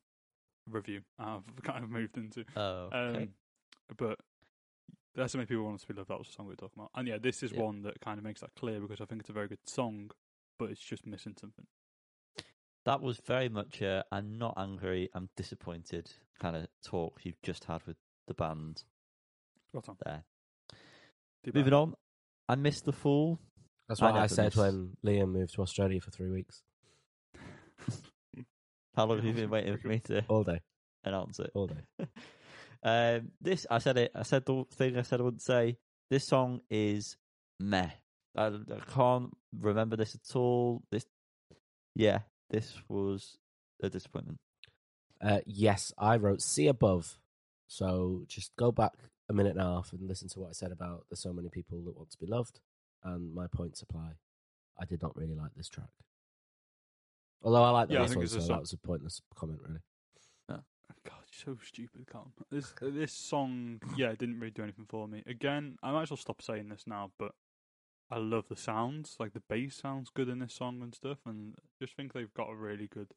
review. 0.69 1.01
I've 1.19 1.43
kind 1.63 1.83
of 1.83 1.89
moved 1.89 2.17
into. 2.17 2.43
Oh, 2.55 2.89
Um. 2.91 3.29
But 3.97 4.19
that's 5.15 5.35
many 5.35 5.45
people 5.45 5.63
want 5.63 5.75
us 5.75 5.81
to 5.81 5.87
be 5.87 5.93
loved. 5.93 6.09
That 6.09 6.17
was 6.17 6.27
the 6.27 6.33
song 6.33 6.45
we 6.47 6.51
were 6.53 6.55
talking 6.57 6.77
about. 6.79 6.91
And 6.95 7.07
yeah, 7.07 7.17
this 7.21 7.43
is 7.43 7.51
Yeah. 7.51 7.61
one 7.61 7.81
that 7.83 7.99
kind 8.01 8.17
of 8.17 8.23
makes 8.23 8.41
that 8.41 8.55
clear 8.57 8.79
because 8.79 9.01
I 9.01 9.05
think 9.05 9.21
it's 9.21 9.29
a 9.29 9.33
very 9.33 9.47
good 9.47 9.59
song, 9.67 10.11
but 10.57 10.69
it's 10.69 10.81
just 10.81 11.05
missing 11.05 11.35
something. 11.39 11.65
That 12.85 13.01
was 13.01 13.19
very 13.25 13.49
much 13.49 13.81
a 13.81 14.03
I'm 14.11 14.37
not 14.37 14.55
angry, 14.57 15.09
I'm 15.13 15.29
disappointed 15.35 16.11
kind 16.39 16.55
of 16.55 16.67
talk 16.83 17.19
you've 17.23 17.41
just 17.43 17.65
had 17.65 17.81
with 17.85 17.97
the 18.27 18.33
band 18.33 18.83
Spot 19.69 19.89
on. 19.89 19.97
there. 20.05 20.23
Deep 21.43 21.55
Moving 21.55 21.71
Down. 21.71 21.79
on, 21.81 21.93
I 22.49 22.55
missed 22.55 22.85
the 22.85 22.91
fool. 22.91 23.39
That's 23.87 24.01
I 24.01 24.05
what 24.05 24.15
I, 24.15 24.21
never 24.21 24.33
said 24.35 24.45
miss- 24.45 24.55
when 24.55 24.97
Liam 25.05 25.31
moved 25.31 25.53
to 25.55 25.61
Australia 25.61 25.99
for 26.01 26.11
three 26.11 26.29
weeks. 26.31 26.63
How 28.95 29.05
long 29.05 29.17
have 29.17 29.25
you 29.25 29.33
been 29.33 29.49
waiting 29.49 29.77
for 29.77 29.87
me 29.87 29.99
to 30.05 30.23
All 30.27 30.43
day. 30.43 30.59
announce 31.03 31.39
it? 31.39 31.51
All 31.53 31.67
day. 31.67 31.81
um, 32.83 33.31
this 33.39 33.65
I 33.69 33.77
said 33.79 33.97
it. 33.97 34.11
I 34.15 34.23
said 34.23 34.45
the 34.45 34.65
thing 34.73 34.97
I 34.97 35.01
said 35.03 35.19
I 35.19 35.23
wouldn't 35.23 35.41
say. 35.41 35.77
This 36.09 36.27
song 36.27 36.59
is 36.69 37.15
meh. 37.59 37.89
I, 38.35 38.47
I 38.47 38.51
can't 38.93 39.31
remember 39.57 39.95
this 39.95 40.15
at 40.15 40.35
all. 40.35 40.83
This, 40.91 41.05
yeah, 41.95 42.19
this 42.51 42.75
was 42.87 43.37
a 43.81 43.89
disappointment. 43.89 44.39
Uh, 45.19 45.39
yes, 45.45 45.91
I 45.97 46.17
wrote 46.17 46.41
see 46.41 46.67
above. 46.67 47.17
So 47.67 48.23
just 48.27 48.55
go 48.57 48.71
back 48.71 48.93
a 49.29 49.33
minute 49.33 49.53
and 49.53 49.61
a 49.61 49.63
half 49.63 49.93
and 49.93 50.07
listen 50.07 50.27
to 50.29 50.39
what 50.41 50.49
I 50.49 50.53
said 50.53 50.71
about 50.71 51.05
there's 51.09 51.21
so 51.21 51.33
many 51.33 51.49
people 51.49 51.81
that 51.85 51.97
want 51.97 52.11
to 52.11 52.17
be 52.19 52.27
loved, 52.27 52.59
and 53.03 53.33
my 53.33 53.47
points 53.47 53.81
apply. 53.81 54.11
I 54.79 54.85
did 54.85 55.01
not 55.01 55.15
really 55.15 55.35
like 55.35 55.55
this 55.55 55.69
track. 55.69 55.89
Although 57.43 57.63
I 57.63 57.69
like 57.71 57.87
the 57.87 57.95
Yeah, 57.95 58.01
I 58.01 58.03
last 58.03 58.15
one, 58.15 58.27
so 58.27 58.39
a 58.39 58.47
that 58.47 58.59
was 58.59 58.73
a 58.73 58.77
pointless 58.77 59.21
comment, 59.35 59.59
really. 59.65 59.79
God, 61.03 61.15
you're 61.45 61.55
so 61.55 61.65
stupid, 61.65 62.05
Calm. 62.07 62.31
This 62.51 62.73
this 62.81 63.11
song, 63.13 63.81
yeah, 63.97 64.11
didn't 64.11 64.39
really 64.39 64.51
do 64.51 64.63
anything 64.63 64.85
for 64.87 65.07
me. 65.07 65.23
Again, 65.25 65.77
I 65.81 65.91
might 65.91 66.03
as 66.03 66.11
well 66.11 66.17
stop 66.17 66.41
saying 66.41 66.69
this 66.69 66.85
now, 66.85 67.11
but 67.17 67.31
I 68.11 68.17
love 68.17 68.45
the 68.49 68.55
sounds. 68.55 69.15
Like 69.19 69.33
the 69.33 69.43
bass 69.49 69.75
sounds 69.77 70.09
good 70.13 70.27
in 70.29 70.39
this 70.39 70.53
song 70.53 70.81
and 70.81 70.93
stuff, 70.93 71.19
and 71.25 71.55
just 71.81 71.95
think 71.95 72.13
they've 72.13 72.33
got 72.33 72.49
a 72.49 72.55
really 72.55 72.87
good. 72.87 73.13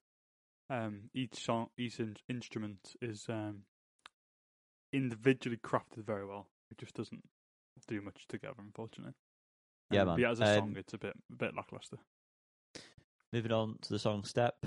Um, 0.70 1.10
each 1.12 1.44
song, 1.44 1.68
each 1.76 1.98
in- 2.00 2.16
instrument 2.28 2.94
is 3.02 3.26
um 3.28 3.64
individually 4.92 5.58
crafted 5.62 6.04
very 6.06 6.24
well. 6.26 6.48
It 6.70 6.78
just 6.78 6.94
doesn't 6.94 7.24
do 7.88 8.00
much 8.00 8.26
together, 8.28 8.54
unfortunately. 8.58 9.14
Yeah, 9.90 10.02
Um, 10.02 10.06
man. 10.08 10.16
But 10.16 10.22
yeah, 10.22 10.30
as 10.30 10.40
a 10.40 10.54
song, 10.58 10.68
Um, 10.70 10.76
it's 10.76 10.94
a 10.94 10.98
bit 10.98 11.16
a 11.32 11.36
bit 11.36 11.54
lackluster. 11.54 11.98
Moving 13.32 13.52
on 13.52 13.78
to 13.82 13.88
the 13.90 13.98
song 13.98 14.22
Step, 14.24 14.64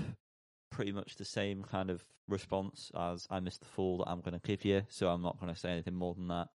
pretty 0.70 0.92
much 0.92 1.16
the 1.16 1.24
same 1.24 1.64
kind 1.64 1.88
of 1.90 2.04
response 2.28 2.90
as 2.94 3.26
I 3.30 3.40
missed 3.40 3.60
the 3.60 3.66
fall 3.66 3.98
that 3.98 4.08
I'm 4.10 4.20
going 4.20 4.38
to 4.38 4.46
give 4.46 4.64
you, 4.66 4.82
so 4.90 5.08
I'm 5.08 5.22
not 5.22 5.40
going 5.40 5.52
to 5.52 5.58
say 5.58 5.70
anything 5.70 5.94
more 5.94 6.14
than 6.14 6.28
that. 6.28 6.48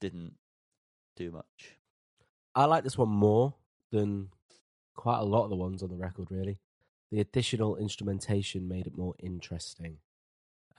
Didn't 0.00 0.36
do 1.16 1.30
much. 1.32 1.77
I 2.54 2.64
like 2.64 2.84
this 2.84 2.98
one 2.98 3.08
more 3.08 3.54
than 3.90 4.28
quite 4.96 5.18
a 5.18 5.24
lot 5.24 5.44
of 5.44 5.50
the 5.50 5.56
ones 5.56 5.82
on 5.82 5.90
the 5.90 5.96
record, 5.96 6.30
really. 6.30 6.58
The 7.10 7.20
additional 7.20 7.76
instrumentation 7.76 8.68
made 8.68 8.86
it 8.86 8.96
more 8.96 9.14
interesting. 9.18 9.98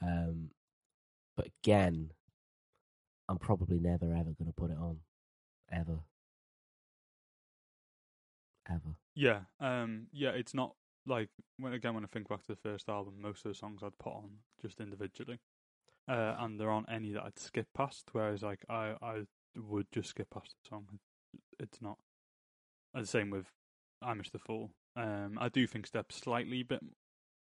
Um, 0.02 0.50
but 1.36 1.48
again, 1.62 2.12
I'm 3.28 3.38
probably 3.38 3.78
never 3.78 4.06
ever 4.06 4.32
going 4.32 4.46
to 4.46 4.52
put 4.52 4.70
it 4.70 4.76
on. 4.76 4.98
Ever. 5.72 6.00
Ever. 8.68 8.96
Yeah, 9.14 9.40
um, 9.60 10.06
yeah, 10.12 10.30
it's 10.30 10.54
not 10.54 10.74
like 11.06 11.28
when 11.58 11.72
again 11.72 11.94
when 11.94 12.04
I 12.04 12.08
think 12.08 12.28
back 12.28 12.42
to 12.42 12.48
the 12.48 12.56
first 12.56 12.88
album, 12.88 13.14
most 13.20 13.44
of 13.44 13.50
the 13.50 13.54
songs 13.54 13.82
I'd 13.82 13.98
put 13.98 14.12
on 14.12 14.30
just 14.60 14.80
individually, 14.80 15.38
uh, 16.08 16.36
and 16.38 16.60
there 16.60 16.70
aren't 16.70 16.90
any 16.90 17.12
that 17.12 17.22
I'd 17.22 17.38
skip 17.38 17.66
past. 17.74 18.08
Whereas 18.12 18.42
like 18.42 18.64
I 18.68 18.94
I 19.02 19.22
would 19.56 19.86
just 19.92 20.10
skip 20.10 20.30
past 20.30 20.54
the 20.62 20.68
song. 20.68 20.86
It's 21.60 21.80
not. 21.80 21.98
The 22.94 23.06
same 23.06 23.30
with 23.30 23.46
I 24.02 24.14
Miss 24.14 24.30
the 24.30 24.38
Fool. 24.38 24.70
Um, 24.96 25.38
I 25.40 25.48
do 25.48 25.66
think 25.66 25.86
Step 25.86 26.10
slightly 26.10 26.62
bit, 26.62 26.80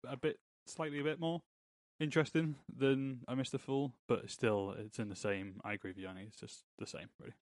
a 0.07 0.17
bit, 0.17 0.39
slightly 0.65 0.99
a 0.99 1.03
bit 1.03 1.19
more 1.19 1.41
interesting 1.99 2.55
than 2.75 3.19
Missed 3.35 3.51
the 3.51 3.59
Fool, 3.59 3.93
but 4.07 4.29
still, 4.29 4.75
it's 4.77 4.99
in 4.99 5.09
the 5.09 5.15
same. 5.15 5.59
I 5.63 5.73
agree 5.73 5.91
with 5.91 5.97
you, 5.97 6.07
Annie. 6.07 6.25
It's 6.27 6.39
just 6.39 6.63
the 6.79 6.87
same, 6.87 7.07
really. 7.19 7.33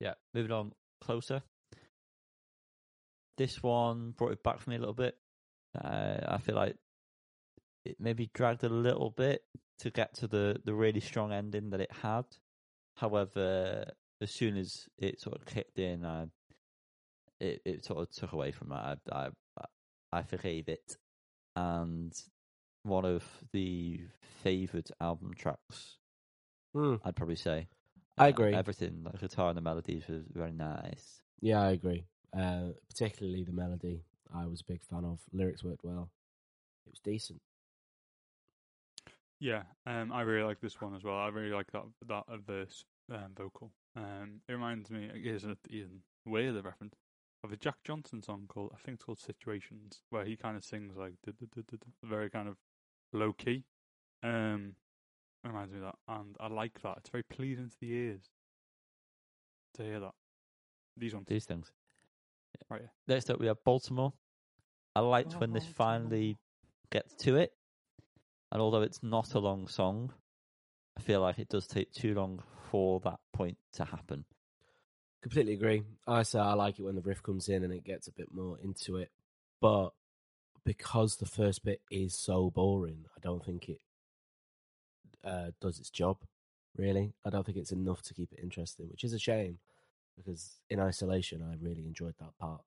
Yeah, 0.00 0.14
moving 0.34 0.52
on 0.52 0.72
closer. 1.00 1.42
This 3.36 3.62
one 3.62 4.14
brought 4.16 4.32
it 4.32 4.42
back 4.42 4.60
for 4.60 4.70
me 4.70 4.76
a 4.76 4.80
little 4.80 4.94
bit. 4.94 5.16
Uh, 5.78 6.18
I 6.26 6.38
feel 6.38 6.54
like 6.54 6.76
it 7.84 7.96
maybe 8.00 8.30
dragged 8.34 8.64
a 8.64 8.68
little 8.68 9.10
bit 9.10 9.42
to 9.80 9.90
get 9.90 10.14
to 10.14 10.26
the, 10.26 10.60
the 10.64 10.74
really 10.74 11.00
strong 11.00 11.32
ending 11.32 11.70
that 11.70 11.80
it 11.80 11.92
had. 12.02 12.24
However, 12.96 13.90
as 14.20 14.30
soon 14.30 14.56
as 14.56 14.88
it 14.98 15.20
sort 15.20 15.36
of 15.36 15.46
kicked 15.46 15.78
in, 15.78 16.04
I, 16.04 16.26
it 17.40 17.60
it 17.64 17.84
sort 17.84 18.00
of 18.00 18.10
took 18.10 18.32
away 18.32 18.50
from 18.52 18.68
that. 18.70 18.98
I 19.12 19.28
I, 19.58 19.64
I 20.12 20.22
forgave 20.22 20.68
it, 20.68 20.96
and 21.56 22.12
one 22.84 23.04
of 23.04 23.24
the 23.52 24.00
favoured 24.42 24.90
album 25.00 25.34
tracks, 25.36 25.98
Hmm, 26.74 26.96
I'd 27.04 27.16
probably 27.16 27.36
say. 27.36 27.68
I 28.18 28.28
Uh, 28.28 28.28
agree. 28.28 28.52
everything, 28.52 29.04
the 29.04 29.16
guitar 29.18 29.48
and 29.48 29.56
the 29.56 29.62
melodies 29.62 30.08
was 30.08 30.24
very 30.32 30.52
nice. 30.52 31.22
Yeah, 31.40 31.60
I 31.62 31.70
agree. 31.70 32.04
Uh, 32.36 32.72
particularly 32.88 33.44
the 33.44 33.52
melody, 33.52 34.04
I 34.34 34.46
was 34.46 34.60
a 34.60 34.64
big 34.64 34.82
fan 34.84 35.04
of. 35.04 35.20
Lyrics 35.32 35.64
worked 35.64 35.84
well. 35.84 36.10
It 36.86 36.90
was 36.90 37.00
decent. 37.00 37.40
Yeah, 39.38 39.62
um, 39.86 40.12
I 40.12 40.22
really 40.22 40.44
like 40.44 40.60
this 40.60 40.80
one 40.80 40.94
as 40.94 41.04
well. 41.04 41.16
I 41.16 41.28
really 41.28 41.50
like 41.54 41.70
that 41.72 41.84
that 42.08 42.24
uh, 42.28 42.36
verse 42.38 42.84
um, 43.12 43.32
vocal. 43.36 43.70
Um, 43.96 44.40
it 44.48 44.52
reminds 44.52 44.90
me, 44.90 45.10
here's 45.14 45.44
an 45.44 45.56
even 45.70 46.00
weirder 46.26 46.60
reference 46.60 46.96
of 47.42 47.52
a 47.52 47.56
Jack 47.56 47.76
Johnson 47.84 48.22
song 48.22 48.44
called 48.48 48.72
I 48.74 48.78
think 48.78 48.96
it's 48.96 49.04
called 49.04 49.18
Situations, 49.18 50.02
where 50.10 50.24
he 50.24 50.36
kind 50.36 50.56
of 50.56 50.64
sings 50.64 50.96
like 50.96 51.14
very 52.02 52.28
kind 52.28 52.48
of 52.48 52.56
low 53.12 53.32
key. 53.32 53.64
Um, 54.22 54.74
it 55.44 55.48
reminds 55.48 55.72
me 55.72 55.78
of 55.78 55.84
that, 55.84 55.94
and 56.08 56.36
I 56.40 56.48
like 56.48 56.82
that. 56.82 56.98
It's 56.98 57.10
very 57.10 57.22
pleasing 57.24 57.70
to 57.70 57.76
the 57.80 57.92
ears 57.92 58.30
to 59.74 59.82
hear 59.82 60.00
that. 60.00 60.14
These 60.96 61.14
ones, 61.14 61.26
These 61.28 61.44
things. 61.44 61.72
right? 62.70 62.80
Yeah. 62.82 63.14
Next 63.14 63.30
up, 63.30 63.38
we 63.38 63.46
have 63.46 63.62
Baltimore. 63.64 64.12
I 64.94 65.00
liked 65.00 65.34
when 65.34 65.52
this 65.52 65.66
finally 65.66 66.38
gets 66.90 67.14
to 67.24 67.36
it, 67.36 67.52
and 68.50 68.60
although 68.60 68.82
it's 68.82 69.02
not 69.02 69.34
a 69.34 69.38
long 69.38 69.68
song, 69.68 70.12
I 70.98 71.02
feel 71.02 71.20
like 71.20 71.38
it 71.38 71.50
does 71.50 71.66
take 71.66 71.92
too 71.92 72.14
long 72.14 72.42
for 72.70 73.00
that 73.00 73.18
point 73.32 73.58
to 73.74 73.84
happen. 73.84 74.24
Completely 75.22 75.54
agree. 75.54 75.82
I 76.06 76.22
say 76.22 76.38
I 76.38 76.54
like 76.54 76.78
it 76.78 76.82
when 76.82 76.94
the 76.94 77.00
riff 77.00 77.22
comes 77.22 77.48
in 77.48 77.64
and 77.64 77.72
it 77.72 77.84
gets 77.84 78.06
a 78.06 78.12
bit 78.12 78.32
more 78.32 78.58
into 78.62 78.96
it, 78.96 79.10
but 79.60 79.90
because 80.64 81.16
the 81.16 81.26
first 81.26 81.64
bit 81.64 81.80
is 81.90 82.14
so 82.14 82.50
boring, 82.50 83.04
I 83.16 83.20
don't 83.20 83.44
think 83.44 83.68
it 83.68 83.80
uh, 85.24 85.50
does 85.60 85.78
its 85.78 85.90
job. 85.90 86.18
Really, 86.76 87.14
I 87.24 87.30
don't 87.30 87.44
think 87.44 87.56
it's 87.56 87.72
enough 87.72 88.02
to 88.02 88.14
keep 88.14 88.32
it 88.32 88.40
interesting, 88.42 88.88
which 88.90 89.02
is 89.02 89.14
a 89.14 89.18
shame 89.18 89.58
because 90.16 90.58
in 90.68 90.80
isolation, 90.80 91.42
I 91.42 91.56
really 91.62 91.86
enjoyed 91.86 92.14
that 92.18 92.36
part. 92.38 92.62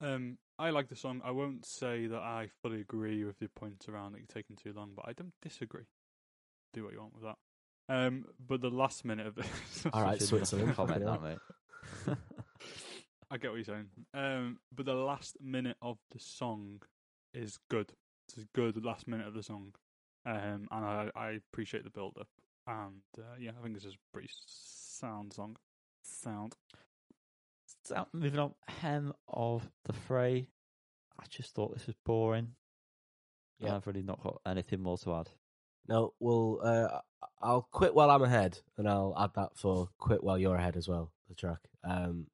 Um, 0.00 0.38
I 0.58 0.70
like 0.70 0.88
the 0.88 0.96
song. 0.96 1.22
I 1.24 1.30
won't 1.30 1.64
say 1.64 2.06
that 2.06 2.20
I 2.20 2.48
fully 2.60 2.80
agree 2.80 3.24
with 3.24 3.38
the 3.38 3.48
points 3.48 3.88
around 3.88 4.16
it 4.16 4.28
taking 4.28 4.56
too 4.56 4.72
long, 4.72 4.92
but 4.96 5.06
I 5.06 5.12
don't 5.12 5.32
disagree. 5.40 5.86
Do 6.72 6.84
what 6.84 6.92
you 6.92 7.00
want 7.00 7.14
with 7.14 7.22
that. 7.22 7.36
Um, 7.88 8.24
but 8.46 8.60
the 8.60 8.70
last 8.70 9.04
minute 9.04 9.26
of 9.26 9.34
this, 9.34 9.46
All 9.92 10.02
right, 10.02 10.20
Switzerland. 10.20 10.74
comment 10.74 11.04
fucking 11.04 11.06
that, 11.06 11.22
mate. 12.06 12.16
I 13.30 13.38
get 13.38 13.50
what 13.50 13.56
you're 13.56 13.64
saying. 13.64 13.86
Um, 14.14 14.58
but 14.74 14.86
the 14.86 14.94
last 14.94 15.36
minute 15.42 15.76
of 15.82 15.98
the 16.10 16.18
song 16.18 16.82
is 17.34 17.58
good. 17.70 17.92
It's 18.28 18.38
a 18.38 18.46
good 18.54 18.84
last 18.84 19.08
minute 19.08 19.26
of 19.26 19.34
the 19.34 19.42
song. 19.42 19.74
Um, 20.24 20.68
and 20.70 20.84
I, 20.84 21.10
I 21.14 21.30
appreciate 21.52 21.84
the 21.84 21.90
build 21.90 22.16
up. 22.20 22.28
And 22.66 23.02
uh, 23.18 23.36
yeah, 23.40 23.50
I 23.58 23.62
think 23.62 23.74
this 23.74 23.84
is 23.84 23.94
a 23.94 24.12
pretty 24.12 24.30
sound 24.46 25.32
song. 25.32 25.56
Sound. 26.04 26.54
So, 27.84 28.06
moving 28.12 28.38
on, 28.38 28.54
Hem 28.68 29.12
of 29.28 29.68
the 29.84 29.92
Fray. 29.92 30.48
I 31.18 31.24
just 31.28 31.54
thought 31.54 31.74
this 31.74 31.86
was 31.86 31.96
boring. 32.04 32.54
Yeah. 33.58 33.68
Yeah. 33.68 33.76
I've 33.76 33.86
really 33.86 34.02
not 34.02 34.22
got 34.22 34.40
anything 34.46 34.80
more 34.80 34.98
to 34.98 35.14
add. 35.14 35.30
No, 35.88 36.14
well, 36.20 36.60
uh, 36.62 37.00
I'll 37.42 37.68
quit 37.72 37.94
while 37.94 38.10
I'm 38.10 38.22
ahead, 38.22 38.58
and 38.76 38.88
I'll 38.88 39.14
add 39.18 39.30
that 39.34 39.56
for 39.56 39.88
quit 39.98 40.22
while 40.22 40.38
you're 40.38 40.56
ahead 40.56 40.76
as 40.76 40.88
well. 40.88 41.10
The 41.28 41.34
track, 41.34 41.58
um, 41.84 42.26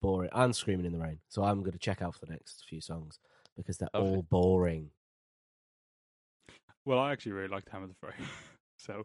boring 0.00 0.30
and 0.32 0.54
screaming 0.54 0.86
in 0.86 0.92
the 0.92 0.98
rain. 0.98 1.18
So 1.28 1.42
I'm 1.42 1.60
going 1.60 1.72
to 1.72 1.78
check 1.78 2.00
out 2.00 2.14
for 2.14 2.24
the 2.24 2.32
next 2.32 2.64
few 2.68 2.80
songs 2.80 3.18
because 3.56 3.78
they're 3.78 3.88
all 3.94 4.22
boring. 4.22 4.90
Well, 6.84 6.98
I 6.98 7.12
actually 7.12 7.32
really 7.32 7.48
liked 7.48 7.68
Hammer 7.70 7.88
the 7.88 7.94
Fray. 7.94 8.14
so 8.78 9.04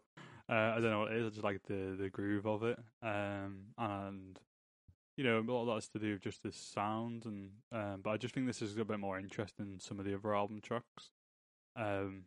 uh, 0.49 0.53
I 0.53 0.75
don't 0.75 0.91
know 0.91 0.99
what 0.99 1.11
it 1.11 1.17
is. 1.17 1.25
I 1.25 1.29
just 1.29 1.43
like 1.43 1.61
the 1.67 1.97
the 1.99 2.09
groove 2.09 2.45
of 2.45 2.63
it. 2.63 2.79
Um, 3.01 3.63
and 3.77 4.39
you 5.17 5.23
know, 5.23 5.39
a 5.39 5.41
lot 5.41 5.61
of 5.61 5.75
that's 5.75 5.89
to 5.89 5.99
do 5.99 6.13
with 6.13 6.21
just 6.21 6.43
the 6.43 6.51
sound. 6.51 7.25
And 7.25 7.49
um, 7.71 8.01
but 8.03 8.11
I 8.11 8.17
just 8.17 8.33
think 8.33 8.47
this 8.47 8.61
is 8.61 8.77
a 8.77 8.85
bit 8.85 8.99
more 8.99 9.19
interesting 9.19 9.69
than 9.69 9.79
some 9.79 9.99
of 9.99 10.05
the 10.05 10.13
other 10.13 10.35
album 10.35 10.61
tracks. 10.61 11.09
Um, 11.75 12.23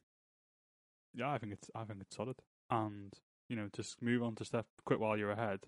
yeah, 1.15 1.31
I 1.31 1.39
think 1.39 1.53
it's 1.53 1.71
I 1.75 1.85
think 1.85 2.01
it's 2.01 2.17
solid. 2.17 2.37
And 2.71 3.12
you 3.49 3.57
know, 3.57 3.69
just 3.75 4.03
move 4.03 4.23
on 4.23 4.35
to 4.37 4.45
step 4.45 4.67
quit 4.85 5.01
while 5.01 5.17
you're 5.17 5.31
ahead. 5.31 5.61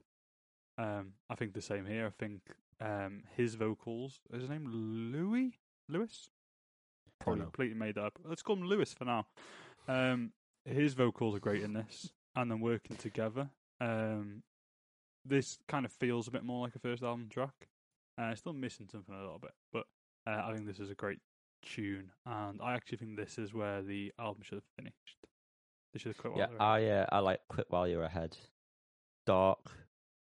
Um, 0.79 1.13
I 1.31 1.35
think 1.35 1.55
the 1.55 1.63
same 1.63 1.87
here. 1.87 2.07
I 2.07 2.11
think 2.23 2.43
um, 2.81 3.23
his 3.37 3.55
vocals 3.55 4.21
is 4.33 4.43
his 4.43 4.51
name 4.51 4.67
Louis 4.67 5.59
Lewis. 5.89 6.29
Probably 7.19 7.43
completely 7.43 7.79
made 7.79 7.97
up. 7.97 8.19
Let's 8.25 8.43
call 8.43 8.57
him 8.57 8.67
Lewis 8.67 8.93
for 8.93 9.05
now. 9.05 9.27
Um, 9.89 10.33
his 10.65 10.95
vocals 10.95 11.35
are 11.35 11.41
great 11.41 11.63
in 11.63 11.73
this, 11.73 12.11
and 12.35 12.51
then 12.51 12.61
working 12.61 12.97
together. 12.97 13.49
Um, 13.81 14.43
this 15.25 15.59
kind 15.67 15.85
of 15.85 15.93
feels 15.93 16.29
a 16.29 16.31
bit 16.31 16.45
more 16.45 16.65
like 16.65 16.77
a 16.77 16.79
first 16.79 17.03
album 17.03 17.29
track. 17.31 17.69
Uh, 18.19 18.25
I'm 18.25 18.37
still 18.37 18.53
missing 18.53 18.89
something 18.91 19.15
a 19.15 19.21
little 19.21 19.39
bit, 19.39 19.53
but 19.73 19.85
uh, 20.27 20.43
I 20.45 20.53
think 20.55 20.67
this 20.67 20.81
is 20.81 20.91
a 20.91 20.95
great 20.95 21.21
tune, 21.63 22.11
and 22.25 22.61
I 22.63 22.75
actually 22.75 22.99
think 22.99 23.17
this 23.17 23.39
is 23.39 23.55
where 23.55 23.83
the 23.83 24.13
album 24.19 24.43
should 24.43 24.57
have 24.57 24.65
finished. 24.77 25.17
They 25.97 26.01
should 26.01 26.09
have 26.11 26.19
quit. 26.19 26.33
while 26.35 26.41
Yeah, 26.41 26.47
they 26.49 26.53
were 26.53 26.59
ahead. 26.59 26.91
I 26.91 26.91
uh, 26.91 27.07
I 27.11 27.19
like 27.21 27.41
Quit 27.49 27.67
While 27.71 27.89
You're 27.89 28.03
Ahead. 28.03 28.37
Dark, 29.25 29.71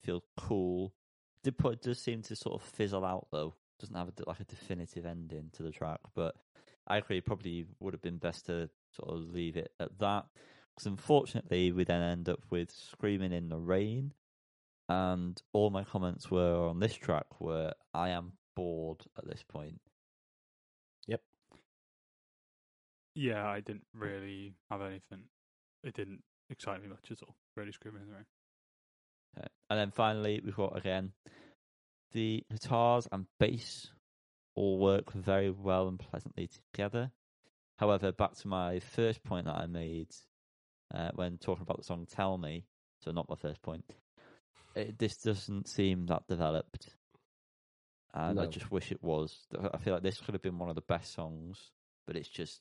feels 0.05 0.23
cool. 0.37 0.95
Did 1.43 1.59
put 1.59 1.83
does 1.83 1.99
seem 1.99 2.23
to 2.23 2.37
sort 2.37 2.63
of 2.63 2.69
fizzle 2.69 3.05
out 3.05 3.27
though. 3.33 3.55
Doesn't 3.81 3.97
have 3.97 4.07
a, 4.07 4.13
like 4.29 4.39
a 4.39 4.45
definitive 4.45 5.05
ending 5.05 5.51
to 5.55 5.65
the 5.65 5.73
track, 5.73 5.99
but 6.15 6.37
I 6.87 6.99
agree. 6.99 7.21
Probably 7.21 7.67
would 7.81 7.93
have 7.93 8.03
been 8.03 8.19
best 8.19 8.47
to 8.47 8.71
sort 8.93 9.11
of 9.11 9.29
leave 9.35 9.57
it 9.57 9.73
at 9.81 9.99
that. 9.99 10.27
Because 10.77 10.87
unfortunately, 10.87 11.73
we 11.73 11.83
then 11.83 12.03
end 12.03 12.29
up 12.29 12.45
with 12.51 12.71
"Screaming 12.71 13.33
in 13.33 13.49
the 13.49 13.59
Rain," 13.59 14.13
and 14.89 15.43
all 15.53 15.71
my 15.71 15.83
comments 15.83 16.31
were 16.31 16.69
on 16.69 16.79
this 16.79 16.95
track 16.95 17.41
were, 17.41 17.73
"I 17.93 18.11
am 18.11 18.35
bored 18.55 19.01
at 19.19 19.27
this 19.27 19.43
point." 19.43 19.81
Yep. 21.09 21.21
Yeah, 23.17 23.45
I 23.45 23.59
didn't 23.59 23.87
really 23.93 24.55
have 24.71 24.81
anything. 24.81 25.25
It 25.85 25.95
didn't 25.95 26.23
excite 26.51 26.83
me 26.83 26.89
much 26.89 27.11
at 27.11 27.23
all. 27.23 27.37
Really 27.57 27.73
screaming 27.73 28.03
in 28.03 28.09
the 28.09 28.15
rain. 28.15 28.25
Okay. 29.39 29.49
And 29.71 29.79
then 29.79 29.91
finally, 29.91 30.41
we've 30.45 30.57
got 30.57 30.77
again 30.77 31.13
the 32.13 32.43
guitars 32.51 33.09
and 33.13 33.27
bass 33.39 33.91
all 34.55 34.79
work 34.79 35.13
very 35.13 35.51
well 35.51 35.89
and 35.89 35.99
pleasantly 35.99 36.49
together. 36.73 37.11
However, 37.79 38.13
back 38.13 38.35
to 38.37 38.49
my 38.49 38.79
first 38.79 39.23
point 39.25 39.47
that 39.47 39.57
I 39.57 39.67
made 39.67 40.09
uh, 40.95 41.11
when 41.15 41.39
talking 41.39 41.63
about 41.63 41.79
the 41.79 41.85
song 41.85 42.07
"Tell 42.09 42.39
Me," 42.39 42.65
so 43.01 43.11
not 43.11 43.29
my 43.29 43.37
first 43.37 43.61
point. 43.63 43.85
It, 44.77 44.99
this 44.99 45.17
doesn't 45.17 45.69
seem 45.69 46.07
that 46.07 46.27
developed, 46.29 46.89
and 48.15 48.41
I 48.41 48.47
just 48.47 48.71
wish 48.71 48.93
it 48.93 49.03
was. 49.03 49.37
I 49.73 49.79
feel 49.79 49.95
like 49.95 50.03
this 50.05 50.21
could 50.21 50.35
have 50.35 50.43
been 50.43 50.59
one 50.59 50.69
of 50.69 50.77
the 50.77 50.83
best 50.83 51.13
songs, 51.15 51.59
but 52.07 52.17
it's 52.17 52.29
just 52.29 52.61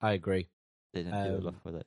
I 0.00 0.12
agree. 0.12 0.48
they 0.94 1.02
didn't 1.02 1.22
do 1.24 1.34
Um, 1.36 1.40
enough 1.42 1.64
with 1.64 1.76
it. 1.76 1.86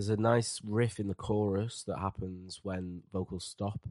There's 0.00 0.08
a 0.08 0.16
nice 0.16 0.62
riff 0.64 0.98
in 0.98 1.08
the 1.08 1.14
chorus 1.14 1.84
that 1.86 1.98
happens 1.98 2.60
when 2.62 3.02
vocals 3.12 3.44
stop 3.44 3.86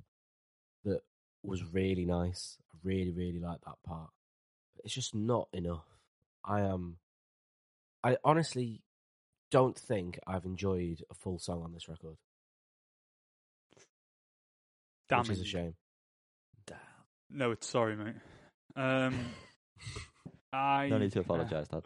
that 0.84 1.01
was 1.43 1.64
really 1.72 2.03
nice. 2.03 2.57
I 2.74 2.78
really, 2.84 3.12
really 3.12 3.39
like 3.39 3.60
that 3.64 3.76
part. 3.86 4.10
But 4.76 4.86
it's 4.86 4.95
just 4.95 5.14
not 5.14 5.49
enough. 5.53 5.86
I 6.43 6.62
am. 6.62 6.97
I 8.03 8.18
honestly 8.24 8.82
don't 9.51 9.78
think 9.78 10.20
I've 10.26 10.45
enjoyed 10.45 11.03
a 11.12 11.14
full 11.14 11.38
song 11.38 11.62
on 11.64 11.74
this 11.74 11.88
record, 11.88 12.18
Damn 15.10 15.20
which 15.20 15.30
is 15.30 15.41
a 15.41 15.45
shame. 15.45 15.76
Damn. 16.66 16.78
No, 17.30 17.51
it's 17.51 17.68
sorry, 17.68 17.95
mate. 17.95 18.16
Um, 18.76 19.14
I 20.51 20.88
No 20.89 20.97
need 20.97 21.12
to 21.12 21.20
apologise, 21.20 21.68
Dad. 21.68 21.84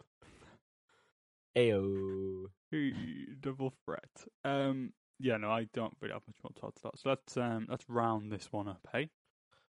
Ayo. 1.58 2.46
Ooh, 2.74 2.92
double 3.40 3.72
threat. 3.84 4.24
Um, 4.44 4.92
yeah, 5.20 5.36
no, 5.36 5.50
I 5.50 5.68
don't 5.72 5.94
really 6.00 6.12
have 6.12 6.22
much 6.26 6.36
more 6.42 6.50
to 6.56 6.66
add 6.66 6.74
to 6.76 6.82
that. 6.84 6.98
So 6.98 7.08
let's 7.10 7.36
um 7.36 7.66
let's 7.68 7.88
round 7.88 8.32
this 8.32 8.48
one 8.50 8.68
up. 8.68 8.86
Hey, 8.92 9.10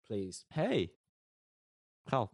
Please. 0.07 0.44
Hey, 0.52 0.90
Carl. 2.09 2.30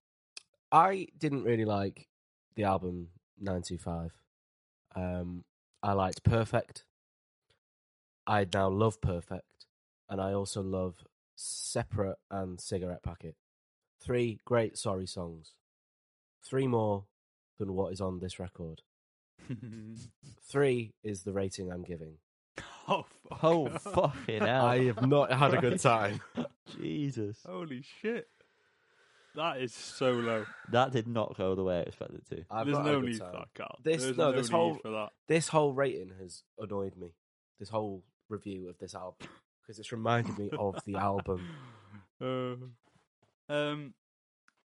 I 0.73 1.07
didn't 1.17 1.45
really 1.45 1.65
like 1.65 2.09
the 2.57 2.65
album 2.65 3.09
925. 3.39 4.13
Um, 4.97 5.45
I 5.83 5.93
liked 5.93 6.23
Perfect. 6.25 6.85
I 8.27 8.47
now 8.53 8.69
love 8.69 9.01
Perfect. 9.01 9.45
And 10.09 10.21
I 10.21 10.33
also 10.33 10.63
love 10.63 10.97
Separate 11.37 12.19
and 12.31 12.61
Cigarette 12.61 13.03
Packet. 13.03 13.37
Three 14.01 14.41
great 14.45 14.77
sorry 14.77 15.07
songs. 15.07 15.55
Three 16.45 16.67
more 16.67 17.05
than 17.59 17.75
what 17.75 17.93
is 17.93 18.01
on 18.01 18.19
this 18.19 18.41
record. 18.41 18.83
Three 20.51 20.93
is 21.03 21.23
the 21.23 21.33
rating 21.33 21.71
I'm 21.71 21.83
giving. 21.83 22.15
oh, 22.89 23.05
fuck. 23.29 23.45
Oh, 23.45 23.69
fucking 23.69 24.41
hell. 24.43 24.65
I 24.67 24.85
have 24.87 25.07
not 25.07 25.33
had 25.33 25.55
a 25.55 25.61
good 25.61 25.79
time. 25.81 26.21
Jesus. 26.81 27.39
Holy 27.47 27.83
shit. 28.03 28.27
That 29.37 29.61
is 29.61 29.73
so 29.73 30.11
low. 30.13 30.45
That 30.73 30.91
did 30.93 31.07
not 31.07 31.37
go 31.37 31.55
the 31.55 31.63
way 31.63 31.79
I 31.79 31.83
expected 31.83 32.23
it 32.31 32.37
to. 32.37 32.45
I've 32.51 32.67
There's 32.67 32.79
not 32.79 32.87
had 32.87 32.93
no 32.93 32.99
a 32.99 33.01
good 33.03 33.11
need 33.11 33.19
for 33.19 33.25
time. 33.25 33.33
that, 33.35 33.49
Carl. 33.55 33.79
This- 33.85 34.03
There's 34.03 34.17
no, 34.17 34.31
no, 34.33 34.37
this 34.37 34.49
need 34.51 34.57
whole- 34.57 34.75
for 34.75 34.91
that. 34.91 35.09
This 35.29 35.49
whole 35.49 35.73
rating 35.73 36.11
has 36.21 36.43
annoyed 36.59 36.97
me. 36.97 37.15
This 37.61 37.69
whole 37.69 38.03
review 38.29 38.69
of 38.69 38.79
this 38.79 38.95
album 38.95 39.29
because 39.63 39.79
it's 39.79 39.93
reminded 39.93 40.37
me 40.39 40.51
of 40.59 40.83
the 40.85 40.95
album. 40.97 41.47
Uh, 42.21 42.55
um, 43.53 43.95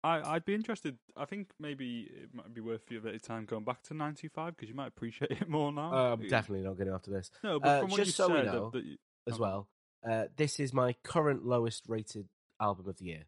I 0.06 0.36
I'd 0.36 0.46
be 0.46 0.54
interested. 0.54 0.98
I 1.18 1.26
think 1.26 1.50
maybe 1.60 2.08
it 2.12 2.30
might 2.34 2.54
be 2.54 2.62
worth 2.62 2.90
you 2.92 3.00
a 3.00 3.02
bit 3.02 3.16
of 3.16 3.22
time 3.22 3.46
going 3.46 3.64
back 3.64 3.82
to 3.84 3.94
'95 3.94 4.56
because 4.56 4.70
you 4.70 4.76
might 4.76 4.88
appreciate 4.88 5.32
it 5.32 5.50
more 5.50 5.72
now. 5.72 5.92
Uh, 5.94 6.14
I'm 6.14 6.28
definitely 6.28 6.66
not 6.66 6.78
going 6.78 6.90
after 6.90 7.12
this 7.12 7.32
No, 7.44 7.60
but 7.60 7.68
Uh, 7.70 7.82
from 7.82 7.92
what 7.92 8.00
you 8.00 8.06
so 8.06 8.28
we 8.30 8.36
said, 8.36 8.46
know- 8.46 8.70
that, 8.70 8.78
that 8.78 8.86
you, 8.86 8.98
as 9.28 9.40
well. 9.40 9.68
Uh, 10.08 10.26
this 10.36 10.60
is 10.60 10.72
my 10.72 10.94
current 11.04 11.44
lowest 11.46 11.86
rated 11.88 12.28
album 12.62 12.88
of 12.88 12.98
the 12.98 13.06
year. 13.06 13.24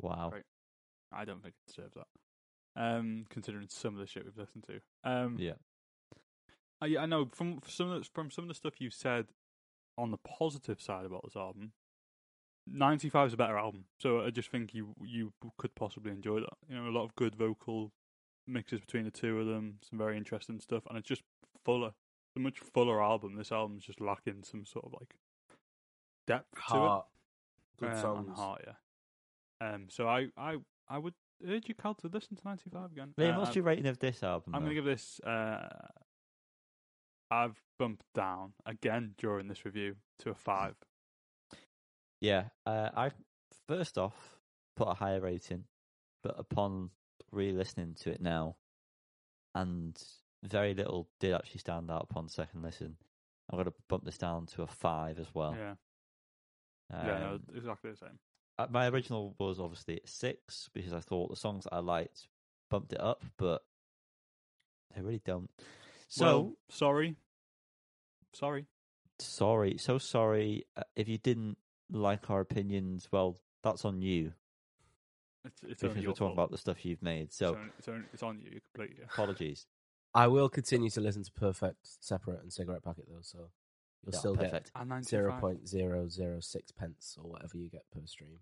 Wow. 0.00 0.30
Right. 0.32 0.44
I 1.12 1.26
don't 1.26 1.42
think 1.42 1.54
it 1.66 1.70
deserves 1.74 1.94
that. 1.94 2.06
Um, 2.74 3.26
considering 3.28 3.66
some 3.68 3.94
of 3.94 4.00
the 4.00 4.06
shit 4.06 4.24
we've 4.24 4.36
listened 4.38 4.64
to. 4.68 4.80
Um, 5.04 5.36
Yeah. 5.38 5.54
I, 6.80 6.96
I 6.96 7.04
know 7.06 7.28
from 7.30 7.60
some 7.66 7.90
of 7.90 8.02
the, 8.02 8.08
from 8.14 8.30
some 8.30 8.44
of 8.44 8.48
the 8.48 8.54
stuff 8.54 8.80
you 8.80 8.88
said 8.88 9.26
on 9.98 10.10
the 10.10 10.16
positive 10.16 10.80
side 10.80 11.04
about 11.04 11.22
this 11.24 11.36
album, 11.36 11.72
95 12.72 13.28
is 13.28 13.34
a 13.34 13.36
better 13.36 13.58
album. 13.58 13.84
So 13.98 14.22
I 14.24 14.30
just 14.30 14.50
think 14.50 14.74
you 14.74 14.94
you 15.02 15.32
could 15.58 15.74
possibly 15.74 16.12
enjoy 16.12 16.40
that. 16.40 16.54
You 16.68 16.76
know, 16.76 16.88
a 16.88 16.90
lot 16.96 17.04
of 17.04 17.14
good 17.16 17.34
vocal 17.34 17.92
mixes 18.46 18.80
between 18.80 19.04
the 19.04 19.10
two 19.10 19.38
of 19.40 19.46
them, 19.46 19.78
some 19.88 19.98
very 19.98 20.16
interesting 20.16 20.60
stuff, 20.60 20.82
and 20.88 20.98
it's 20.98 21.08
just 21.08 21.22
fuller. 21.64 21.88
It's 21.88 22.36
a 22.36 22.40
much 22.40 22.58
fuller 22.58 23.02
album. 23.02 23.34
This 23.36 23.50
album's 23.52 23.84
just 23.84 24.00
lacking 24.00 24.42
some 24.44 24.64
sort 24.64 24.84
of 24.86 24.92
like 24.92 25.14
depth 26.26 26.56
Heart, 26.58 27.06
to 27.78 27.84
good 27.84 27.92
it. 27.92 27.96
uh, 27.98 28.02
songs. 28.02 28.28
and 28.28 28.36
heart, 28.36 28.62
yeah. 28.66 29.68
Um, 29.74 29.86
so 29.90 30.08
I, 30.08 30.28
I, 30.38 30.56
I 30.88 30.98
would 30.98 31.14
urge 31.46 31.68
you, 31.68 31.74
Cal, 31.74 31.94
to 31.94 32.08
listen 32.08 32.36
to 32.36 32.42
95 32.44 32.92
again. 32.92 33.14
Liam, 33.18 33.34
Uh, 33.34 33.38
what's 33.38 33.48
I'm- 33.50 33.56
your 33.56 33.64
rating 33.64 33.86
of 33.86 33.98
this 33.98 34.22
album? 34.22 34.54
I'm 34.54 34.62
though? 34.62 34.66
going 34.66 34.76
to 34.76 34.82
give 34.82 34.84
this. 34.84 35.20
Uh, 35.20 35.68
I've 37.32 37.60
bumped 37.78 38.04
down 38.14 38.52
again 38.66 39.14
during 39.18 39.48
this 39.48 39.64
review 39.64 39.96
to 40.20 40.30
a 40.30 40.34
five. 40.34 40.74
Yeah, 42.20 42.44
uh, 42.66 42.90
I 42.94 43.10
first 43.66 43.96
off 43.98 44.14
put 44.76 44.88
a 44.88 44.94
higher 44.94 45.20
rating, 45.20 45.64
but 46.22 46.38
upon 46.38 46.90
re-listening 47.32 47.94
to 48.00 48.10
it 48.10 48.20
now, 48.20 48.56
and 49.54 49.96
very 50.42 50.74
little 50.74 51.08
did 51.18 51.34
actually 51.34 51.60
stand 51.60 51.90
out 51.90 52.06
upon 52.10 52.28
second 52.28 52.62
listen. 52.62 52.96
I'm 53.50 53.56
going 53.56 53.66
to 53.66 53.74
bump 53.88 54.04
this 54.04 54.18
down 54.18 54.46
to 54.46 54.62
a 54.62 54.66
five 54.66 55.18
as 55.18 55.34
well. 55.34 55.56
yeah, 55.58 55.74
Um, 56.92 57.06
yeah, 57.06 57.18
no, 57.18 57.38
exactly 57.54 57.90
the 57.90 57.96
same. 57.96 58.18
uh, 58.58 58.66
my 58.70 58.88
original 58.88 59.34
was 59.38 59.58
obviously 59.58 60.00
six 60.04 60.68
because 60.72 60.92
I 60.92 61.00
thought 61.00 61.30
the 61.30 61.36
songs 61.36 61.66
I 61.70 61.78
liked 61.80 62.28
bumped 62.70 62.92
it 62.92 63.00
up, 63.00 63.24
but 63.38 63.62
they 64.94 65.00
really 65.02 65.22
don't. 65.24 65.50
So 66.08 66.24
well, 66.24 66.52
sorry, 66.68 67.16
sorry. 68.32 68.66
sorry, 69.18 69.76
so 69.78 69.98
sorry 69.98 70.64
uh, 70.76 70.82
if 70.96 71.08
you 71.08 71.18
didn't 71.18 71.58
like 71.90 72.30
our 72.30 72.40
opinions. 72.40 73.08
Well, 73.10 73.38
that's 73.62 73.84
on 73.84 74.00
you 74.02 74.32
It's, 75.44 75.62
it's 75.62 75.68
because 75.80 75.82
only 75.90 75.94
we're 75.96 76.02
your 76.04 76.12
talking 76.12 76.26
fault. 76.28 76.32
about 76.34 76.50
the 76.50 76.58
stuff 76.58 76.84
you've 76.84 77.02
made. 77.02 77.32
So 77.32 77.48
it's, 77.48 77.56
only, 77.56 77.70
it's, 77.78 77.88
only, 77.88 78.04
it's 78.12 78.22
on 78.22 78.40
you 78.40 78.60
completely. 78.74 79.04
apologies. 79.12 79.66
I 80.14 80.26
will 80.26 80.48
continue 80.48 80.90
to 80.90 81.00
listen 81.00 81.22
to 81.22 81.32
Perfect, 81.32 81.78
Separate, 82.00 82.42
and 82.42 82.52
Cigarette 82.52 82.82
Packet 82.82 83.04
though, 83.08 83.18
so 83.22 83.38
you'll 84.02 84.12
Yeah, 84.12 84.18
still 84.18 84.34
perfect. 84.36 84.72
And 84.74 84.90
get 84.90 85.04
zero 85.04 85.28
95. 85.30 85.40
point 85.40 85.68
zero 85.68 86.08
zero 86.08 86.40
six 86.40 86.72
pence 86.72 87.16
or 87.22 87.30
whatever 87.30 87.56
you 87.56 87.68
get 87.70 87.82
per 87.92 88.00
stream. 88.06 88.38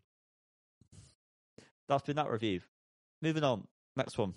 That's 1.88 2.02
been 2.02 2.16
that 2.16 2.30
review. 2.30 2.60
Moving 3.22 3.44
on. 3.44 3.66
Next 3.96 4.18
one. 4.18 4.34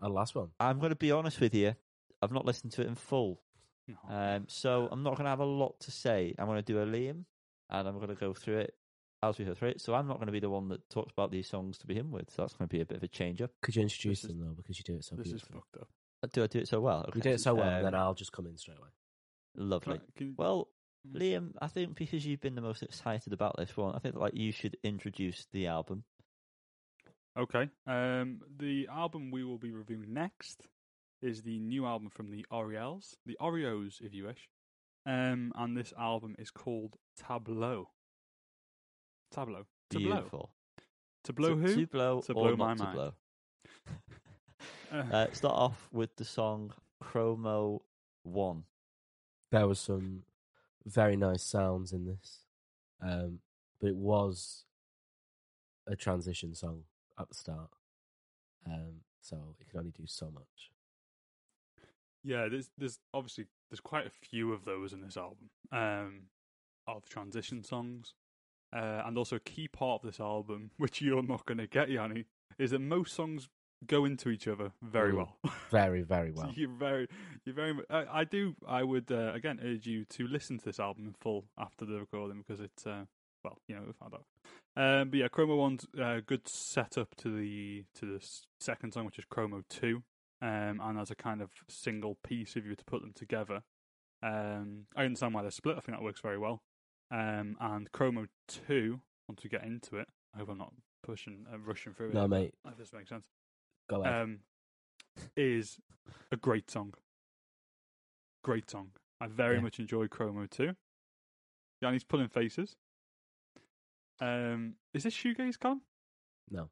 And 0.00 0.12
last 0.14 0.34
one. 0.34 0.48
I'm 0.60 0.78
going 0.78 0.90
to 0.90 0.96
be 0.96 1.10
honest 1.10 1.40
with 1.40 1.54
you. 1.54 1.74
I've 2.22 2.32
not 2.32 2.44
listened 2.44 2.72
to 2.72 2.82
it 2.82 2.86
in 2.86 2.94
full, 2.94 3.40
No. 3.88 3.96
um, 4.14 4.44
so 4.48 4.88
I'm 4.90 5.02
not 5.02 5.16
going 5.16 5.24
to 5.24 5.30
have 5.30 5.40
a 5.40 5.44
lot 5.44 5.78
to 5.80 5.90
say. 5.90 6.34
I'm 6.38 6.46
going 6.46 6.56
to 6.58 6.62
do 6.62 6.80
a 6.80 6.86
Liam, 6.86 7.24
and 7.70 7.86
I'm 7.88 7.96
going 7.96 8.08
to 8.08 8.14
go 8.14 8.32
through 8.34 8.58
it 8.58 8.74
as 9.22 9.38
we 9.38 9.44
go 9.44 9.54
through 9.54 9.70
it. 9.70 9.80
So 9.80 9.94
I'm 9.94 10.06
not 10.06 10.16
going 10.16 10.26
to 10.26 10.32
be 10.32 10.40
the 10.40 10.50
one 10.50 10.68
that 10.68 10.88
talks 10.90 11.12
about 11.12 11.30
these 11.30 11.48
songs 11.48 11.78
to 11.78 11.86
begin 11.86 12.10
with. 12.10 12.30
So 12.30 12.42
that's 12.42 12.54
going 12.54 12.68
to 12.68 12.72
be 12.74 12.80
a 12.80 12.86
bit 12.86 12.98
of 12.98 13.02
a 13.02 13.08
change 13.08 13.40
up. 13.42 13.50
Could 13.62 13.76
you 13.76 13.82
introduce 13.82 14.22
This 14.22 14.30
is- 14.30 14.36
them 14.36 14.46
though, 14.46 14.54
because 14.54 14.78
you 14.78 14.84
do 14.84 14.94
it 14.94 15.04
so 15.04 15.16
this 15.16 15.32
is 15.32 15.42
fucked 15.42 15.76
up. 15.80 15.88
Do 16.32 16.42
I 16.42 16.46
do 16.48 16.58
it 16.58 16.68
so 16.68 16.80
well? 16.80 17.00
Okay. 17.08 17.16
You 17.18 17.22
do 17.22 17.30
it 17.30 17.40
so 17.40 17.54
well, 17.54 17.76
Um, 17.76 17.82
then 17.84 17.94
I'll 17.94 18.14
just 18.14 18.32
come 18.32 18.46
in 18.46 18.56
straight 18.56 18.78
away. 18.78 18.88
Can 19.56 19.68
Lovely. 19.70 19.94
I- 19.98 20.18
can- 20.18 20.34
Well, 20.36 20.68
Mm. 21.06 21.20
Liam, 21.20 21.52
I 21.62 21.68
think 21.68 21.94
because 21.96 22.26
you've 22.26 22.40
been 22.40 22.56
the 22.56 22.60
most 22.60 22.82
excited 22.82 23.32
about 23.32 23.54
this 23.56 23.76
one, 23.76 23.94
I 23.94 24.00
think 24.00 24.16
like 24.16 24.34
you 24.34 24.50
should 24.50 24.76
introduce 24.82 25.46
the 25.52 25.68
album. 25.68 26.02
Okay. 27.38 27.68
Um, 27.86 28.40
the 28.58 28.88
album 28.88 29.30
we 29.30 29.44
will 29.44 29.58
be 29.58 29.70
reviewing 29.70 30.12
next 30.12 30.66
is 31.22 31.42
the 31.42 31.58
new 31.60 31.86
album 31.86 32.10
from 32.10 32.30
the 32.30 32.44
Orielles, 32.50 33.14
the 33.24 33.36
Oreos, 33.40 34.00
if 34.00 34.14
you 34.14 34.24
wish. 34.24 34.48
Um, 35.06 35.52
and 35.54 35.76
this 35.76 35.92
album 35.98 36.34
is 36.38 36.50
called 36.50 36.96
Tableau. 37.16 37.90
Tableau. 39.32 39.62
Tableau. 39.90 40.12
Beautiful. 40.14 40.50
Tableau 41.22 41.54
to, 41.54 41.60
who? 41.60 41.74
To 41.76 41.86
blow 41.86 42.20
To 42.22 42.32
or 42.32 42.34
blow 42.34 42.56
not 42.56 42.58
my 42.58 42.74
to 42.74 42.82
mind. 42.84 42.94
blow. 42.94 43.12
Uh, 44.92 45.02
Uh, 45.12 45.26
start 45.32 45.54
off 45.54 45.88
with 45.92 46.14
the 46.16 46.24
song 46.24 46.72
Chromo 47.00 47.82
One. 48.22 48.64
There 49.50 49.66
was 49.66 49.78
some 49.80 50.22
very 50.84 51.16
nice 51.16 51.42
sounds 51.42 51.92
in 51.92 52.04
this, 52.06 52.44
um, 53.02 53.40
but 53.80 53.88
it 53.88 53.96
was 53.96 54.64
a 55.88 55.96
transition 55.96 56.54
song 56.54 56.84
at 57.18 57.28
the 57.28 57.34
start, 57.34 57.70
um, 58.66 59.00
so 59.20 59.56
it 59.60 59.68
can 59.68 59.80
only 59.80 59.90
do 59.92 60.06
so 60.06 60.30
much. 60.30 60.70
yeah, 62.22 62.48
there's 62.48 62.70
there's 62.78 62.98
obviously 63.12 63.46
there's 63.70 63.80
quite 63.80 64.06
a 64.06 64.10
few 64.10 64.52
of 64.52 64.64
those 64.64 64.92
in 64.92 65.00
this 65.00 65.16
album. 65.16 65.50
Um, 65.72 66.22
of 66.88 67.08
transition 67.08 67.62
songs. 67.64 68.14
Uh, 68.74 69.02
and 69.06 69.16
also 69.18 69.36
a 69.36 69.40
key 69.40 69.66
part 69.68 70.02
of 70.04 70.10
this 70.10 70.20
album, 70.20 70.70
which 70.76 71.00
you're 71.00 71.22
not 71.22 71.46
going 71.46 71.58
to 71.58 71.66
get, 71.66 71.88
Yanni, 71.90 72.26
is 72.58 72.70
that 72.72 72.80
most 72.80 73.14
songs 73.14 73.48
go 73.86 74.04
into 74.04 74.28
each 74.30 74.46
other 74.48 74.72
very 74.82 75.12
Mm. 75.12 75.16
well. 75.16 75.36
Very, 75.70 76.02
very 76.02 76.32
So 76.34 76.42
well. 76.42 76.52
you're 76.56 76.70
very, 76.70 77.08
you're 77.44 77.54
very. 77.54 77.74
I, 77.90 78.20
I 78.20 78.24
do. 78.24 78.54
I 78.66 78.82
would 78.84 79.10
uh, 79.10 79.32
again 79.34 79.58
urge 79.62 79.86
you 79.86 80.04
to 80.10 80.26
listen 80.28 80.58
to 80.58 80.64
this 80.64 80.78
album 80.80 81.06
in 81.08 81.14
full 81.20 81.44
after 81.58 81.84
the 81.84 81.98
recording 81.98 82.38
because 82.46 82.60
it's 82.60 82.86
uh, 82.86 83.04
well, 83.44 83.58
you 83.68 83.74
know, 83.74 83.82
we 83.86 83.92
found 83.92 84.14
out. 84.14 84.24
Um, 84.76 85.10
but 85.10 85.18
yeah, 85.18 85.28
Chromo 85.28 85.56
One's 85.56 85.86
uh, 86.00 86.20
good 86.24 86.46
setup 86.48 87.14
to 87.16 87.36
the 87.36 87.84
to 87.96 88.06
the 88.06 88.26
second 88.60 88.92
song, 88.94 89.06
which 89.06 89.18
is 89.18 89.24
Chromo 89.24 89.62
Two, 89.68 90.02
um, 90.42 90.80
and 90.82 90.98
as 90.98 91.10
a 91.10 91.14
kind 91.16 91.40
of 91.40 91.50
single 91.68 92.16
piece, 92.26 92.56
if 92.56 92.64
you 92.64 92.70
were 92.70 92.76
to 92.76 92.84
put 92.84 93.00
them 93.02 93.12
together, 93.14 93.62
um, 94.22 94.86
I 94.96 95.04
understand 95.04 95.34
why 95.34 95.42
they're 95.42 95.50
split. 95.50 95.76
I 95.76 95.80
think 95.80 95.96
that 95.98 96.04
works 96.04 96.20
very 96.20 96.38
well. 96.38 96.62
Um, 97.10 97.56
and 97.60 97.90
Chromo 97.92 98.26
Two, 98.48 99.00
once 99.28 99.42
we 99.44 99.50
get 99.50 99.64
into 99.64 99.96
it, 99.96 100.08
I 100.34 100.38
hope 100.38 100.48
I'm 100.50 100.58
not 100.58 100.72
pushing, 101.02 101.46
uh, 101.52 101.58
rushing 101.58 101.94
through 101.94 102.08
it. 102.08 102.14
No, 102.14 102.26
mate. 102.28 102.54
If 102.66 102.76
this 102.78 102.92
makes 102.92 103.08
sense 103.10 103.24
Go 103.88 104.02
ahead. 104.02 104.22
um, 104.22 104.38
is 105.36 105.78
a 106.32 106.36
great 106.36 106.70
song. 106.70 106.94
Great 108.42 108.68
song. 108.70 108.90
I 109.20 109.26
very 109.28 109.56
Yeah. 109.56 109.62
much 109.62 109.78
enjoy 109.78 110.08
Chromo 110.08 110.46
Two. 110.46 110.74
Yanni's 111.82 112.04
pulling 112.04 112.28
faces. 112.28 112.76
Um, 114.20 114.76
is 114.94 115.02
this 115.04 115.14
shoegaze 115.14 115.58
con? 115.58 115.82
no. 116.50 116.70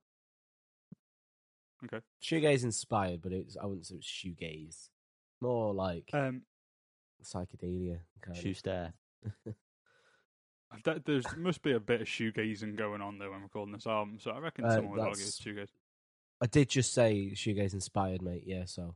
Okay. 1.84 2.00
Shoegaze 2.22 2.64
inspired, 2.64 3.22
but 3.22 3.32
it's 3.32 3.56
I 3.60 3.66
wouldn't 3.66 3.86
say 3.86 3.96
it's 3.96 4.06
shoegaze. 4.08 4.88
More 5.40 5.74
like 5.74 6.08
Um, 6.12 6.42
psychedelia 7.22 8.00
kind 8.22 8.36
Shoe 8.36 8.54
stare. 8.54 8.94
of. 9.46 9.54
that, 10.84 11.04
there's 11.06 11.24
must 11.36 11.62
be 11.62 11.72
a 11.72 11.80
bit 11.80 12.00
of 12.00 12.06
shoegazing 12.06 12.76
going 12.76 13.00
on 13.00 13.18
there 13.18 13.30
when 13.30 13.42
recording 13.42 13.74
this 13.74 13.86
album, 13.86 14.18
so 14.20 14.30
I 14.30 14.38
reckon 14.38 14.64
Uh, 14.64 14.74
someone 14.74 14.92
would 14.92 15.00
argue 15.00 15.22
it's 15.24 15.40
shoegaze. 15.40 15.68
I 16.40 16.46
did 16.46 16.68
just 16.68 16.92
say 16.92 17.30
shoegaze 17.34 17.74
inspired, 17.74 18.22
mate. 18.22 18.42
Yeah, 18.46 18.64
so 18.66 18.94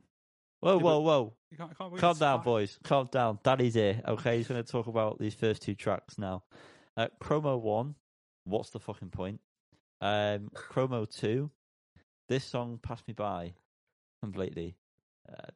Whoa, 0.61 0.77
Yeah, 0.77 0.83
whoa, 0.83 0.99
whoa. 0.99 1.33
You 1.51 1.57
can't, 1.57 1.69
you 1.69 1.75
can't 1.77 1.91
really 1.91 2.01
Calm 2.01 2.17
down, 2.17 2.43
boys. 2.43 2.77
Calm 2.83 3.07
down. 3.11 3.39
Daddy's 3.43 3.75
here. 3.75 4.01
Okay, 4.05 4.37
he's 4.37 4.47
going 4.47 4.61
to 4.61 4.69
talk 4.69 4.87
about 4.87 5.17
these 5.17 5.33
first 5.33 5.61
two 5.61 5.73
tracks 5.73 6.17
now. 6.17 6.43
Uh, 6.97 7.07
Chromo 7.21 7.55
1, 7.55 7.95
what's 8.43 8.71
the 8.71 8.79
fucking 8.79 9.09
point? 9.11 9.39
Um, 10.01 10.49
Chromo 10.53 11.05
2, 11.05 11.49
this 12.29 12.45
song 12.45 12.79
passed 12.81 13.07
me 13.07 13.13
by 13.13 13.53
completely. 14.21 14.77
Uh, 15.29 15.49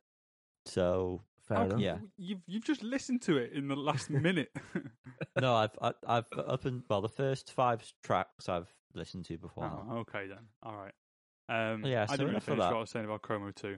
so 0.66 1.22
Fair 1.48 1.58
How 1.58 1.64
enough. 1.66 1.80
Yeah. 1.80 1.98
You've 2.18 2.42
you've 2.48 2.64
just 2.64 2.84
listened 2.84 3.22
to 3.24 3.38
it 3.38 3.52
in 3.54 3.68
the 3.68 3.76
last 3.76 4.10
minute. 4.10 4.52
no, 5.40 5.56
I've 5.56 5.78
I, 5.82 5.94
I've 6.08 6.26
up 6.38 6.66
and 6.66 6.84
well 6.90 7.02
the 7.02 7.10
first 7.10 7.52
five 7.52 7.84
tracks 8.04 8.48
I've 8.48 8.74
listened 8.94 9.26
to 9.26 9.38
before. 9.38 9.66
oh, 9.66 9.98
okay 10.00 10.28
then. 10.28 10.48
All 10.64 10.76
right. 10.76 10.94
Um, 11.50 11.86
Yeah, 11.86 12.04
I 12.04 12.06
so 12.06 12.12
didn't 12.14 12.20
really 12.20 12.30
enough 12.36 12.44
finish 12.44 12.60
what 12.60 12.74
I 12.74 12.80
was 12.80 12.90
saying 12.90 13.06
about 13.06 13.22
Chromo 13.22 13.52
Two. 13.52 13.78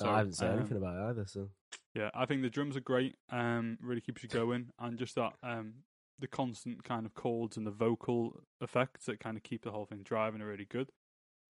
No, 0.00 0.10
I 0.10 0.18
haven't 0.18 0.34
said 0.34 0.52
um, 0.52 0.58
anything 0.58 0.76
about 0.76 0.96
it 0.96 1.10
either. 1.10 1.26
So 1.26 1.48
Yeah, 1.94 2.10
I 2.14 2.24
think 2.24 2.42
the 2.42 2.50
drums 2.50 2.76
are 2.76 2.80
great. 2.80 3.16
Um, 3.30 3.78
really 3.82 4.00
keeps 4.00 4.22
you 4.22 4.28
going, 4.28 4.70
and 4.78 4.96
just 4.96 5.16
that 5.16 5.32
um, 5.42 5.74
the 6.20 6.28
constant 6.28 6.84
kind 6.84 7.04
of 7.04 7.14
chords 7.14 7.56
and 7.56 7.66
the 7.66 7.72
vocal 7.72 8.44
effects 8.60 9.06
that 9.06 9.18
kind 9.18 9.36
of 9.36 9.42
keep 9.42 9.64
the 9.64 9.72
whole 9.72 9.86
thing 9.86 10.02
driving 10.04 10.40
are 10.40 10.46
really 10.46 10.66
good. 10.66 10.90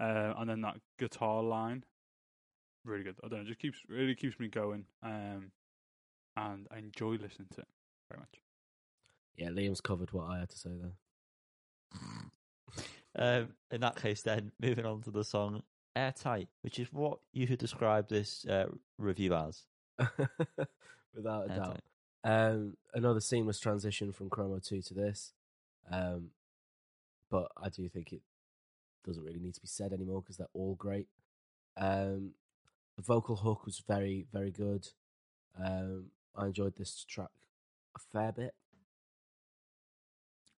Uh, 0.00 0.34
and 0.38 0.48
then 0.48 0.60
that 0.62 0.76
guitar 0.98 1.42
line, 1.42 1.84
really 2.84 3.04
good. 3.04 3.16
I 3.24 3.28
don't 3.28 3.40
know, 3.40 3.44
just 3.44 3.60
keeps 3.60 3.78
really 3.88 4.14
keeps 4.14 4.38
me 4.40 4.48
going. 4.48 4.84
Um, 5.02 5.52
and 6.36 6.66
I 6.70 6.78
enjoy 6.78 7.12
listening 7.12 7.48
to 7.54 7.60
it 7.60 7.68
very 8.10 8.20
much. 8.20 8.40
yeah, 9.36 9.48
Liam's 9.48 9.80
covered 9.80 10.12
what 10.12 10.28
I 10.28 10.40
had 10.40 10.50
to 10.50 10.58
say 10.58 10.70
there. 10.80 12.00
Um, 13.14 13.48
in 13.70 13.82
that 13.82 13.96
case, 13.96 14.22
then 14.22 14.52
moving 14.58 14.86
on 14.86 15.02
to 15.02 15.10
the 15.10 15.22
song 15.22 15.62
"Airtight," 15.94 16.48
which 16.62 16.78
is 16.78 16.88
what 16.92 17.18
you 17.34 17.46
could 17.46 17.58
describe 17.58 18.08
this 18.08 18.46
uh, 18.46 18.68
review 18.96 19.34
as. 19.34 19.64
without 21.14 21.50
a 21.50 21.54
doubt. 21.54 21.80
Um, 22.24 22.76
another 22.94 23.20
seamless 23.20 23.60
transition 23.60 24.12
from 24.12 24.30
Chromo 24.30 24.60
Two 24.60 24.80
to 24.80 24.94
this, 24.94 25.34
um, 25.90 26.30
but 27.30 27.48
I 27.62 27.68
do 27.68 27.86
think 27.88 28.12
it 28.12 28.22
doesn't 29.04 29.24
really 29.24 29.40
need 29.40 29.54
to 29.54 29.60
be 29.60 29.66
said 29.66 29.92
anymore 29.92 30.22
because 30.22 30.36
they're 30.36 30.46
all 30.54 30.74
great. 30.74 31.08
Um, 31.76 32.32
the 32.96 33.02
vocal 33.02 33.36
hook 33.36 33.64
was 33.64 33.82
very, 33.86 34.26
very 34.32 34.50
good. 34.50 34.88
Um, 35.62 36.06
I 36.36 36.46
enjoyed 36.46 36.76
this 36.76 37.04
track 37.08 37.30
a 37.96 37.98
fair 37.98 38.32
bit. 38.32 38.54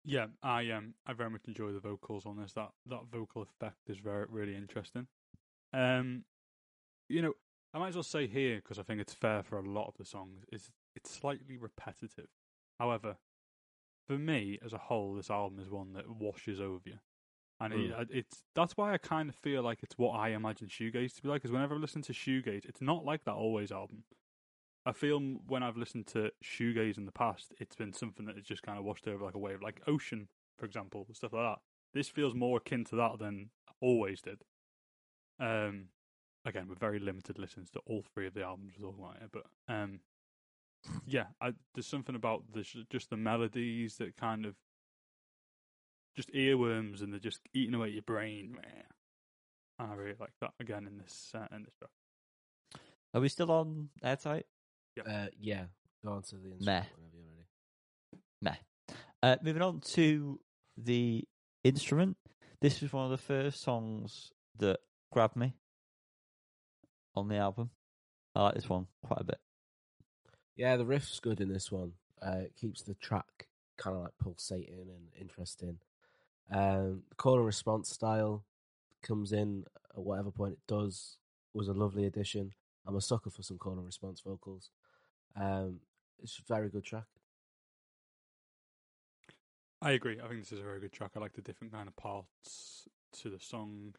Yeah, 0.05 0.27
I 0.41 0.69
um 0.71 0.95
I 1.05 1.13
very 1.13 1.29
much 1.29 1.47
enjoy 1.47 1.71
the 1.71 1.79
vocals 1.79 2.25
on 2.25 2.37
this. 2.37 2.53
That 2.53 2.71
that 2.87 3.05
vocal 3.11 3.41
effect 3.41 3.89
is 3.89 3.97
very 3.97 4.25
really 4.29 4.55
interesting. 4.55 5.07
Um, 5.71 6.25
you 7.07 7.21
know, 7.21 7.33
I 7.73 7.79
might 7.79 7.89
as 7.89 7.95
well 7.95 8.03
say 8.03 8.27
here 8.27 8.57
because 8.57 8.79
I 8.79 8.83
think 8.83 8.99
it's 8.99 9.13
fair 9.13 9.43
for 9.43 9.57
a 9.57 9.67
lot 9.67 9.87
of 9.87 9.97
the 9.97 10.05
songs. 10.05 10.43
Is 10.51 10.71
it's 10.95 11.09
slightly 11.09 11.57
repetitive. 11.57 12.27
However, 12.79 13.17
for 14.05 14.17
me 14.17 14.59
as 14.63 14.73
a 14.73 14.77
whole, 14.77 15.15
this 15.15 15.29
album 15.29 15.59
is 15.59 15.69
one 15.69 15.93
that 15.93 16.09
washes 16.09 16.59
over 16.59 16.81
you, 16.85 16.99
and 17.63 17.73
it, 17.73 17.91
Mm. 17.91 18.07
it's 18.11 18.43
that's 18.55 18.75
why 18.77 18.93
I 18.93 18.97
kind 18.97 19.29
of 19.29 19.35
feel 19.35 19.61
like 19.63 19.83
it's 19.83 19.97
what 19.97 20.11
I 20.11 20.29
imagine 20.29 20.67
shoegaze 20.67 21.15
to 21.15 21.21
be 21.21 21.29
like. 21.29 21.41
Because 21.41 21.51
whenever 21.51 21.75
I 21.75 21.77
listen 21.77 22.01
to 22.03 22.13
shoegaze, 22.13 22.65
it's 22.65 22.81
not 22.81 23.05
like 23.05 23.23
that 23.25 23.33
always 23.33 23.71
album. 23.71 24.03
I 24.85 24.91
feel 24.91 25.19
when 25.47 25.63
I've 25.63 25.77
listened 25.77 26.07
to 26.07 26.31
shoegaze 26.43 26.97
in 26.97 27.05
the 27.05 27.11
past, 27.11 27.53
it's 27.59 27.75
been 27.75 27.93
something 27.93 28.25
that 28.25 28.35
has 28.35 28.45
just 28.45 28.63
kind 28.63 28.77
of 28.77 28.83
washed 28.83 29.07
over 29.07 29.23
like 29.23 29.35
a 29.35 29.39
wave, 29.39 29.61
like 29.61 29.81
Ocean, 29.87 30.27
for 30.57 30.65
example, 30.65 31.07
stuff 31.13 31.31
like 31.33 31.43
that. 31.55 31.59
This 31.93 32.09
feels 32.09 32.33
more 32.35 32.57
akin 32.57 32.83
to 32.85 32.95
that 32.97 33.19
than 33.19 33.51
always 33.79 34.21
did. 34.21 34.41
Um, 35.39 35.85
again, 36.45 36.67
with 36.67 36.79
very 36.79 36.99
limited 36.99 37.39
listens 37.39 37.69
to 37.71 37.79
all 37.85 38.03
three 38.13 38.27
of 38.27 38.33
the 38.33 38.43
albums 38.43 38.73
we're 38.77 38.87
talking 38.87 39.03
about 39.03 39.17
here, 39.19 39.29
but 39.31 39.45
um, 39.73 39.99
yeah, 41.05 41.27
I, 41.39 41.53
there's 41.73 41.87
something 41.87 42.15
about 42.15 42.43
the 42.53 42.65
just 42.89 43.09
the 43.09 43.17
melodies 43.17 43.95
that 43.97 44.17
kind 44.17 44.45
of 44.45 44.55
just 46.15 46.31
earworms 46.33 47.01
and 47.01 47.11
they're 47.11 47.19
just 47.19 47.41
eating 47.53 47.73
away 47.75 47.87
at 47.87 47.93
your 47.93 48.03
brain. 48.03 48.55
Meh. 48.55 48.81
And 49.79 49.91
I 49.91 49.95
really 49.95 50.15
like 50.19 50.33
that 50.41 50.51
again 50.59 50.87
in 50.87 50.97
this 50.97 51.31
uh, 51.33 51.47
in 51.55 51.63
this 51.63 51.73
track. 51.75 51.89
Are 53.13 53.21
we 53.21 53.29
still 53.29 53.51
on 53.51 53.89
"Airtight"? 54.03 54.45
Uh, 55.05 55.27
yeah, 55.39 55.65
go 56.05 56.13
on 56.13 56.21
to 56.23 56.35
the 56.35 56.51
instrument 56.51 56.65
Meh. 56.65 56.83
whenever 56.95 57.17
you're 57.17 57.25
ready. 57.35 57.47
Meh. 58.41 58.95
Uh, 59.21 59.37
moving 59.41 59.61
on 59.61 59.79
to 59.81 60.39
the 60.77 61.23
instrument. 61.63 62.17
This 62.61 62.81
was 62.81 62.93
one 62.93 63.05
of 63.05 63.11
the 63.11 63.17
first 63.17 63.61
songs 63.61 64.31
that 64.59 64.79
grabbed 65.11 65.35
me 65.35 65.53
on 67.15 67.27
the 67.27 67.37
album. 67.37 67.71
I 68.35 68.43
like 68.43 68.55
this 68.55 68.69
one 68.69 68.87
quite 69.03 69.21
a 69.21 69.25
bit. 69.25 69.39
Yeah, 70.55 70.77
the 70.77 70.85
riff's 70.85 71.19
good 71.19 71.41
in 71.41 71.49
this 71.49 71.71
one. 71.71 71.93
Uh, 72.21 72.37
it 72.43 72.55
keeps 72.55 72.83
the 72.83 72.93
track 72.93 73.47
kind 73.77 73.95
of 73.95 74.03
like 74.03 74.13
pulsating 74.19 74.87
and 74.89 75.09
interesting. 75.19 75.79
Um, 76.51 77.03
the 77.09 77.15
call 77.15 77.37
and 77.37 77.45
response 77.45 77.89
style 77.89 78.43
comes 79.01 79.31
in 79.31 79.65
at 79.91 80.03
whatever 80.03 80.31
point 80.31 80.53
it 80.53 80.67
does 80.67 81.17
was 81.53 81.67
a 81.67 81.73
lovely 81.73 82.05
addition. 82.05 82.53
I'm 82.85 82.95
a 82.95 83.01
sucker 83.01 83.29
for 83.29 83.43
some 83.43 83.57
call 83.57 83.73
and 83.73 83.85
response 83.85 84.21
vocals. 84.21 84.69
Um, 85.35 85.79
it's 86.21 86.39
a 86.39 86.53
very 86.53 86.69
good 86.69 86.83
track. 86.83 87.05
I 89.81 89.91
agree. 89.91 90.19
I 90.23 90.27
think 90.27 90.41
this 90.41 90.51
is 90.51 90.59
a 90.59 90.63
very 90.63 90.79
good 90.79 90.93
track. 90.93 91.11
I 91.15 91.19
like 91.19 91.33
the 91.33 91.41
different 91.41 91.73
kind 91.73 91.87
of 91.87 91.95
parts 91.97 92.87
to 93.21 93.29
the 93.29 93.39
song 93.39 93.93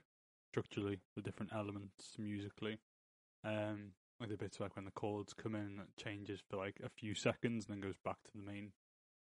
structurally, 0.50 1.00
the 1.14 1.22
different 1.22 1.52
elements 1.54 2.16
musically. 2.18 2.78
Um, 3.44 3.90
like 4.20 4.30
the 4.30 4.36
bits 4.36 4.60
like 4.60 4.76
when 4.76 4.84
the 4.86 4.90
chords 4.92 5.34
come 5.34 5.54
in, 5.54 5.76
that 5.76 5.94
changes 6.02 6.40
for 6.48 6.56
like 6.56 6.80
a 6.82 6.88
few 6.88 7.14
seconds 7.14 7.66
and 7.66 7.74
then 7.74 7.80
goes 7.86 7.98
back 8.04 8.16
to 8.24 8.30
the 8.34 8.50
main 8.50 8.72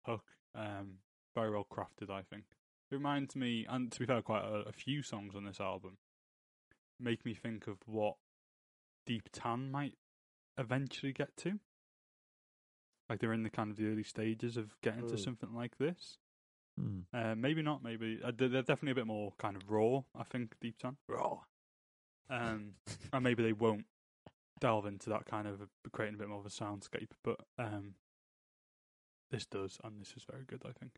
hook. 0.04 0.24
Um, 0.54 0.98
very 1.34 1.50
well 1.50 1.66
crafted, 1.70 2.10
I 2.10 2.22
think. 2.22 2.44
It 2.90 2.94
reminds 2.94 3.36
me, 3.36 3.66
and 3.68 3.90
to 3.92 4.00
be 4.00 4.06
fair, 4.06 4.22
quite 4.22 4.44
a, 4.44 4.68
a 4.68 4.72
few 4.72 5.02
songs 5.02 5.34
on 5.34 5.44
this 5.44 5.60
album 5.60 5.98
make 6.98 7.24
me 7.24 7.34
think 7.34 7.66
of 7.66 7.78
what 7.86 8.16
Deep 9.06 9.28
Tan 9.32 9.70
might 9.70 9.94
eventually 10.58 11.12
get 11.12 11.36
to. 11.38 11.58
Like 13.08 13.20
they're 13.20 13.32
in 13.32 13.42
the 13.42 13.50
kind 13.50 13.70
of 13.70 13.76
the 13.76 13.86
early 13.86 14.02
stages 14.02 14.56
of 14.56 14.74
getting 14.82 15.06
to 15.08 15.14
Mm. 15.14 15.24
something 15.24 15.54
like 15.54 15.78
this. 15.78 16.18
Hmm. 16.78 17.00
Uh, 17.12 17.34
maybe 17.34 17.62
not. 17.62 17.82
Maybe 17.82 18.20
uh, 18.24 18.32
they're, 18.36 18.48
they're 18.48 18.62
definitely 18.62 18.92
a 18.92 18.94
bit 18.96 19.06
more 19.06 19.32
kind 19.38 19.56
of 19.56 19.68
raw. 19.70 20.02
I 20.14 20.24
think 20.24 20.54
Deep 20.60 20.78
Tan 20.78 20.96
raw, 21.08 21.38
um, 22.28 22.74
and 23.12 23.24
maybe 23.24 23.42
they 23.42 23.52
won't 23.52 23.86
delve 24.60 24.86
into 24.86 25.10
that 25.10 25.26
kind 25.26 25.48
of 25.48 25.60
a, 25.62 25.90
creating 25.90 26.14
a 26.16 26.18
bit 26.18 26.28
more 26.28 26.38
of 26.38 26.46
a 26.46 26.50
soundscape. 26.50 27.10
But 27.24 27.40
um, 27.58 27.94
this 29.30 29.46
does, 29.46 29.78
and 29.82 30.00
this 30.00 30.12
is 30.16 30.24
very 30.30 30.44
good. 30.44 30.62
I 30.64 30.72
think. 30.72 30.92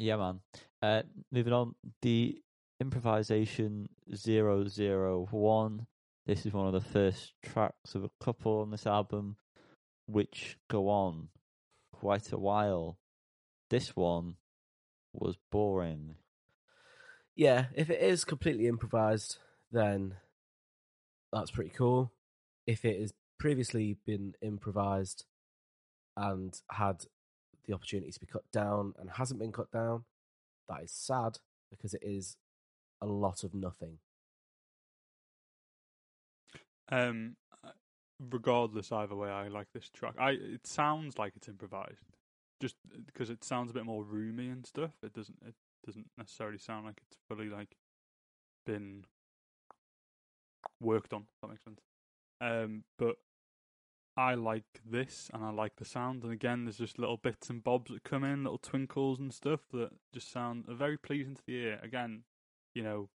Yeah, 0.00 0.16
man. 0.16 0.40
Uh, 0.80 1.02
moving 1.30 1.52
on, 1.52 1.74
the 2.00 2.40
improvisation 2.80 3.90
001. 4.08 5.86
This 6.24 6.46
is 6.46 6.54
one 6.54 6.66
of 6.66 6.72
the 6.72 6.80
first 6.80 7.34
tracks 7.42 7.94
of 7.94 8.04
a 8.04 8.10
couple 8.18 8.60
on 8.60 8.70
this 8.70 8.86
album, 8.86 9.36
which 10.06 10.56
go 10.70 10.88
on 10.88 11.28
quite 11.92 12.32
a 12.32 12.38
while. 12.38 12.96
This 13.68 13.94
one 13.94 14.36
was 15.12 15.36
boring. 15.52 16.14
Yeah, 17.36 17.66
if 17.74 17.90
it 17.90 18.00
is 18.00 18.24
completely 18.24 18.68
improvised, 18.68 19.36
then 19.70 20.14
that's 21.30 21.50
pretty 21.50 21.72
cool. 21.76 22.10
If 22.66 22.86
it 22.86 22.98
has 23.02 23.12
previously 23.38 23.98
been 24.06 24.32
improvised 24.40 25.26
and 26.16 26.58
had 26.70 27.04
the 27.70 27.76
opportunity 27.76 28.10
to 28.10 28.20
be 28.20 28.26
cut 28.26 28.42
down 28.52 28.94
and 28.98 29.10
hasn't 29.10 29.38
been 29.38 29.52
cut 29.52 29.70
down, 29.70 30.04
that 30.68 30.82
is 30.82 30.90
sad 30.90 31.38
because 31.70 31.94
it 31.94 32.02
is 32.02 32.36
a 33.00 33.06
lot 33.06 33.44
of 33.44 33.54
nothing. 33.54 33.98
Um, 36.90 37.36
uh, 37.64 37.70
regardless, 38.18 38.90
either 38.90 39.14
way, 39.14 39.30
I 39.30 39.46
like 39.48 39.68
this 39.72 39.88
track. 39.88 40.14
I 40.18 40.32
it 40.32 40.66
sounds 40.66 41.16
like 41.16 41.34
it's 41.36 41.48
improvised, 41.48 42.16
just 42.60 42.74
because 43.06 43.30
it 43.30 43.44
sounds 43.44 43.70
a 43.70 43.74
bit 43.74 43.86
more 43.86 44.02
roomy 44.02 44.48
and 44.48 44.66
stuff. 44.66 44.90
It 45.02 45.12
doesn't. 45.12 45.38
It 45.46 45.54
doesn't 45.86 46.10
necessarily 46.18 46.58
sound 46.58 46.86
like 46.86 47.00
it's 47.06 47.16
fully 47.28 47.48
like 47.48 47.76
been 48.66 49.04
worked 50.80 51.12
on. 51.12 51.26
That 51.40 51.48
makes 51.48 51.62
sense. 51.62 51.80
Um, 52.40 52.82
but 52.98 53.16
I 54.20 54.34
like 54.34 54.64
this, 54.84 55.30
and 55.32 55.42
I 55.42 55.50
like 55.50 55.76
the 55.76 55.84
sound. 55.84 56.22
And 56.24 56.32
again, 56.32 56.64
there's 56.64 56.76
just 56.78 56.98
little 56.98 57.16
bits 57.16 57.48
and 57.48 57.64
bobs 57.64 57.90
that 57.90 58.04
come 58.04 58.22
in, 58.24 58.44
little 58.44 58.58
twinkles 58.58 59.18
and 59.18 59.32
stuff 59.32 59.60
that 59.72 59.90
just 60.12 60.30
sound 60.30 60.66
very 60.68 60.98
pleasing 60.98 61.34
to 61.36 61.42
the 61.46 61.54
ear. 61.54 61.80
Again, 61.82 62.24
you 62.74 62.82
know, 62.82 63.08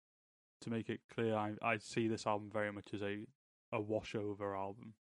to 0.60 0.70
make 0.70 0.88
it 0.88 1.00
clear, 1.12 1.34
I 1.34 1.54
I 1.60 1.78
see 1.78 2.06
this 2.08 2.26
album 2.26 2.50
very 2.52 2.70
much 2.72 2.94
as 2.94 3.02
a 3.02 3.26
a 3.72 3.80
washover 3.80 4.56
album, 4.56 4.94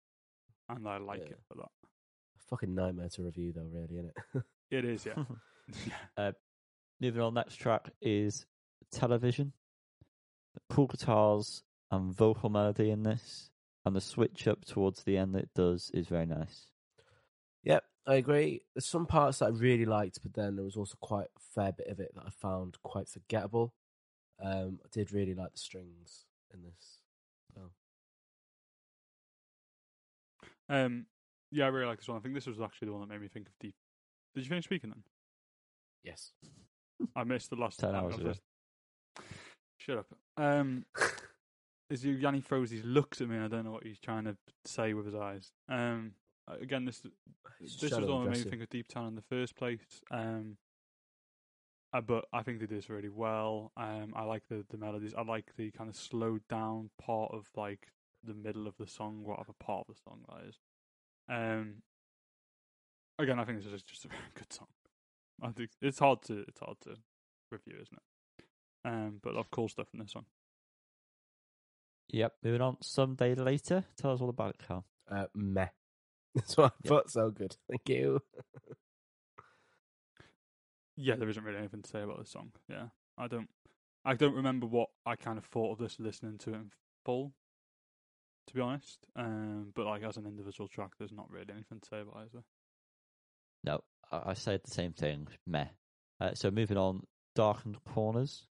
and 0.69 0.87
I 0.87 0.97
like 0.97 1.19
Yeah. 1.19 1.33
it 1.33 1.39
for 1.47 1.55
that. 1.55 1.69
fucking 2.49 2.73
nightmare 2.73 3.09
to 3.09 3.23
review, 3.23 3.53
though, 3.53 3.69
really, 3.71 3.97
isn't 3.99 4.11
it? 4.35 4.43
It 4.71 4.85
is, 4.85 5.05
yeah. 5.05 5.23
yeah. 5.85 5.93
Uh, 6.17 6.31
moving 6.99 7.21
on, 7.21 7.33
next 7.35 7.57
track 7.57 7.91
is 8.01 8.45
Television. 8.91 9.53
Cool 10.69 10.87
guitars 10.87 11.63
and 11.91 12.13
vocal 12.13 12.49
melody 12.49 12.89
in 12.89 13.03
this, 13.03 13.50
and 13.85 13.95
the 13.95 14.01
switch 14.01 14.47
up 14.47 14.65
towards 14.65 15.03
the 15.03 15.17
end 15.17 15.33
that 15.35 15.43
it 15.43 15.53
does 15.55 15.89
is 15.93 16.07
very 16.07 16.25
nice. 16.25 16.67
Yep, 17.63 17.83
I 18.07 18.15
agree. 18.15 18.61
There's 18.75 18.85
some 18.85 19.05
parts 19.05 19.39
that 19.39 19.45
I 19.45 19.49
really 19.49 19.85
liked, 19.85 20.19
but 20.23 20.33
then 20.33 20.55
there 20.55 20.65
was 20.65 20.75
also 20.77 20.95
quite 21.01 21.27
a 21.35 21.39
fair 21.55 21.71
bit 21.71 21.87
of 21.87 21.99
it 21.99 22.11
that 22.15 22.23
I 22.25 22.29
found 22.29 22.77
quite 22.83 23.07
forgettable. 23.07 23.73
Um, 24.43 24.79
I 24.83 24.87
did 24.91 25.11
really 25.11 25.35
like 25.35 25.51
the 25.53 25.59
strings 25.59 26.25
in 26.53 26.63
this. 26.63 26.99
So 27.53 27.61
Um, 30.69 31.05
yeah, 31.51 31.65
I 31.65 31.67
really 31.67 31.85
like 31.87 31.99
this 31.99 32.07
one. 32.07 32.17
I 32.17 32.21
think 32.21 32.33
this 32.33 32.47
was 32.47 32.61
actually 32.61 32.87
the 32.87 32.93
one 32.93 33.01
that 33.01 33.09
made 33.09 33.21
me 33.21 33.27
think 33.27 33.47
of 33.47 33.53
deep. 33.59 33.75
Did 34.33 34.43
you 34.43 34.49
finish 34.49 34.65
speaking 34.65 34.89
then? 34.89 35.03
yes, 36.03 36.31
I 37.15 37.23
missed 37.23 37.49
the 37.49 37.57
last. 37.57 37.79
Ten 37.79 37.93
hours 37.93 38.15
I 38.17 38.21
ago. 38.21 38.33
Shut 39.77 39.97
up. 39.99 40.07
Um, 40.37 40.85
as 41.91 42.05
Yanni 42.05 42.41
froze, 42.41 42.71
he 42.71 42.81
looks 42.81 43.21
at 43.21 43.27
me. 43.27 43.35
and 43.35 43.45
I 43.45 43.47
don't 43.47 43.65
know 43.65 43.71
what 43.71 43.83
he's 43.83 43.99
trying 43.99 44.23
to 44.25 44.37
say 44.65 44.93
with 44.93 45.05
his 45.05 45.15
eyes. 45.15 45.51
Um, 45.69 46.13
again, 46.47 46.85
this 46.85 47.01
this 47.59 47.81
was 47.81 47.89
shadow 47.89 48.15
one 48.15 48.25
that 48.25 48.31
made 48.31 48.45
me 48.45 48.49
think 48.49 48.63
of 48.63 48.69
Deep 48.69 48.87
Tan 48.87 49.07
in 49.07 49.15
the 49.15 49.21
first 49.21 49.55
place. 49.55 50.01
Um, 50.09 50.57
uh, 51.93 52.01
but 52.01 52.25
I 52.31 52.41
think 52.41 52.59
they 52.59 52.65
did 52.65 52.77
this 52.77 52.89
really 52.89 53.09
well. 53.09 53.71
Um, 53.75 54.13
I 54.15 54.23
like 54.23 54.43
the 54.49 54.65
the 54.69 54.77
melodies. 54.77 55.13
I 55.15 55.23
like 55.23 55.51
the 55.57 55.71
kind 55.71 55.89
of 55.89 55.95
slowed 55.95 56.47
down 56.47 56.89
part 56.97 57.31
of 57.33 57.47
like 57.55 57.87
the 58.23 58.33
middle 58.33 58.67
of 58.67 58.77
the 58.77 58.87
song, 58.87 59.23
whatever 59.23 59.53
part 59.59 59.85
of 59.87 59.95
the 59.95 60.01
song 60.01 60.21
that 60.29 60.47
is. 60.47 60.59
Um, 61.29 61.81
again, 63.19 63.39
I 63.39 63.45
think 63.45 63.63
this 63.63 63.71
is 63.71 63.83
just 63.83 64.05
a 64.05 64.07
very 64.09 64.21
good 64.33 64.51
song. 64.53 64.67
I 65.41 65.49
think 65.51 65.71
it's 65.81 65.99
hard 65.99 66.21
to 66.23 66.45
it's 66.47 66.59
hard 66.59 66.77
to 66.83 66.95
review, 67.51 67.73
isn't 67.81 67.97
it? 67.97 68.45
Um, 68.83 69.19
but 69.21 69.35
of 69.35 69.51
cool 69.51 69.67
stuff 69.67 69.87
in 69.93 69.99
this 69.99 70.13
song. 70.13 70.25
Yep. 72.11 72.33
Moving 72.43 72.61
on. 72.61 72.77
Someday 72.81 73.35
later. 73.35 73.85
Tell 73.97 74.11
us 74.11 74.21
all 74.21 74.29
about 74.29 74.55
it, 74.55 74.67
Carl. 74.67 74.85
uh, 75.09 75.25
meh. 75.33 75.67
That's 76.35 76.55
what 76.57 76.71
I 76.71 76.75
Yep. 76.83 76.89
thought. 76.89 77.11
So 77.11 77.31
good. 77.31 77.55
Thank 77.69 77.89
you. 77.89 78.19
Yeah, 80.97 81.15
there 81.15 81.29
isn't 81.29 81.43
really 81.43 81.57
anything 81.57 81.81
to 81.81 81.89
say 81.89 82.01
about 82.01 82.19
this 82.19 82.29
song. 82.29 82.51
Yeah, 82.69 82.87
I 83.17 83.27
don't, 83.27 83.49
I 84.05 84.13
don't 84.13 84.35
remember 84.35 84.67
what 84.67 84.89
I 85.05 85.15
kind 85.15 85.37
of 85.39 85.45
thought 85.45 85.71
of 85.71 85.77
this 85.79 85.99
listening 85.99 86.37
to 86.39 86.51
it 86.51 86.55
in 86.57 86.71
full, 87.05 87.33
to 88.47 88.53
be 88.53 88.61
honest. 88.61 88.99
Um, 89.15 89.71
but 89.73 89.85
like 89.87 90.03
as 90.03 90.17
an 90.17 90.27
individual 90.27 90.67
track, 90.67 90.91
there's 90.99 91.13
not 91.13 91.31
really 91.31 91.47
anything 91.51 91.79
to 91.79 91.87
say 91.87 92.01
about 92.01 92.21
it. 92.21 92.25
Is 92.27 92.31
there? 92.33 92.43
No, 93.63 93.83
I, 94.11 94.31
I 94.31 94.33
said 94.33 94.61
the 94.63 94.71
same 94.71 94.91
thing. 94.93 95.27
Meh. 95.47 95.67
Uh, 96.19 96.35
so 96.35 96.51
moving 96.51 96.77
on. 96.77 97.01
Darkened 97.35 97.77
corners. 97.85 98.45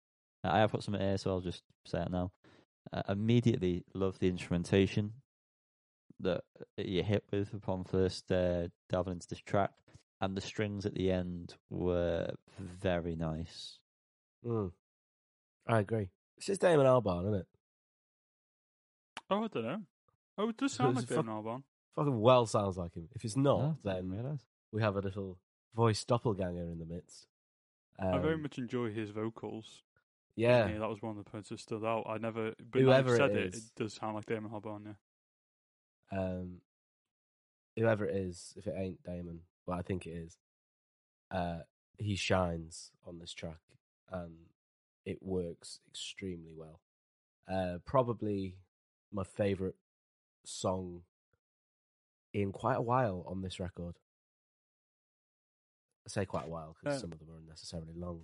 Uh, 0.46 0.50
I 0.52 0.60
have 0.60 0.72
got 0.72 0.84
some 0.84 0.96
in 0.96 1.02
here, 1.02 1.18
so 1.18 1.32
I'll 1.32 1.42
just 1.42 1.64
say 1.86 2.02
it 2.02 2.12
now. 2.12 2.32
Uh, 2.94 3.02
immediately 3.10 3.84
love 3.94 4.18
the 4.20 4.28
instrumentation 4.30 5.14
that 6.20 6.42
you 6.78 7.04
hit 7.04 7.24
with 7.32 7.54
upon 7.54 7.84
first 7.84 8.32
uh, 8.32 8.68
delving 8.90 9.14
into 9.14 9.28
this 9.28 9.40
track, 9.40 9.72
and 10.22 10.36
the 10.38 10.42
strings 10.42 10.86
at 10.86 10.94
the 10.96 11.12
end 11.12 11.56
were 11.70 12.32
very 12.60 13.16
nice. 13.16 13.80
Mm. 14.46 14.72
I 15.68 15.80
agree. 15.80 16.10
It's 16.38 16.46
just 16.48 16.62
Damon 16.62 16.86
Albarn, 16.86 17.24
isn't 17.24 17.34
it? 17.42 17.48
Oh, 19.30 19.44
I 19.44 19.48
don't 19.48 19.64
know. 19.66 19.82
Oh, 20.38 20.50
it 20.50 20.58
does 20.58 20.74
sound 20.76 20.98
it's 20.98 21.10
like 21.10 21.20
a 21.20 21.22
Damon 21.22 21.36
Albarn. 21.44 21.64
Fucking 21.96 22.20
well 22.20 22.46
sounds 22.46 22.78
like 22.78 22.94
him. 22.94 23.10
If 23.16 23.26
it's 23.26 23.36
not, 23.36 23.84
didn't 23.84 23.84
then 23.84 24.10
realise. 24.10 24.42
we 24.72 24.82
have 24.82 24.96
a 24.96 25.02
little 25.02 25.38
voice 25.76 26.04
doppelganger 26.06 26.64
in 26.64 26.80
the 26.80 26.86
midst. 26.86 27.28
I 28.00 28.18
very 28.20 28.36
Um, 28.36 28.44
much 28.44 28.58
enjoy 28.60 28.92
his 28.94 29.10
vocals. 29.10 29.82
Yeah. 30.38 30.68
that 30.80 30.90
was 30.90 31.02
one 31.02 31.18
of 31.18 31.24
the 31.24 31.30
points 31.30 31.50
that 31.50 31.60
stood 31.60 31.84
out. 31.84 32.06
I 32.08 32.18
never, 32.18 32.54
but 32.72 32.82
Whoever 32.82 33.18
now 33.18 33.26
it 33.26 33.32
it, 33.32 33.38
it 33.38 33.56
is. 33.56 33.72
does 33.76 33.94
sound 33.94 34.16
like 34.16 34.26
Damon 34.26 34.52
Albarn. 34.52 34.96
Yeah. 36.14 36.20
um, 36.20 36.62
whoever 37.76 38.06
it 38.06 38.16
is, 38.16 38.54
if 38.56 38.68
it 38.68 38.76
ain't 38.78 39.04
Damon, 39.04 39.42
well, 39.66 39.78
I 39.78 39.82
think 39.82 40.06
it 40.06 40.12
is. 40.12 40.38
Uh, 41.32 41.60
he 41.98 42.16
shines 42.16 42.92
on 43.06 43.20
this 43.20 43.34
track, 43.34 43.60
and 44.12 44.34
it 45.06 45.18
works 45.22 45.80
extremely 45.90 46.54
well. 46.56 46.80
Uh, 47.52 47.80
probably 47.86 48.56
my 49.12 49.24
favorite 49.24 49.76
song 50.46 51.02
in 52.34 52.52
quite 52.52 52.78
a 52.78 52.82
while 52.82 53.24
on 53.28 53.42
this 53.42 53.60
record. 53.60 53.96
I 56.06 56.10
say 56.10 56.26
quite 56.26 56.46
a 56.46 56.50
while 56.50 56.76
because 56.82 57.02
some 57.02 57.12
of 57.12 57.20
them 57.20 57.30
are 57.30 57.38
unnecessarily 57.40 57.94
long. 57.96 58.22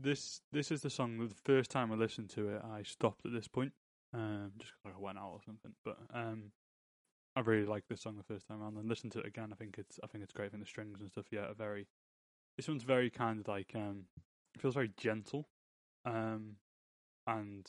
This 0.00 0.40
this 0.52 0.70
is 0.70 0.82
the 0.82 0.90
song. 0.90 1.18
The 1.18 1.34
first 1.44 1.70
time 1.70 1.90
I 1.90 1.96
listened 1.96 2.30
to 2.30 2.48
it, 2.50 2.62
I 2.64 2.82
stopped 2.84 3.26
at 3.26 3.32
this 3.32 3.48
point, 3.48 3.72
um, 4.14 4.52
just 4.56 4.72
'cause 4.82 4.92
I 4.94 4.98
went 5.00 5.18
out 5.18 5.32
or 5.32 5.42
something. 5.42 5.74
But 5.84 5.98
um, 6.10 6.52
I 7.34 7.40
really 7.40 7.66
liked 7.66 7.88
this 7.88 8.02
song 8.02 8.16
the 8.16 8.22
first 8.22 8.46
time 8.46 8.62
around, 8.62 8.76
and 8.76 8.88
listened 8.88 9.12
to 9.12 9.20
it 9.20 9.26
again. 9.26 9.52
I 9.52 9.56
think 9.56 9.76
it's 9.78 9.98
I 10.04 10.06
think 10.06 10.22
it's 10.22 10.32
great. 10.32 10.46
I 10.46 10.48
think 10.50 10.62
the 10.62 10.68
strings 10.68 11.00
and 11.00 11.10
stuff, 11.10 11.26
yeah, 11.32 11.50
are 11.50 11.54
very. 11.54 11.88
This 12.56 12.68
one's 12.68 12.84
very 12.84 13.10
kind 13.10 13.40
of 13.40 13.48
like 13.48 13.72
um, 13.74 14.06
it 14.54 14.60
feels 14.60 14.74
very 14.74 14.92
gentle, 14.96 15.48
um, 16.04 16.56
and 17.26 17.68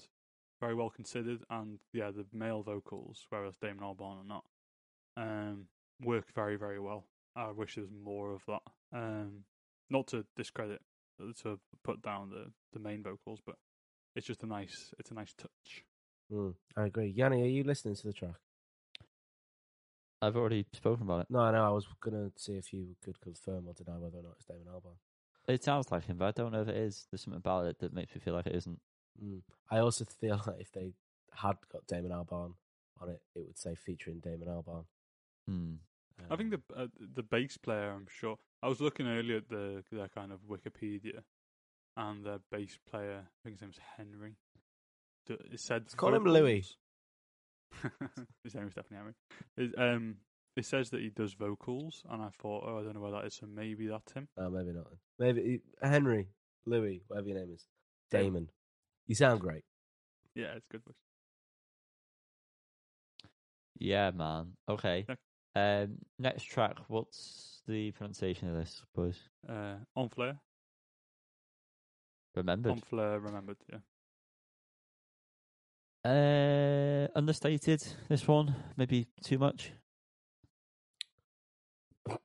very 0.62 0.76
well 0.76 0.92
considered. 0.92 1.44
And 1.50 1.80
yeah, 1.94 2.12
the 2.12 2.28
male 2.32 2.62
vocals, 2.62 3.26
whereas 3.30 3.58
Damon 3.58 3.84
Albarn 3.84 4.22
are 4.22 4.24
not, 4.24 4.46
um, 5.18 5.68
work 6.00 6.32
very 6.36 6.58
very 6.58 6.80
well. 6.80 7.08
I 7.36 7.52
wish 7.52 7.76
there 7.76 7.84
was 7.84 7.92
more 7.92 8.34
of 8.34 8.46
that. 8.48 8.62
Um, 8.94 9.46
not 9.90 10.08
to 10.08 10.26
discredit 10.36 10.82
to 11.44 11.60
put 11.84 12.02
down 12.02 12.30
the, 12.30 12.52
the 12.74 12.80
main 12.80 13.04
vocals, 13.04 13.40
but 13.46 13.56
it's 14.16 14.26
just 14.28 14.44
a 14.44 14.48
nice 14.48 14.94
it's 15.00 15.12
a 15.12 15.14
nice 15.14 15.34
touch. 15.34 15.84
Mm, 16.32 16.54
I 16.78 16.86
agree. 16.86 17.08
Yanni, 17.16 17.42
are 17.42 17.46
you 17.48 17.64
listening 17.64 17.96
to 17.96 18.08
the 18.08 18.14
track? 18.14 18.36
I've 20.22 20.36
already 20.36 20.66
spoken 20.74 21.04
about 21.04 21.22
it. 21.22 21.28
No, 21.30 21.40
I 21.40 21.52
know. 21.52 21.66
I 21.66 21.70
was 21.70 21.88
gonna 22.02 22.32
see 22.36 22.54
if 22.54 22.74
you 22.74 22.96
could 23.04 23.20
confirm 23.22 23.68
or 23.68 23.74
deny 23.74 23.98
whether 23.98 24.18
or 24.18 24.24
not 24.24 24.34
it's 24.36 24.46
Damon 24.46 24.68
Albarn. 24.74 24.98
It 25.48 25.64
sounds 25.64 25.90
like 25.92 26.06
him, 26.06 26.18
but 26.18 26.26
I 26.28 26.32
don't 26.32 26.52
know 26.52 26.62
if 26.62 26.68
it 26.68 26.76
is. 26.76 27.08
There's 27.10 27.24
something 27.24 27.38
about 27.38 27.66
it 27.66 27.80
that 27.80 27.94
makes 27.94 28.14
me 28.14 28.22
feel 28.22 28.34
like 28.34 28.46
it 28.46 28.56
isn't. 28.56 28.80
Mm. 29.24 29.42
I 29.72 29.80
also 29.80 30.06
feel 30.06 30.42
like 30.48 30.60
if 30.60 30.72
they 30.72 30.94
had 31.34 31.56
got 31.72 31.88
Damon 31.88 32.12
Albarn 32.12 32.54
on 33.02 33.10
it, 33.10 33.22
it 33.34 33.46
would 33.48 33.58
say 33.58 33.76
featuring 33.76 34.20
Damon 34.20 34.50
Albarn. 34.50 34.86
Hmm. 35.48 35.76
I 36.30 36.36
think 36.36 36.54
Um, 36.54 36.62
the 36.68 36.82
uh, 36.82 36.88
the 37.16 37.24
bass 37.24 37.58
player, 37.58 37.92
I'm 37.92 38.08
sure. 38.10 38.38
I 38.62 38.68
was 38.68 38.82
looking 38.82 39.07
earlier 39.07 39.38
at 39.38 39.49
the 39.49 39.84
their 39.91 40.10
kind 40.10 40.32
of 40.32 40.39
Wikipedia, 40.49 41.22
and 41.97 42.26
their 42.26 42.39
bass 42.51 42.78
player, 42.89 43.24
I 43.26 43.38
think 43.43 43.55
his 43.55 43.62
name's 43.62 43.80
Henry. 43.97 44.36
It 45.30 45.60
said 45.60 45.84
Let's 45.84 45.95
call 45.95 46.14
him 46.16 46.24
Louis. 46.24 46.76
vocals. 47.82 47.91
his 48.43 48.55
name 48.55 48.68
is 48.68 48.74
definitely 48.74 48.97
Henry. 48.97 49.14
It, 49.57 49.74
um, 49.78 50.16
it 50.57 50.66
says 50.66 50.89
that 50.89 51.01
he 51.01 51.10
does 51.10 51.34
vocals, 51.34 52.03
and 52.10 52.22
I 52.22 52.30
thought, 52.41 52.64
oh, 52.68 52.80
I 52.80 52.84
don't 52.84 52.95
know 52.95 53.01
where 53.01 53.12
that 53.12 53.26
is, 53.26 53.36
so 53.36 53.45
maybe 53.45 53.88
that's 53.88 54.12
him. 54.12 54.28
oh, 54.38 54.49
maybe 54.49 54.72
not. 54.74 54.88
Maybe 55.20 55.62
Henry, 55.82 56.28
Louis, 56.66 57.03
whatever 57.07 57.28
your 57.28 57.38
name 57.39 57.51
is, 57.53 57.66
Yeah. 58.12 58.20
Damon. 58.22 58.49
You 59.07 59.16
sound 59.16 59.39
great. 59.41 59.64
Yeah, 60.36 60.53
it's 60.55 60.66
good. 60.72 60.82
Yeah, 63.78 64.12
man. 64.12 64.53
Okay. 64.68 65.05
Yeah. 65.07 65.16
Um, 65.84 65.97
next 66.18 66.43
track. 66.43 66.78
What's 66.88 67.59
the 67.70 67.92
pronunciation 67.92 68.50
of 68.50 68.56
this? 68.56 68.82
I 68.82 68.86
suppose 68.86 69.30
Uh, 69.48 69.76
on 69.96 70.10
flare, 70.10 70.38
remembered. 72.36 72.72
on 72.74 72.82
flare, 72.82 73.20
remembered. 73.20 73.58
Yeah. 73.72 73.80
Uh, 76.06 77.08
understated. 77.16 77.84
This 78.08 78.28
one 78.28 78.56
maybe 78.78 79.08
too 79.24 79.38
much. 79.38 79.72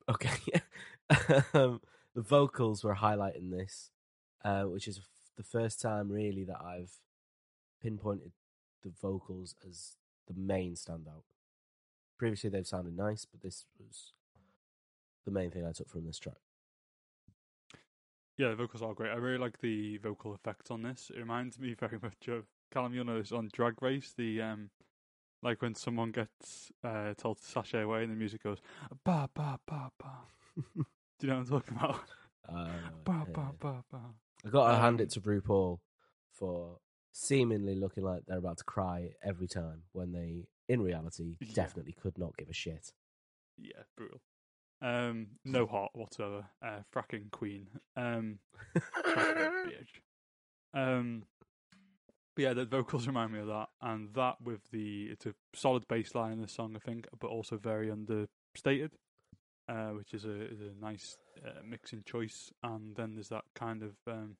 Okay. 0.08 0.60
um, 1.54 1.80
the 2.14 2.22
vocals 2.22 2.84
were 2.84 2.94
highlighting 2.94 3.50
this, 3.50 3.90
uh, 4.44 4.62
which 4.64 4.86
is 4.88 4.98
f- 4.98 5.04
the 5.36 5.42
first 5.42 5.80
time 5.80 6.08
really 6.10 6.44
that 6.44 6.60
I've 6.62 6.92
pinpointed 7.82 8.32
the 8.82 8.90
vocals 9.02 9.54
as 9.68 9.96
the 10.28 10.34
main 10.34 10.74
standout. 10.74 11.24
Previously, 12.18 12.48
they've 12.50 12.66
sounded 12.66 12.96
nice, 12.96 13.24
but 13.30 13.42
this 13.42 13.66
was 13.78 14.12
the 15.24 15.30
main 15.30 15.50
thing 15.50 15.66
I 15.66 15.72
took 15.72 15.88
from 15.88 16.04
this 16.06 16.18
track. 16.18 16.36
Yeah, 18.36 18.48
the 18.48 18.56
vocals 18.56 18.82
are 18.82 18.94
great. 18.94 19.10
I 19.12 19.16
really 19.16 19.38
like 19.38 19.60
the 19.60 19.98
vocal 19.98 20.34
effects 20.34 20.70
on 20.70 20.82
this. 20.82 21.10
It 21.14 21.18
reminds 21.20 21.58
me 21.58 21.74
very 21.78 21.98
much 22.02 22.28
of 22.28 22.44
Callum. 22.72 22.92
You'll 22.94 23.04
know 23.04 23.18
this 23.18 23.32
on 23.32 23.48
Drag 23.52 23.80
Race. 23.80 24.12
The 24.16 24.42
um, 24.42 24.70
like 25.42 25.62
when 25.62 25.74
someone 25.74 26.10
gets 26.10 26.72
uh 26.82 27.14
told 27.16 27.38
to 27.38 27.44
sashay 27.46 27.82
away 27.82 28.02
and 28.02 28.10
the 28.10 28.16
music 28.16 28.42
goes 28.42 28.58
ba 29.04 29.28
ba 29.34 29.60
ba 29.66 29.90
ba. 29.98 30.10
Do 31.18 31.26
you 31.26 31.28
know 31.28 31.38
what 31.40 31.40
I'm 31.40 31.60
talking 31.60 31.76
about? 31.76 32.00
Uh, 32.48 32.68
Ba 33.04 33.24
yeah. 33.28 33.32
ba 33.32 33.52
ba 33.60 33.84
ba. 33.90 34.00
I 34.44 34.48
got 34.50 34.68
to 34.70 34.76
hand 34.76 35.00
Um, 35.00 35.04
it 35.04 35.10
to 35.10 35.20
RuPaul 35.20 35.78
for 36.32 36.78
seemingly 37.12 37.76
looking 37.76 38.02
like 38.02 38.24
they're 38.26 38.38
about 38.38 38.58
to 38.58 38.64
cry 38.64 39.10
every 39.22 39.46
time 39.46 39.84
when 39.92 40.10
they, 40.12 40.48
in 40.68 40.82
reality, 40.82 41.36
Yeah. 41.40 41.54
definitely 41.54 41.92
could 41.92 42.18
not 42.18 42.36
give 42.36 42.48
a 42.50 42.52
shit. 42.52 42.92
Yeah, 43.56 43.84
brutal. 43.96 44.20
Um, 44.84 45.28
no 45.44 45.66
heart 45.66 45.92
whatsoever. 45.94 46.44
Uh, 46.62 46.80
fracking 46.94 47.30
queen. 47.30 47.68
Um. 47.96 48.38
Um, 50.74 51.24
but 52.34 52.42
yeah, 52.42 52.52
the 52.52 52.64
vocals 52.64 53.06
remind 53.06 53.32
me 53.32 53.38
of 53.38 53.46
that, 53.46 53.68
and 53.80 54.12
that 54.14 54.40
with 54.42 54.60
the 54.72 55.04
it's 55.04 55.24
a 55.26 55.34
solid 55.54 55.86
bass 55.86 56.14
line 56.16 56.32
in 56.32 56.42
the 56.42 56.48
song, 56.48 56.74
I 56.74 56.80
think, 56.80 57.06
but 57.20 57.28
also 57.28 57.56
very 57.58 57.90
understated, 57.92 58.90
uh, 59.68 59.90
which 59.90 60.12
is 60.12 60.24
a 60.24 60.42
is 60.50 60.60
a 60.60 60.84
nice 60.84 61.16
uh, 61.46 61.60
mixing 61.64 62.02
choice. 62.04 62.50
And 62.62 62.96
then 62.96 63.14
there's 63.14 63.28
that 63.28 63.44
kind 63.54 63.82
of 63.84 63.92
um, 64.08 64.36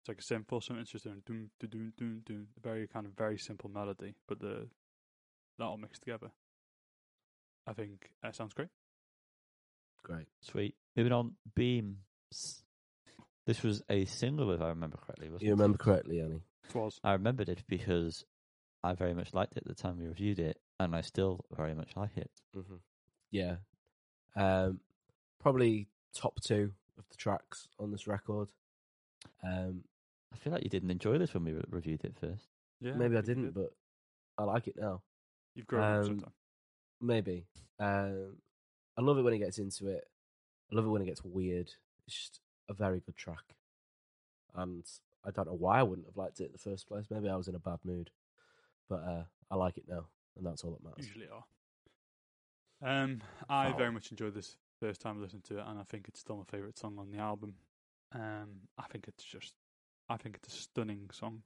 It's 0.00 0.08
like 0.08 0.20
a 0.20 0.22
simple 0.22 0.62
something. 0.62 0.80
It's 0.82 0.92
just 0.92 1.04
doing 1.04 1.22
doom, 1.26 1.50
doom, 1.60 1.70
doom, 1.70 1.92
doom, 1.98 2.22
doom. 2.24 2.46
A 2.56 2.60
very 2.66 2.88
kind 2.88 3.04
of 3.04 3.12
very 3.12 3.36
simple 3.36 3.68
melody, 3.68 4.14
but 4.26 4.40
the 4.40 4.68
that 5.58 5.64
all 5.64 5.76
mixed 5.76 6.02
together. 6.02 6.30
I 7.66 7.74
think 7.74 8.10
uh, 8.22 8.32
sounds 8.32 8.54
great. 8.54 8.68
Great. 10.04 10.26
Sweet. 10.42 10.74
Moving 10.96 11.12
on, 11.12 11.32
Beams. 11.56 11.96
This 13.46 13.62
was 13.62 13.82
a 13.90 14.04
single, 14.04 14.52
if 14.52 14.60
I 14.60 14.68
remember 14.68 14.96
correctly. 14.96 15.28
Wasn't 15.28 15.42
You 15.42 15.48
it? 15.48 15.56
remember 15.56 15.78
correctly, 15.78 16.20
Annie. 16.20 16.42
It 16.68 16.74
was. 16.74 16.98
I 17.02 17.12
remembered 17.12 17.48
it 17.48 17.62
because 17.68 18.24
I 18.82 18.94
very 18.94 19.14
much 19.14 19.34
liked 19.34 19.56
it 19.56 19.64
at 19.66 19.66
the 19.66 19.74
time 19.74 19.98
we 19.98 20.06
reviewed 20.06 20.38
it, 20.38 20.58
and 20.78 20.94
I 20.94 21.00
still 21.02 21.44
very 21.54 21.74
much 21.74 21.90
like 21.96 22.16
it. 22.16 22.30
Mm-hmm. 22.56 22.76
Yeah. 23.30 23.56
Um, 24.36 24.80
probably 25.40 25.88
top 26.14 26.40
two 26.42 26.72
of 26.98 27.04
the 27.10 27.16
tracks 27.16 27.68
on 27.78 27.90
this 27.90 28.06
record. 28.06 28.50
Um, 29.42 29.82
I 30.32 30.36
feel 30.38 30.52
like 30.52 30.64
you 30.64 30.70
didn't 30.70 30.90
enjoy 30.90 31.18
this 31.18 31.34
when 31.34 31.44
we 31.44 31.52
re- 31.52 31.62
reviewed 31.68 32.04
it 32.04 32.14
first. 32.20 32.46
Yeah, 32.80 32.92
maybe 32.94 33.16
I 33.16 33.20
didn't, 33.20 33.44
did. 33.46 33.54
but 33.54 33.72
I 34.38 34.44
like 34.44 34.68
it 34.68 34.76
now. 34.78 35.02
you've 35.54 35.66
grown 35.66 35.82
up 35.84 35.98
um, 36.00 36.04
sometime. 36.06 36.32
Maybe. 37.00 37.46
Um, 37.78 38.36
I 38.96 39.02
love 39.02 39.18
it 39.18 39.22
when 39.22 39.34
it 39.34 39.38
gets 39.38 39.58
into 39.58 39.88
it. 39.88 40.06
I 40.70 40.76
love 40.76 40.86
it 40.86 40.88
when 40.88 41.02
it 41.02 41.06
gets 41.06 41.24
weird. 41.24 41.70
It's 42.06 42.16
just 42.16 42.40
a 42.68 42.74
very 42.74 43.00
good 43.00 43.16
track. 43.16 43.56
And 44.54 44.84
I 45.24 45.30
don't 45.30 45.46
know 45.46 45.54
why 45.54 45.80
I 45.80 45.82
wouldn't 45.82 46.06
have 46.06 46.16
liked 46.16 46.40
it 46.40 46.46
in 46.46 46.52
the 46.52 46.58
first 46.58 46.86
place. 46.86 47.06
Maybe 47.10 47.28
I 47.28 47.36
was 47.36 47.48
in 47.48 47.54
a 47.54 47.58
bad 47.60 47.78
mood. 47.84 48.10
But 48.88 49.02
uh, 49.04 49.24
I 49.50 49.56
like 49.56 49.78
it 49.78 49.84
now, 49.88 50.06
and 50.36 50.46
that's 50.46 50.62
all 50.62 50.72
that 50.72 50.84
matters. 50.84 51.06
Usually 51.06 51.28
are. 51.28 51.44
Um, 53.02 53.22
I 53.48 53.68
Foul. 53.70 53.78
very 53.78 53.92
much 53.92 54.10
enjoyed 54.10 54.34
this 54.34 54.56
first 54.78 55.00
time 55.00 55.20
listening 55.22 55.42
to 55.48 55.58
it, 55.58 55.64
and 55.66 55.78
I 55.78 55.84
think 55.84 56.06
it's 56.08 56.20
still 56.20 56.36
my 56.36 56.44
favorite 56.44 56.78
song 56.78 56.98
on 56.98 57.10
the 57.10 57.18
album. 57.18 57.54
Um, 58.14 58.68
I 58.78 58.84
think 58.92 59.08
it's 59.08 59.24
just, 59.24 59.54
I 60.08 60.18
think 60.18 60.36
it's 60.36 60.54
a 60.54 60.56
stunning 60.58 61.08
song. 61.12 61.42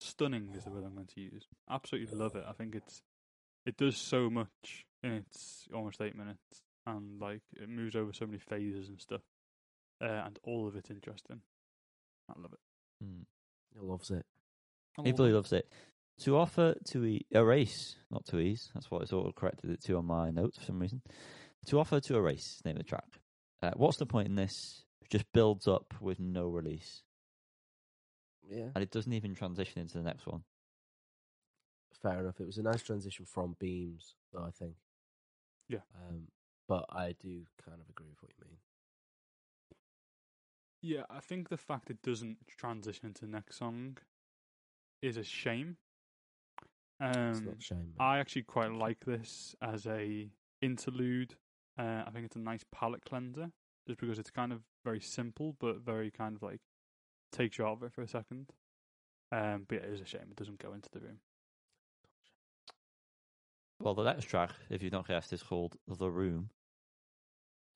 Stunning 0.00 0.48
is 0.56 0.64
the 0.64 0.70
word 0.70 0.84
I'm 0.84 0.94
going 0.94 1.06
to 1.06 1.20
use. 1.20 1.46
Absolutely 1.68 2.16
love 2.16 2.34
it. 2.34 2.44
I 2.48 2.52
think 2.52 2.74
it's, 2.74 3.02
it 3.66 3.76
does 3.76 3.98
so 3.98 4.30
much 4.30 4.86
in 5.02 5.12
its 5.12 5.68
almost 5.74 6.00
eight 6.00 6.16
minutes, 6.16 6.62
and 6.96 7.20
like 7.20 7.42
it 7.56 7.68
moves 7.68 7.96
over 7.96 8.12
so 8.12 8.26
many 8.26 8.38
phases 8.38 8.88
and 8.88 9.00
stuff, 9.00 9.22
uh, 10.02 10.22
and 10.26 10.38
all 10.44 10.66
of 10.68 10.76
it's 10.76 10.90
interesting. 10.90 11.40
I 12.28 12.40
love 12.40 12.52
it. 12.52 13.04
Mm. 13.04 13.24
He 13.74 13.80
loves 13.80 14.10
it. 14.10 14.24
I 14.98 15.02
He 15.04 15.12
really 15.12 15.32
loves 15.32 15.52
it. 15.52 15.66
To 16.24 16.36
offer 16.36 16.74
to 16.90 17.04
e- 17.04 17.26
erase, 17.30 17.96
not 18.10 18.24
to 18.26 18.38
ease. 18.38 18.70
That's 18.74 18.90
what 18.90 19.02
it's 19.02 19.12
auto 19.12 19.32
corrected 19.32 19.70
it 19.70 19.82
to 19.84 19.96
on 19.96 20.04
my 20.06 20.30
notes 20.30 20.58
for 20.58 20.64
some 20.64 20.78
reason. 20.78 21.00
To 21.66 21.78
offer 21.80 22.00
to 22.00 22.16
erase, 22.16 22.60
name 22.64 22.76
of 22.76 22.82
the 22.82 22.88
track. 22.88 23.20
Uh, 23.62 23.70
what's 23.76 23.96
the 23.98 24.06
point 24.06 24.28
in 24.28 24.34
this? 24.34 24.84
It 25.02 25.10
just 25.10 25.24
builds 25.32 25.66
up 25.66 25.94
with 26.00 26.20
no 26.20 26.48
release, 26.48 27.02
Yeah. 28.48 28.70
and 28.74 28.82
it 28.82 28.90
doesn't 28.90 29.12
even 29.12 29.34
transition 29.34 29.80
into 29.80 29.96
the 29.98 30.04
next 30.04 30.26
one. 30.26 30.44
Fair 32.02 32.20
enough. 32.20 32.40
It 32.40 32.46
was 32.46 32.56
a 32.58 32.62
nice 32.62 32.82
transition 32.82 33.26
from 33.26 33.56
Beams, 33.58 34.14
though, 34.32 34.42
I 34.44 34.50
think. 34.50 34.74
Yeah. 35.68 35.80
Um, 35.94 36.28
but 36.70 36.84
I 36.88 37.16
do 37.20 37.42
kind 37.66 37.80
of 37.80 37.88
agree 37.90 38.06
with 38.08 38.22
what 38.22 38.30
you 38.38 38.44
mean. 38.48 38.58
Yeah, 40.82 41.02
I 41.10 41.18
think 41.18 41.48
the 41.48 41.56
fact 41.56 41.90
it 41.90 42.00
doesn't 42.00 42.38
transition 42.46 43.06
into 43.06 43.22
the 43.22 43.30
next 43.30 43.58
song 43.58 43.98
is 45.02 45.16
a 45.16 45.24
shame. 45.24 45.78
It's 47.00 47.16
Um, 47.40 47.44
not 47.46 47.56
a 47.58 47.60
shame. 47.60 47.92
I 47.98 48.18
actually 48.18 48.44
quite 48.44 48.70
like 48.70 49.04
this 49.04 49.56
as 49.60 49.84
a 49.88 50.30
interlude. 50.62 51.34
Uh, 51.76 52.04
I 52.06 52.10
think 52.12 52.24
it's 52.24 52.36
a 52.36 52.40
nice 52.40 52.64
palate 52.70 53.04
cleanser, 53.04 53.50
just 53.88 53.98
because 53.98 54.20
it's 54.20 54.30
kind 54.30 54.52
of 54.52 54.62
very 54.84 55.00
simple, 55.00 55.56
but 55.58 55.78
very 55.78 56.12
kind 56.12 56.36
of 56.36 56.42
like 56.42 56.60
takes 57.32 57.58
you 57.58 57.66
out 57.66 57.78
of 57.78 57.82
it 57.82 57.92
for 57.92 58.02
a 58.02 58.08
second. 58.08 58.52
Um, 59.32 59.64
but 59.66 59.78
yeah, 59.78 59.86
it 59.86 59.92
is 59.92 60.00
a 60.00 60.06
shame 60.06 60.28
it 60.30 60.36
doesn't 60.36 60.60
go 60.60 60.72
into 60.72 60.88
the 60.92 61.00
room. 61.00 61.18
Well, 63.80 63.94
the 63.94 64.04
next 64.04 64.26
track, 64.26 64.50
if 64.68 64.82
you've 64.82 64.92
not 64.92 65.08
guessed, 65.08 65.32
is 65.32 65.42
called 65.42 65.76
The 65.88 66.10
Room. 66.10 66.50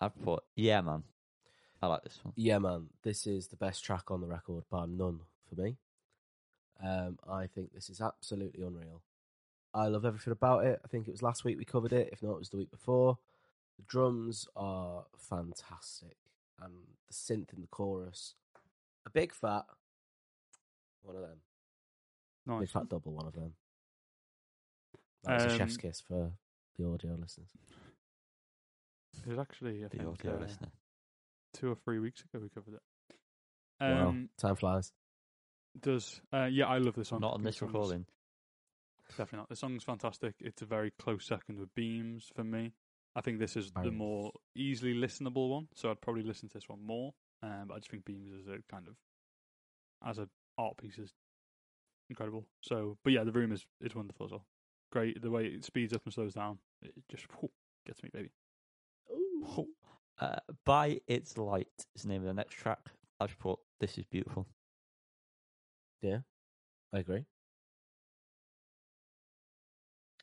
I've 0.01 0.21
put, 0.23 0.43
yeah, 0.57 0.81
man. 0.81 1.05
I 1.83 1.87
like 1.87 2.03
this 2.03 2.19
one. 2.23 2.33
Yeah, 2.37 2.59
man, 2.59 2.87
this 3.03 3.27
is 3.27 3.49
the 3.49 3.57
best 3.57 3.85
track 3.85 4.11
on 4.11 4.21
the 4.21 4.27
record, 4.27 4.65
bar 4.71 4.87
none 4.87 5.21
for 5.49 5.61
me. 5.61 5.77
Um, 6.83 7.19
I 7.29 7.47
think 7.47 7.73
this 7.73 7.89
is 7.91 8.01
absolutely 8.01 8.65
unreal. 8.65 9.03
I 9.73 9.87
love 9.89 10.05
everything 10.05 10.33
about 10.33 10.65
it. 10.67 10.81
I 10.85 10.89
think 10.89 11.09
it 11.09 11.11
was 11.13 11.23
last 11.23 11.45
week 11.45 11.59
we 11.59 11.65
covered 11.65 11.93
it. 11.93 12.11
If 12.13 12.23
not, 12.23 12.33
it 12.35 12.39
was 12.39 12.49
the 12.51 12.57
week 12.59 12.71
before. 12.71 13.19
The 13.77 13.85
drums 13.87 14.47
are 14.57 15.05
fantastic, 15.17 16.17
and 16.63 16.73
the 17.09 17.13
synth 17.13 17.53
in 17.53 17.61
the 17.61 17.67
chorus, 17.69 18.35
a 19.07 19.11
big 19.11 19.33
fat 19.35 19.65
one 21.03 21.17
of 21.17 21.23
them, 21.23 21.39
Nice. 22.47 22.61
big 22.61 22.69
Nice. 22.69 22.71
fat 22.73 22.89
double 22.89 23.13
one 23.13 23.27
of 23.27 23.33
them. 23.35 23.55
That's 25.25 25.45
a 25.53 25.57
chef's 25.57 25.75
Um, 25.75 25.81
kiss 25.81 26.01
for 26.01 26.33
the 26.79 26.87
audio 26.87 27.15
listeners. 27.15 27.49
It 29.27 29.29
was 29.31 29.39
actually 29.39 29.85
I 29.85 29.89
The 29.89 29.97
think, 29.99 30.09
audio 30.09 30.37
uh, 30.37 30.41
listener. 30.41 30.69
two 31.55 31.71
or 31.71 31.77
three 31.77 31.99
weeks 31.99 32.23
ago 32.23 32.41
we 32.43 32.49
covered 32.49 32.75
it. 32.75 32.83
wow, 33.81 34.09
Um, 34.09 34.29
time 34.39 34.57
flies. 34.57 34.93
does 35.81 36.21
uh, 36.33 36.45
yeah, 36.51 36.67
I 36.67 36.79
love 36.79 36.95
this 36.95 37.09
song. 37.09 37.21
Not 37.21 37.35
on 37.35 37.43
this 37.43 37.61
recording. 37.63 38.07
Definitely 39.11 39.39
not. 39.39 39.49
The 39.51 39.57
song's 39.57 39.85
fantastic. 39.85 40.35
It's 40.41 40.63
a 40.63 40.67
very 40.67 40.91
close 40.99 41.27
second 41.27 41.59
with 41.59 41.75
Beams 41.75 42.31
for 42.35 42.43
me. 42.45 42.73
I 43.15 43.21
think 43.21 43.39
this 43.39 43.57
is 43.57 43.71
the 43.71 43.91
more 43.93 44.33
easily 44.57 44.95
listenable 44.95 45.49
one, 45.51 45.69
so 45.75 45.91
I'd 45.91 46.01
probably 46.01 46.23
listen 46.25 46.49
to 46.49 46.55
this 46.55 46.69
one 46.69 46.85
more. 46.85 47.13
Um, 47.43 47.67
but 47.69 47.75
I 47.75 47.79
just 47.79 47.91
think 47.91 48.05
Beams 48.05 48.33
is 48.33 48.49
a 48.49 48.59
kind 48.71 48.89
of 48.89 48.95
as 50.09 50.19
a 50.19 50.29
art 50.59 50.77
piece 50.79 50.99
is 50.99 51.13
incredible. 52.11 52.47
So, 52.63 52.97
but 53.05 53.13
yeah, 53.13 53.25
the 53.25 53.31
room 53.33 53.53
is 53.53 53.65
is 53.81 53.95
wonderful 53.95 54.27
as 54.27 54.33
well. 54.33 54.47
Great 54.91 55.21
the 55.23 55.31
way 55.31 55.45
it 55.47 55.65
speeds 55.65 55.93
up 55.93 56.03
and 56.05 56.13
slows 56.15 56.35
down. 56.35 56.59
It 56.83 56.93
just 57.11 57.27
whew, 57.39 57.51
gets 57.87 58.03
me, 58.03 58.09
baby. 58.13 58.31
Uh, 60.21 60.37
By 60.65 61.01
Its 61.09 61.37
Light 61.37 61.67
is 61.97 62.03
the 62.03 62.09
name 62.09 62.23
of 62.23 62.29
the 62.29 62.35
next 62.35 62.55
track. 62.55 62.79
I've 63.19 63.31
just 63.31 63.41
put, 63.41 63.59
this 63.81 63.99
is 63.99 64.05
beautiful. 64.05 64.47
Yeah, 66.03 66.19
I 66.93 67.01
agree. 67.01 67.25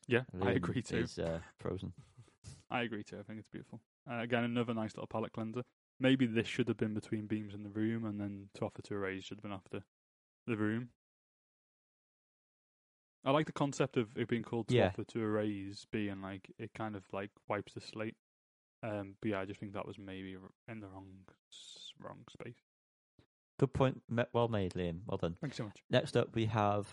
Yeah, 0.08 0.22
I 0.42 0.52
agree 0.52 0.80
too. 0.80 0.96
Is, 0.96 1.18
uh, 1.18 1.40
frozen. 1.58 1.92
I 2.70 2.82
agree 2.82 3.04
too. 3.04 3.18
I 3.18 3.22
think 3.22 3.38
it's 3.38 3.50
beautiful. 3.50 3.80
Uh, 4.10 4.20
again, 4.20 4.44
another 4.44 4.72
nice 4.72 4.94
little 4.96 5.06
palette 5.06 5.32
cleanser. 5.32 5.62
Maybe 6.00 6.24
this 6.24 6.46
should 6.46 6.68
have 6.68 6.78
been 6.78 6.94
between 6.94 7.26
Beams 7.26 7.52
and 7.52 7.62
the 7.64 7.70
Room, 7.70 8.06
and 8.06 8.18
then 8.18 8.48
To 8.54 8.64
Offer 8.64 8.80
to 8.80 8.94
Erase 8.94 9.24
should 9.24 9.36
have 9.38 9.42
been 9.42 9.52
after 9.52 9.82
the 10.46 10.56
Room. 10.56 10.88
I 13.24 13.30
like 13.30 13.44
the 13.46 13.52
concept 13.52 13.98
of 13.98 14.16
it 14.16 14.26
being 14.26 14.42
called 14.42 14.68
To 14.68 14.74
Yeah. 14.74 14.86
Offer 14.86 15.04
to 15.04 15.20
Erase, 15.20 15.86
being 15.92 16.22
like 16.22 16.50
it 16.58 16.72
kind 16.72 16.96
of 16.96 17.04
like 17.12 17.30
wipes 17.46 17.74
the 17.74 17.80
slate. 17.82 18.16
Um, 18.82 19.14
but 19.20 19.30
yeah, 19.30 19.40
I 19.40 19.44
just 19.44 19.60
think 19.60 19.74
that 19.74 19.86
was 19.86 19.96
maybe 19.98 20.36
in 20.68 20.80
the 20.80 20.88
wrong 20.88 21.08
wrong 22.00 22.24
space. 22.30 22.56
Good 23.60 23.72
point. 23.72 24.02
Well 24.32 24.48
made, 24.48 24.72
Liam. 24.74 25.00
Well 25.06 25.18
done. 25.18 25.36
Thanks 25.40 25.56
so 25.58 25.64
much. 25.64 25.82
Next 25.90 26.16
up, 26.16 26.34
we 26.34 26.46
have 26.46 26.88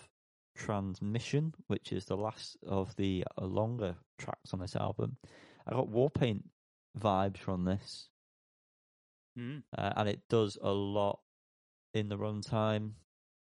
Transmission, 0.56 1.54
which 1.66 1.92
is 1.92 2.04
the 2.04 2.16
last 2.16 2.56
of 2.66 2.94
the 2.96 3.24
uh, 3.40 3.44
longer 3.44 3.96
tracks 4.18 4.52
on 4.52 4.60
this 4.60 4.76
album. 4.76 5.16
I 5.66 5.72
got 5.72 5.88
Warpaint 5.88 6.42
vibes 6.98 7.38
from 7.38 7.64
this, 7.64 8.08
Mm. 9.38 9.62
uh, 9.76 9.92
and 9.96 10.08
it 10.08 10.20
does 10.28 10.58
a 10.60 10.70
lot 10.70 11.20
in 11.94 12.08
the 12.08 12.18
runtime. 12.18 12.92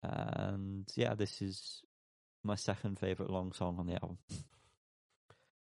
And 0.03 0.89
yeah, 0.95 1.13
this 1.15 1.41
is 1.41 1.81
my 2.43 2.55
second 2.55 2.99
favorite 2.99 3.29
long 3.29 3.51
song 3.53 3.77
on 3.79 3.87
the 3.87 3.93
album. 3.93 4.17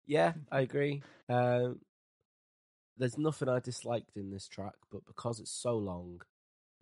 Yeah, 0.07 0.35
I 0.53 0.61
agree. 0.61 1.03
Um, 1.29 1.81
there's 2.97 3.19
nothing 3.19 3.49
I 3.49 3.61
disliked 3.61 4.17
in 4.17 4.31
this 4.31 4.49
track, 4.49 4.75
but 4.91 5.05
because 5.07 5.41
it's 5.41 5.51
so 5.51 5.77
long, 5.77 6.23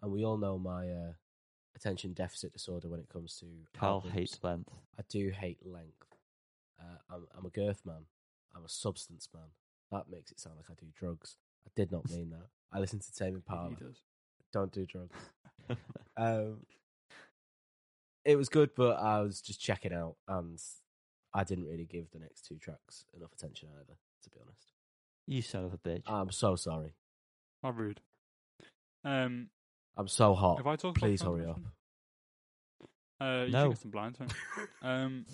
and 0.03 0.13
we 0.13 0.25
all 0.25 0.37
know 0.37 0.59
my 0.59 0.89
uh, 0.89 1.13
attention 1.77 2.13
deficit 2.13 2.53
disorder 2.53 2.89
when 2.89 3.01
it 3.01 3.09
comes 3.09 3.37
to 3.41 3.47
albums, 3.85 4.15
hates 4.15 4.39
length. 4.43 4.71
I 4.99 5.03
do 5.09 5.31
hate 5.31 5.59
length. 5.65 6.17
Uh, 6.81 7.15
I'm, 7.15 7.27
I'm 7.37 7.47
a 7.47 7.51
girth 7.51 7.83
man. 7.85 8.07
I'm 8.55 8.65
a 8.65 8.69
substance 8.69 9.29
man. 9.35 9.49
That 9.91 10.11
makes 10.11 10.31
it 10.31 10.41
sound 10.41 10.57
like 10.57 10.71
I 10.71 10.75
do 10.75 10.87
drugs. 10.95 11.37
I 11.67 11.71
did 11.75 11.91
not 11.91 12.09
mean 12.11 12.31
that. 12.31 12.47
I 12.73 12.81
listen 12.81 13.01
to 13.01 13.13
Tame 13.13 13.35
Impala. 13.49 13.71
He 13.71 13.85
does. 13.85 14.01
Don't 14.53 14.73
do 14.73 14.87
drugs. 14.87 15.17
Um, 16.17 16.59
it 18.25 18.37
was 18.37 18.49
good, 18.49 18.71
but 18.77 19.01
I 19.01 19.21
was 19.21 19.41
just 19.41 19.61
checking 19.61 19.93
out, 19.93 20.15
and 20.29 20.61
I 21.33 21.43
didn't 21.43 21.67
really 21.67 21.87
give 21.87 22.11
the 22.13 22.21
next 22.21 22.47
two 22.47 22.57
tracks 22.57 23.05
enough 23.17 23.33
attention 23.33 23.69
either. 23.75 23.97
To 24.23 24.31
be 24.31 24.37
honest, 24.41 24.74
you 25.27 25.43
son 25.43 25.65
of 25.65 25.73
a 25.75 25.79
bitch. 25.79 26.03
I'm 26.07 26.31
so 26.31 26.57
sorry. 26.57 26.95
How 27.63 27.71
rude. 27.71 28.01
Um, 29.05 29.49
I'm 29.97 30.09
so 30.09 30.35
hot. 30.35 30.61
if 30.61 30.67
I 30.67 30.77
talk 30.77 30.97
Please 30.97 31.21
about 31.23 31.33
hurry 31.39 31.47
up. 31.47 31.57
Transmission- 31.57 31.71
Uh, 33.21 33.45
you 33.47 33.53
No. 33.53 33.63
should 33.65 33.71
get 33.71 33.79
some 33.79 33.91
blind 33.91 34.15
time. 34.17 34.29
Um, 34.83 35.25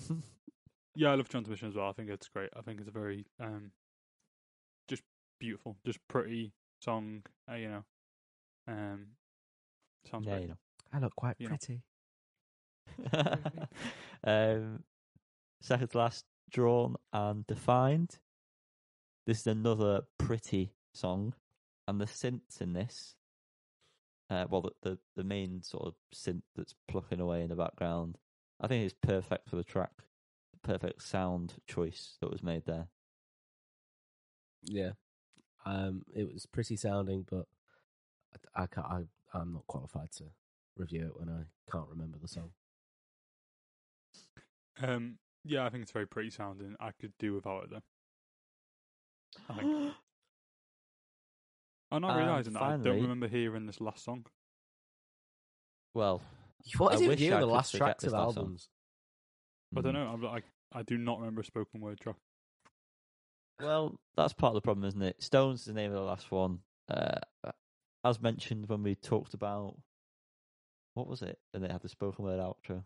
yeah, 0.95 1.11
I 1.11 1.15
love 1.15 1.29
Transmission 1.29 1.69
as 1.69 1.75
well. 1.75 1.89
I 1.89 1.93
think 1.93 2.09
it's 2.11 2.29
great. 2.29 2.51
I 2.57 2.61
think 2.63 2.79
it's 2.81 2.89
a 2.89 2.93
very 2.93 3.27
um, 3.41 3.73
just 4.89 5.03
beautiful, 5.41 5.77
just 5.85 5.99
pretty 6.09 6.53
song. 6.83 7.23
Uh, 7.51 7.55
you 7.55 7.69
know, 7.69 7.85
um, 8.69 9.07
sounds 10.11 10.27
yeah, 10.27 10.33
great. 10.35 10.43
you 10.43 10.49
know. 10.49 10.59
I 10.93 10.99
look 10.99 11.15
quite 11.17 11.37
You 11.39 11.49
pretty. 11.49 11.83
um, 14.25 14.83
second 15.61 15.89
to 15.89 15.99
last, 15.99 16.25
drawn 16.51 16.97
and 17.13 17.47
defined. 17.47 18.19
This 19.27 19.41
is 19.41 19.47
another 19.47 20.03
pretty 20.19 20.73
song, 20.93 21.35
and 21.87 22.01
the 22.01 22.07
synths 22.07 22.61
in 22.61 22.73
this, 22.73 23.15
uh, 24.29 24.47
well, 24.49 24.63
the, 24.63 24.73
the 24.83 24.99
the 25.17 25.25
main 25.25 25.63
sort 25.63 25.87
of 25.87 25.95
synth 26.15 26.43
that's 26.57 26.75
plucking 26.89 27.21
away 27.21 27.43
in 27.43 27.49
the 27.49 27.57
background, 27.57 28.19
I 28.61 28.67
think 28.67 28.85
is 28.85 28.93
perfect 28.93 29.49
for 29.49 29.57
the 29.57 29.65
track. 29.65 29.93
Perfect 30.63 31.03
sound 31.03 31.55
choice 31.67 32.17
that 32.21 32.31
was 32.31 32.43
made 32.43 32.67
there. 32.67 32.89
Yeah. 34.63 34.91
Um, 35.65 36.03
it 36.15 36.33
was 36.33 36.47
pretty 36.47 36.77
sounding, 36.77 37.27
but 37.31 37.47
I, 38.57 38.63
I 38.63 38.67
can't. 38.67 38.87
I, 38.87 39.01
I'm 39.33 39.53
not 39.53 39.67
qualified 39.67 40.13
to 40.19 40.25
review 40.77 41.07
it 41.07 41.19
when 41.19 41.29
I 41.29 41.45
can't 41.71 41.89
remember 41.89 42.19
the 42.21 42.29
song. 42.29 42.51
Um, 44.83 45.19
yeah, 45.45 45.65
I 45.65 45.71
think 45.71 45.83
it's 45.83 45.93
very 45.93 46.07
pretty 46.07 46.31
sounding. 46.31 46.77
I 46.81 46.91
could 46.93 47.13
do 47.19 47.35
without 47.35 47.65
it 47.65 47.71
though. 47.71 47.83
I 49.49 49.55
think. 49.55 49.93
I'm 51.93 52.03
not 52.03 52.17
And 52.17 52.21
realizing 52.27 52.53
that 52.53 52.63
I 52.63 52.77
don't 52.77 53.03
remember 53.03 53.27
hearing 53.29 53.67
this 53.67 53.81
last 53.81 54.05
song. 54.05 54.25
well, 55.95 56.23
What 56.79 56.93
I 56.93 56.95
is 56.97 57.01
it 57.01 57.09
with 57.09 57.21
you 57.21 57.31
the 57.31 57.47
last 57.47 57.75
tracks 57.75 58.05
of 58.05 58.13
last 58.13 58.35
song. 58.35 58.45
albums? 58.45 58.69
I 59.77 59.81
don't 59.81 59.93
mm. 59.93 59.95
know. 59.95 60.07
I'm 60.13 60.23
like, 60.23 60.45
I 60.73 60.83
do 60.83 60.97
not 60.99 61.19
remember 61.19 61.41
a 61.41 61.45
spoken 61.45 61.81
word 61.81 61.99
track. 62.01 62.17
Well, 63.61 63.99
that's 64.17 64.33
part 64.33 64.51
of 64.51 64.55
the 64.55 64.61
problem, 64.61 64.87
isn't 64.87 65.03
it? 65.03 65.23
Stones 65.23 65.61
is 65.61 65.67
the 65.67 65.73
name 65.73 65.91
of 65.91 65.97
the 65.97 66.03
last 66.03 66.31
one. 66.31 66.61
Uh, 66.89 67.19
as 68.05 68.21
mentioned 68.21 68.69
when 68.69 68.83
we 68.83 68.95
talked 68.95 69.35
about 69.35 69.77
what 70.95 71.07
was 71.07 71.23
it, 71.23 71.39
and 71.53 71.63
they 71.63 71.69
had 71.69 71.83
the 71.83 71.89
spoken 71.89 72.25
word 72.25 72.41
outro. 72.41 72.85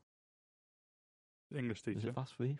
English 1.56 1.82
Was 1.86 1.94
teacher. 1.94 2.08
it 2.08 2.16
last 2.16 2.38
week? 2.38 2.56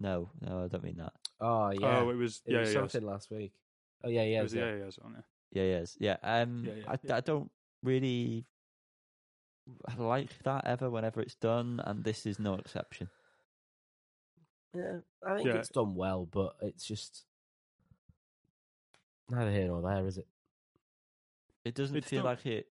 No, 0.00 0.30
no, 0.40 0.64
I 0.64 0.68
don't 0.68 0.82
mean 0.82 0.96
that. 0.96 1.12
Oh 1.40 1.70
yeah, 1.70 1.98
Oh, 2.00 2.08
it 2.10 2.14
was 2.16 2.40
it 2.46 2.52
yeah, 2.52 2.60
was 2.60 2.72
yeah, 2.72 2.80
something 2.80 3.02
last 3.04 3.30
week. 3.30 3.52
Oh 4.02 4.08
yeah, 4.08 4.22
yeah, 4.22 4.40
It 4.40 4.42
was 4.44 4.54
yeah. 4.54 4.64
yeah, 4.64 4.76
yeah, 4.76 4.84
it's 4.84 4.98
on 4.98 5.14
it. 5.16 5.24
Yeah, 5.52 5.64
yes, 5.64 5.96
yeah. 6.00 6.16
Um, 6.22 6.64
Yeah, 6.66 6.72
yeah, 6.74 6.84
I, 6.92 6.96
yeah. 7.02 7.16
I 7.16 7.20
don't 7.20 7.50
really 7.82 8.46
like 9.98 10.30
that 10.44 10.66
ever. 10.66 10.88
Whenever 10.90 11.20
it's 11.20 11.34
done, 11.34 11.80
and 11.84 12.02
this 12.02 12.24
is 12.26 12.38
no 12.38 12.54
exception. 12.54 13.08
Yeah, 14.74 15.00
I 15.26 15.36
think 15.36 15.48
Yeah. 15.48 15.56
it's 15.56 15.68
done 15.68 15.94
well, 15.96 16.26
but 16.26 16.56
it's 16.62 16.84
just 16.86 17.24
neither 19.28 19.50
here 19.50 19.66
nor 19.66 19.82
there, 19.82 20.06
is 20.06 20.18
it? 20.18 20.28
It 21.64 21.74
doesn't 21.74 21.96
It's 21.96 22.08
feel 22.08 22.22
not- 22.22 22.30
like 22.38 22.46
it 22.46 22.68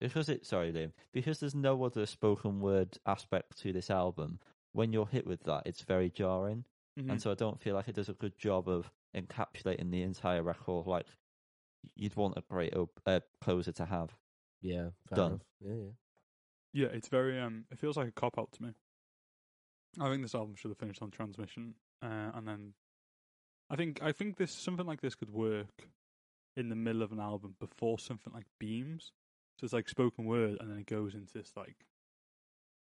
because 0.00 0.28
it. 0.28 0.46
Sorry, 0.46 0.72
Liam. 0.72 0.92
Because 1.12 1.38
there's 1.40 1.54
no 1.54 1.84
other 1.84 2.06
spoken 2.06 2.60
word 2.60 2.96
aspect 3.06 3.58
to 3.58 3.72
this 3.72 3.90
album. 3.90 4.38
When 4.72 4.92
you're 4.92 5.06
hit 5.06 5.26
with 5.26 5.42
that, 5.44 5.62
it's 5.66 5.82
very 5.82 6.10
jarring. 6.10 6.64
Mhm. 6.98 7.10
and 7.10 7.22
so 7.22 7.30
I 7.30 7.34
don't 7.34 7.58
feel 7.58 7.74
like 7.74 7.88
it 7.88 7.94
does 7.94 8.10
a 8.10 8.14
good 8.14 8.36
job 8.38 8.68
of 8.68 8.92
encapsulating 9.14 9.90
the 9.90 10.02
entire 10.02 10.42
record 10.42 10.86
like 10.86 11.06
you'd 11.94 12.14
want 12.16 12.36
a 12.36 12.42
great 12.42 12.76
op- 12.76 13.00
uh, 13.06 13.20
closer 13.40 13.72
to 13.72 13.86
have. 13.86 14.14
Yeah, 14.60 14.90
fair 15.08 15.16
Done. 15.16 15.32
enough. 15.32 15.46
Yeah, 15.60 15.74
yeah. 15.74 15.90
Yeah, 16.74 16.86
it's 16.88 17.08
very 17.08 17.40
um. 17.40 17.66
It 17.70 17.78
feels 17.78 17.96
like 17.96 18.08
a 18.08 18.12
cop 18.12 18.38
out 18.38 18.52
to 18.52 18.62
me. 18.62 18.74
I 19.98 20.08
think 20.10 20.22
this 20.22 20.34
album 20.34 20.54
should 20.56 20.70
have 20.70 20.78
finished 20.78 21.00
on 21.02 21.10
transmission, 21.10 21.74
uh, 22.02 22.32
and 22.34 22.46
then 22.46 22.74
I 23.70 23.76
think 23.76 24.02
I 24.02 24.12
think 24.12 24.36
this 24.36 24.52
something 24.52 24.86
like 24.86 25.00
this 25.00 25.14
could 25.14 25.30
work 25.30 25.88
in 26.56 26.68
the 26.68 26.76
middle 26.76 27.02
of 27.02 27.10
an 27.12 27.20
album 27.20 27.56
before 27.58 27.98
something 27.98 28.32
like 28.34 28.46
Beams. 28.58 29.12
So 29.58 29.64
it's 29.64 29.72
like 29.72 29.88
spoken 29.88 30.26
word, 30.26 30.58
and 30.60 30.70
then 30.70 30.78
it 30.78 30.86
goes 30.86 31.14
into 31.14 31.32
this 31.32 31.56
like 31.56 31.86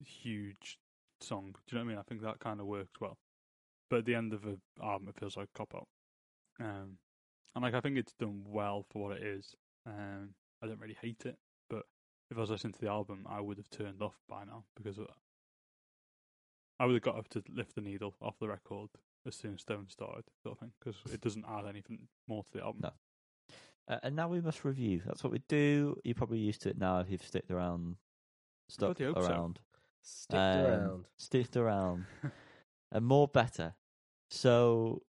huge 0.05 0.77
song. 1.23 1.55
Do 1.67 1.75
you 1.75 1.77
know 1.77 1.85
what 1.85 1.91
I 1.91 1.93
mean? 1.93 1.99
I 1.99 2.03
think 2.03 2.21
that 2.21 2.39
kind 2.39 2.59
of 2.59 2.65
works 2.65 2.99
well. 2.99 3.17
But 3.89 3.99
at 3.99 4.05
the 4.05 4.15
end 4.15 4.33
of 4.33 4.43
an 4.45 4.61
album, 4.81 5.09
it 5.09 5.19
feels 5.19 5.37
like 5.37 5.49
a 5.53 5.57
cop 5.57 5.73
out. 5.75 5.87
Um, 6.59 6.97
and 7.55 7.63
like 7.63 7.73
I 7.73 7.81
think 7.81 7.97
it's 7.97 8.13
done 8.13 8.43
well 8.45 8.85
for 8.91 9.03
what 9.03 9.17
it 9.17 9.23
is. 9.23 9.55
Um, 9.85 10.29
I 10.61 10.67
don't 10.67 10.79
really 10.79 10.97
hate 11.01 11.23
it, 11.25 11.37
but 11.69 11.83
if 12.31 12.37
I 12.37 12.41
was 12.41 12.49
listening 12.49 12.73
to 12.73 12.79
the 12.79 12.89
album, 12.89 13.25
I 13.29 13.41
would 13.41 13.57
have 13.57 13.69
turned 13.69 14.01
off 14.01 14.15
by 14.27 14.43
now 14.45 14.63
because. 14.75 14.99
I 16.79 16.85
would 16.85 16.95
have 16.95 17.03
got 17.03 17.17
up 17.17 17.29
to 17.29 17.43
lift 17.53 17.75
the 17.75 17.81
needle 17.81 18.15
off 18.21 18.39
the 18.39 18.47
record 18.47 18.89
as 19.25 19.35
soon 19.35 19.53
as 19.53 19.61
Stone 19.61 19.87
started, 19.89 20.25
sort 20.41 20.55
of 20.55 20.59
thing, 20.59 20.71
because 20.79 20.97
it 21.13 21.21
doesn't 21.21 21.45
add 21.47 21.65
anything 21.67 21.99
more 22.27 22.43
to 22.43 22.57
the 22.57 22.63
album. 22.63 22.81
No. 22.83 22.91
Uh, 23.87 23.99
and 24.03 24.15
now 24.15 24.27
we 24.27 24.41
must 24.41 24.65
review. 24.65 25.01
That's 25.05 25.23
what 25.23 25.31
we 25.31 25.41
do. 25.47 25.97
You're 26.03 26.15
probably 26.15 26.39
used 26.39 26.61
to 26.63 26.69
it 26.69 26.77
now 26.77 26.99
if 26.99 27.09
you've 27.09 27.21
sticked 27.21 27.51
around, 27.51 27.95
stuck 28.69 28.99
hope 28.99 29.21
so. 29.21 29.53
Around, 30.03 30.05
Stick 30.05 30.35
Um, 30.37 30.65
around. 30.65 31.05
sticked 31.17 31.55
around, 31.57 32.05
and 32.91 33.05
more 33.05 33.27
better. 33.27 33.75
So, 34.29 35.03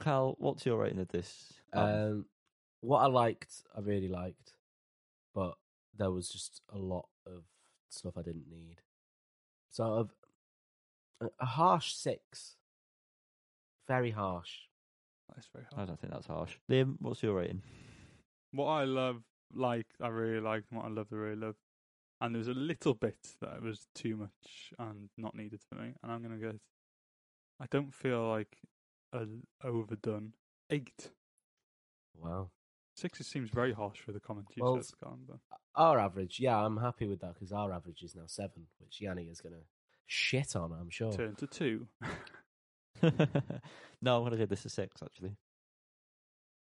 Cal, 0.00 0.34
what's 0.38 0.64
your 0.66 0.78
rating 0.78 0.98
of 1.00 1.08
this? 1.08 1.52
Um, 1.72 2.26
what 2.80 2.98
I 3.00 3.06
liked, 3.06 3.62
I 3.76 3.80
really 3.80 4.08
liked, 4.08 4.56
but 5.34 5.54
there 5.96 6.10
was 6.10 6.28
just 6.28 6.60
a 6.72 6.78
lot 6.78 7.08
of 7.26 7.44
stuff 7.90 8.16
I 8.16 8.22
didn't 8.22 8.48
need. 8.50 8.80
Sort 9.70 10.00
of 10.00 10.10
a, 11.20 11.28
a 11.40 11.46
harsh 11.46 11.92
six. 11.94 12.56
Very 13.86 14.10
harsh. 14.10 14.52
That's 15.34 15.46
very 15.52 15.64
I 15.76 15.84
don't 15.84 15.98
think 16.00 16.12
that's 16.12 16.26
harsh. 16.26 16.56
Liam, 16.70 16.96
what's 17.00 17.22
your 17.22 17.34
rating? 17.36 17.62
What 18.52 18.66
I 18.66 18.84
love, 18.84 19.22
like, 19.54 19.86
I 20.00 20.08
really 20.08 20.40
liked, 20.40 20.70
and 20.70 20.78
what 20.78 20.86
I 20.86 20.90
love, 20.90 21.06
I 21.12 21.16
really 21.16 21.36
love. 21.36 21.56
And 22.22 22.32
there 22.34 22.38
was 22.38 22.46
a 22.48 22.52
little 22.52 22.94
bit 22.94 23.18
that 23.40 23.60
was 23.60 23.88
too 23.96 24.16
much 24.16 24.72
and 24.78 25.08
not 25.18 25.34
needed 25.34 25.60
for 25.68 25.74
me. 25.74 25.92
And 26.02 26.12
I'm 26.12 26.22
going 26.22 26.38
to 26.38 26.46
go, 26.46 26.52
I 27.60 27.66
don't 27.68 27.92
feel 27.92 28.28
like 28.28 28.56
a 29.12 29.26
overdone 29.64 30.32
eight. 30.70 31.10
Wow. 32.16 32.50
Six 32.96 33.20
it 33.20 33.26
seems 33.26 33.50
very 33.50 33.72
harsh 33.72 33.98
for 33.98 34.12
the 34.12 34.20
comment 34.20 34.46
you 34.54 34.62
Well, 34.62 34.80
said, 34.80 34.94
Colin, 35.02 35.20
but 35.28 35.38
Our 35.74 35.98
average, 35.98 36.38
yeah, 36.38 36.56
I'm 36.56 36.76
happy 36.76 37.08
with 37.08 37.20
that 37.22 37.34
because 37.34 37.50
our 37.50 37.72
average 37.72 38.02
is 38.02 38.14
now 38.14 38.26
seven, 38.26 38.68
which 38.78 39.00
Yanni 39.00 39.24
is 39.24 39.40
going 39.40 39.54
to 39.54 39.62
shit 40.06 40.54
on, 40.54 40.72
I'm 40.72 40.90
sure. 40.90 41.12
turn 41.12 41.34
to 41.36 41.46
two. 41.48 41.88
no, 43.02 44.18
I'm 44.18 44.24
gonna 44.24 44.36
give 44.36 44.50
this 44.50 44.64
a 44.64 44.68
six. 44.68 45.02
Actually, 45.02 45.34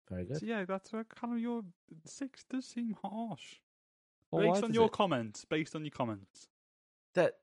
Very 0.09 0.25
good. 0.25 0.39
So 0.39 0.45
yeah, 0.45 0.63
that's 0.65 0.93
uh, 0.93 1.03
kind 1.13 1.33
of 1.33 1.39
your 1.39 1.63
six 2.05 2.45
does 2.49 2.65
seem 2.65 2.95
harsh. 3.03 3.55
Well, 4.31 4.51
based 4.51 4.63
on 4.63 4.73
your 4.73 4.87
it? 4.87 4.91
comments, 4.91 5.45
based 5.45 5.75
on 5.75 5.83
your 5.83 5.91
comments. 5.91 6.47
That 7.15 7.35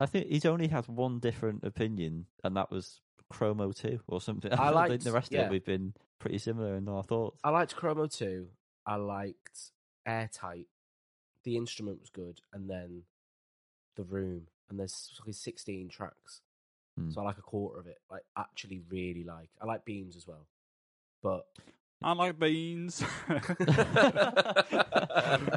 I 0.00 0.06
think 0.06 0.28
he's 0.28 0.46
only 0.46 0.68
had 0.68 0.86
one 0.88 1.18
different 1.18 1.64
opinion, 1.64 2.26
and 2.42 2.56
that 2.56 2.70
was 2.70 3.00
Chromo 3.30 3.72
Two 3.72 4.00
or 4.06 4.20
something. 4.20 4.52
I 4.52 4.56
think 4.56 4.74
liked- 4.74 5.04
the 5.04 5.12
rest 5.12 5.34
of 5.34 5.40
it 5.40 5.50
we've 5.50 5.64
been 5.64 5.94
pretty 6.18 6.38
similar 6.38 6.76
in 6.76 6.88
our 6.88 7.02
thoughts. 7.02 7.40
I 7.44 7.50
liked 7.50 7.76
Chromo 7.76 8.06
2. 8.06 8.46
I 8.86 8.96
liked 8.96 9.58
Airtight. 10.06 10.66
The 11.44 11.56
instrument 11.56 12.00
was 12.00 12.10
good. 12.10 12.40
And 12.52 12.68
then 12.68 13.02
The 13.96 14.04
Room. 14.04 14.46
And 14.70 14.78
there's 14.78 15.12
fucking 15.18 15.34
16 15.34 15.88
tracks. 15.88 16.40
Hmm. 16.98 17.10
So 17.10 17.20
I 17.20 17.24
like 17.24 17.38
a 17.38 17.42
quarter 17.42 17.78
of 17.78 17.86
it. 17.86 17.98
Like, 18.10 18.22
actually, 18.36 18.80
really 18.90 19.24
like. 19.24 19.50
I 19.60 19.66
like 19.66 19.84
Beams 19.84 20.16
as 20.16 20.26
well. 20.26 20.46
But 21.22 21.46
I 22.02 22.12
like 22.12 22.38
beans. 22.38 23.02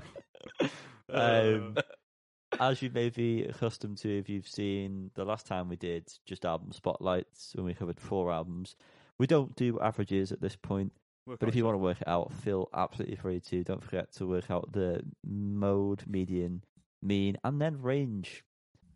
um, 1.11 1.75
as 2.59 2.81
you 2.81 2.89
may 2.89 3.09
be 3.09 3.43
accustomed 3.43 3.97
to 3.99 4.17
if 4.17 4.29
you've 4.29 4.47
seen 4.47 5.11
the 5.15 5.25
last 5.25 5.45
time 5.45 5.69
we 5.69 5.75
did 5.75 6.11
just 6.25 6.45
album 6.45 6.71
spotlights 6.71 7.51
when 7.55 7.65
we 7.65 7.73
covered 7.73 7.99
four 7.99 8.31
albums. 8.31 8.75
We 9.17 9.27
don't 9.27 9.55
do 9.55 9.79
averages 9.79 10.31
at 10.31 10.41
this 10.41 10.55
point, 10.55 10.93
Work 11.25 11.39
but 11.39 11.49
if 11.49 11.55
you 11.55 11.65
want 11.65 11.75
to 11.75 11.79
work 11.79 12.01
it 12.01 12.07
out, 12.07 12.31
feel 12.33 12.69
absolutely 12.73 13.17
free 13.17 13.39
to. 13.41 13.63
Don't 13.63 13.83
forget 13.83 14.11
to 14.13 14.25
work 14.25 14.49
out 14.49 14.71
the 14.71 15.01
mode, 15.25 16.03
median, 16.07 16.63
mean, 17.01 17.37
and 17.43 17.61
then 17.61 17.81
range. 17.81 18.43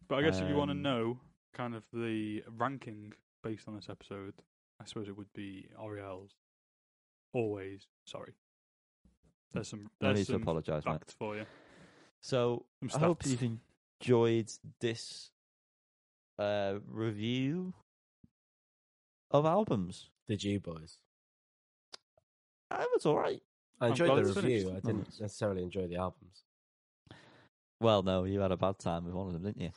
but 0.08 0.16
I 0.16 0.22
guess 0.22 0.40
if 0.40 0.48
you 0.48 0.56
want 0.56 0.70
to 0.70 0.76
um, 0.78 0.82
know 0.82 1.20
kind 1.54 1.76
of 1.76 1.84
the 1.94 2.44
ranking 2.58 3.14
based 3.44 3.68
on 3.68 3.76
this 3.76 3.90
episode, 3.90 4.34
I 4.82 4.86
suppose 4.86 5.08
it 5.08 5.18
would 5.18 5.32
be 5.34 5.68
Orielles. 5.80 6.32
Alvvays 7.36 7.88
sorry. 8.06 8.34
There's 9.54 9.68
some 9.68 9.90
there's 10.00 10.18
need 10.18 10.26
to 10.26 10.32
some 10.34 10.42
apologise, 10.42 10.86
mate. 10.86 10.94
facts 10.94 11.14
for 11.18 11.36
you. 11.36 11.46
So 12.24 12.66
I 12.96 12.98
hope 13.00 13.26
you've 13.26 13.44
enjoyed 14.02 14.50
this 14.80 15.30
uh, 16.40 16.76
review 16.88 17.74
of 19.30 19.46
albums. 19.46 20.10
did 20.26 20.42
you, 20.42 20.62
boys? 20.62 21.00
It 22.72 22.88
was 22.94 23.06
all 23.06 23.18
right. 23.18 23.42
I 23.82 23.90
enjoyed 23.90 24.10
the 24.18 24.24
review. 24.34 24.42
finished. 24.64 24.68
I 24.70 24.88
didn't 24.88 25.20
necessarily 25.20 25.64
enjoy 25.64 25.88
the 25.88 25.98
albums. 25.98 26.44
Well, 27.82 28.04
no, 28.04 28.24
you 28.24 28.40
had 28.40 28.54
a 28.54 28.58
bad 28.58 28.80
time 28.80 29.04
with 29.04 29.14
one 29.14 29.28
of 29.28 29.34
them, 29.34 29.44
didn't 29.44 29.62
you? 29.62 29.72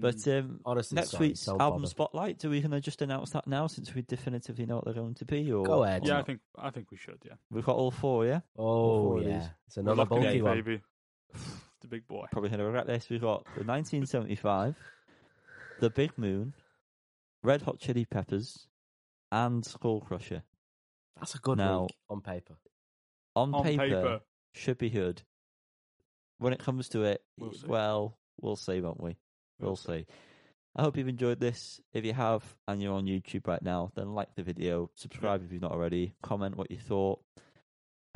But 0.00 0.26
um, 0.28 0.60
Honestly, 0.64 0.96
next 0.96 1.10
sorry, 1.10 1.28
week's 1.28 1.46
album 1.46 1.82
bother. 1.82 1.86
spotlight, 1.88 2.42
are 2.46 2.48
we 2.48 2.62
going 2.62 2.70
to 2.70 2.80
just 2.80 3.02
announce 3.02 3.30
that 3.32 3.46
now 3.46 3.66
since 3.66 3.94
we 3.94 4.00
definitively 4.00 4.64
know 4.64 4.76
what 4.76 4.86
they're 4.86 4.94
going 4.94 5.14
to 5.16 5.24
be? 5.26 5.52
Or 5.52 5.62
Go 5.62 5.84
ahead. 5.84 6.06
yeah, 6.06 6.18
I 6.18 6.22
think 6.22 6.40
I 6.58 6.70
think 6.70 6.90
we 6.90 6.96
should. 6.96 7.18
Yeah, 7.26 7.34
we've 7.50 7.64
got 7.66 7.76
all 7.76 7.90
four. 7.90 8.24
Yeah, 8.24 8.40
Oh, 8.58 9.02
four 9.02 9.18
of 9.18 9.24
yeah. 9.24 9.38
these. 9.40 9.48
It's 9.66 9.76
another 9.76 10.02
We're 10.04 10.20
bulky 10.22 10.40
one. 10.40 10.54
baby. 10.56 10.80
It's 11.78 11.84
a 11.84 11.88
big 11.88 12.06
boy. 12.06 12.26
Probably 12.32 12.48
going 12.50 12.58
to 12.60 12.64
regret 12.64 12.86
this. 12.86 13.08
We've 13.10 13.20
got 13.20 13.44
the 13.54 13.64
1975, 13.64 14.76
The 15.80 15.90
Big 15.90 16.16
Moon, 16.16 16.54
Red 17.42 17.62
Hot 17.62 17.78
Chili 17.78 18.06
Peppers, 18.06 18.66
and 19.30 19.62
Skullcrusher. 19.62 20.42
That's 21.18 21.34
a 21.34 21.38
good 21.38 21.58
Now- 21.58 21.82
week 21.82 21.90
on 22.08 22.20
paper. 22.22 22.56
On, 23.34 23.54
On 23.54 23.62
paper, 23.62 23.82
paper. 23.82 24.20
should 24.54 24.78
be 24.78 24.88
good. 24.88 25.22
When 26.38 26.54
it 26.54 26.58
comes 26.58 26.88
to 26.90 27.02
it, 27.04 27.22
We'll 27.38 27.52
see. 27.52 27.66
well, 27.66 28.16
we'll 28.40 28.56
see, 28.56 28.80
won't 28.80 29.02
we? 29.02 29.16
We'll, 29.58 29.70
We'll 29.70 29.76
see. 29.76 30.06
I 30.74 30.82
hope 30.82 30.96
you've 30.96 31.08
enjoyed 31.08 31.40
this. 31.40 31.80
If 31.92 32.04
you 32.06 32.14
have 32.14 32.42
and 32.66 32.82
you're 32.82 32.94
on 32.94 33.04
YouTube 33.06 33.46
right 33.46 33.60
now, 33.62 33.92
then 33.94 34.14
like 34.14 34.34
the 34.34 34.42
video, 34.42 34.90
subscribe 34.94 35.42
if 35.44 35.52
you've 35.52 35.62
not 35.62 35.72
already, 35.72 36.14
comment 36.22 36.56
what 36.56 36.70
you 36.70 36.78
thought, 36.78 37.22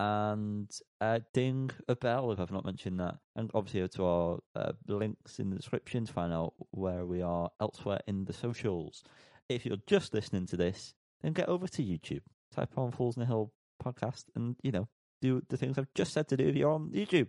and 0.00 0.70
uh, 1.02 1.20
ding 1.34 1.70
a 1.86 1.94
bell 1.94 2.32
if 2.32 2.40
I've 2.40 2.50
not 2.50 2.64
mentioned 2.64 2.98
that. 3.00 3.18
And 3.36 3.50
obviously, 3.52 3.86
to 3.86 4.04
our 4.06 4.38
uh, 4.56 4.72
links 4.88 5.38
in 5.38 5.50
the 5.50 5.56
description 5.56 6.06
to 6.06 6.12
find 6.12 6.32
out 6.32 6.54
where 6.70 7.04
we 7.04 7.20
are 7.20 7.50
elsewhere 7.60 8.00
in 8.06 8.24
the 8.24 8.32
socials. 8.32 9.04
If 9.50 9.66
you're 9.66 9.76
just 9.86 10.14
listening 10.14 10.46
to 10.46 10.56
this, 10.56 10.94
then 11.20 11.34
get 11.34 11.50
over 11.50 11.66
to 11.68 11.82
YouTube, 11.82 12.22
type 12.50 12.78
on 12.78 12.92
Falls 12.92 13.16
in 13.18 13.20
the 13.20 13.26
Hill 13.26 13.52
podcast, 13.84 14.24
and 14.34 14.56
you 14.62 14.72
know 14.72 14.88
do 15.20 15.42
the 15.50 15.58
things 15.58 15.76
I've 15.76 15.92
just 15.94 16.14
said 16.14 16.28
to 16.28 16.36
do 16.38 16.48
if 16.48 16.56
you're 16.56 16.72
on 16.72 16.92
YouTube. 16.92 17.28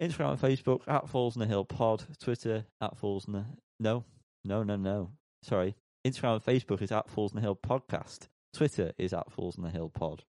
Instagram 0.00 0.30
and 0.30 0.40
Facebook 0.40 0.88
at 0.88 1.06
Falls 1.06 1.36
in 1.36 1.40
the 1.40 1.46
Hill 1.46 1.66
Pod. 1.66 2.04
Twitter 2.18 2.64
at 2.80 2.96
Falls 2.96 3.26
in 3.26 3.34
the 3.34 3.44
No, 3.78 4.04
no, 4.42 4.62
no, 4.62 4.76
no. 4.76 5.10
Sorry. 5.42 5.74
Instagram 6.06 6.36
and 6.36 6.44
Facebook 6.44 6.80
is 6.80 6.92
at 6.92 7.10
Falls 7.10 7.32
in 7.32 7.36
the 7.36 7.42
Hill 7.42 7.56
Podcast. 7.56 8.28
Twitter 8.54 8.92
is 8.96 9.12
at 9.12 9.30
Falls 9.30 9.58
in 9.58 9.64
the 9.64 9.70
Hill 9.70 9.90
Pod. 9.90 10.24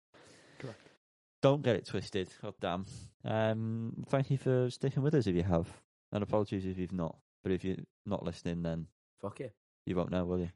Correct. 1.45 1.53
Don't 1.53 1.61
get 1.63 1.75
it 1.75 1.85
twisted. 1.85 2.29
God 2.41 2.53
damn. 2.59 2.85
Um, 3.23 4.05
thank 4.09 4.31
you 4.31 4.37
for 4.37 4.69
sticking 4.69 5.03
with 5.03 5.13
us 5.15 5.27
if 5.27 5.35
you 5.35 5.43
have. 5.43 5.67
And 6.11 6.23
apologies 6.23 6.65
if 6.65 6.77
you've 6.77 6.91
not. 6.93 7.17
But 7.43 7.51
if 7.51 7.63
you're 7.63 7.77
not 8.05 8.23
listening, 8.23 8.63
then 8.63 8.87
Fuck 9.21 9.41
it. 9.41 9.53
you 9.85 9.95
won't 9.95 10.11
know, 10.11 10.25
will 10.25 10.39
you? 10.39 10.49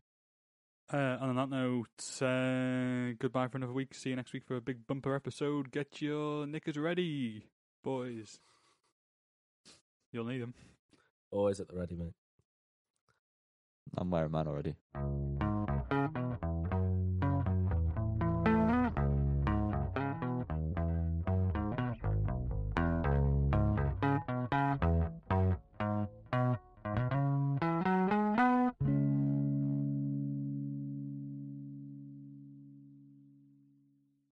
Uh, 0.91 1.17
and 1.21 1.37
on 1.37 1.49
that 1.49 1.49
note, 1.51 2.21
uh, 2.23 3.13
goodbye 3.19 3.47
for 3.47 3.57
another 3.57 3.73
week. 3.73 3.93
See 3.93 4.09
you 4.09 4.15
next 4.15 4.33
week 4.33 4.43
for 4.47 4.55
a 4.55 4.61
big 4.61 4.87
bumper 4.87 5.13
episode. 5.13 5.71
Get 5.71 6.01
your 6.01 6.47
knickers 6.47 6.77
ready, 6.77 7.45
boys. 7.83 8.39
You'll 10.11 10.25
need 10.25 10.41
them. 10.41 10.55
Always 11.29 11.59
at 11.59 11.67
the 11.67 11.75
ready, 11.75 11.95
mate. 11.95 12.13
I'm 13.95 14.09
wearing 14.09 14.31
mine 14.31 14.47
already. 14.47 14.75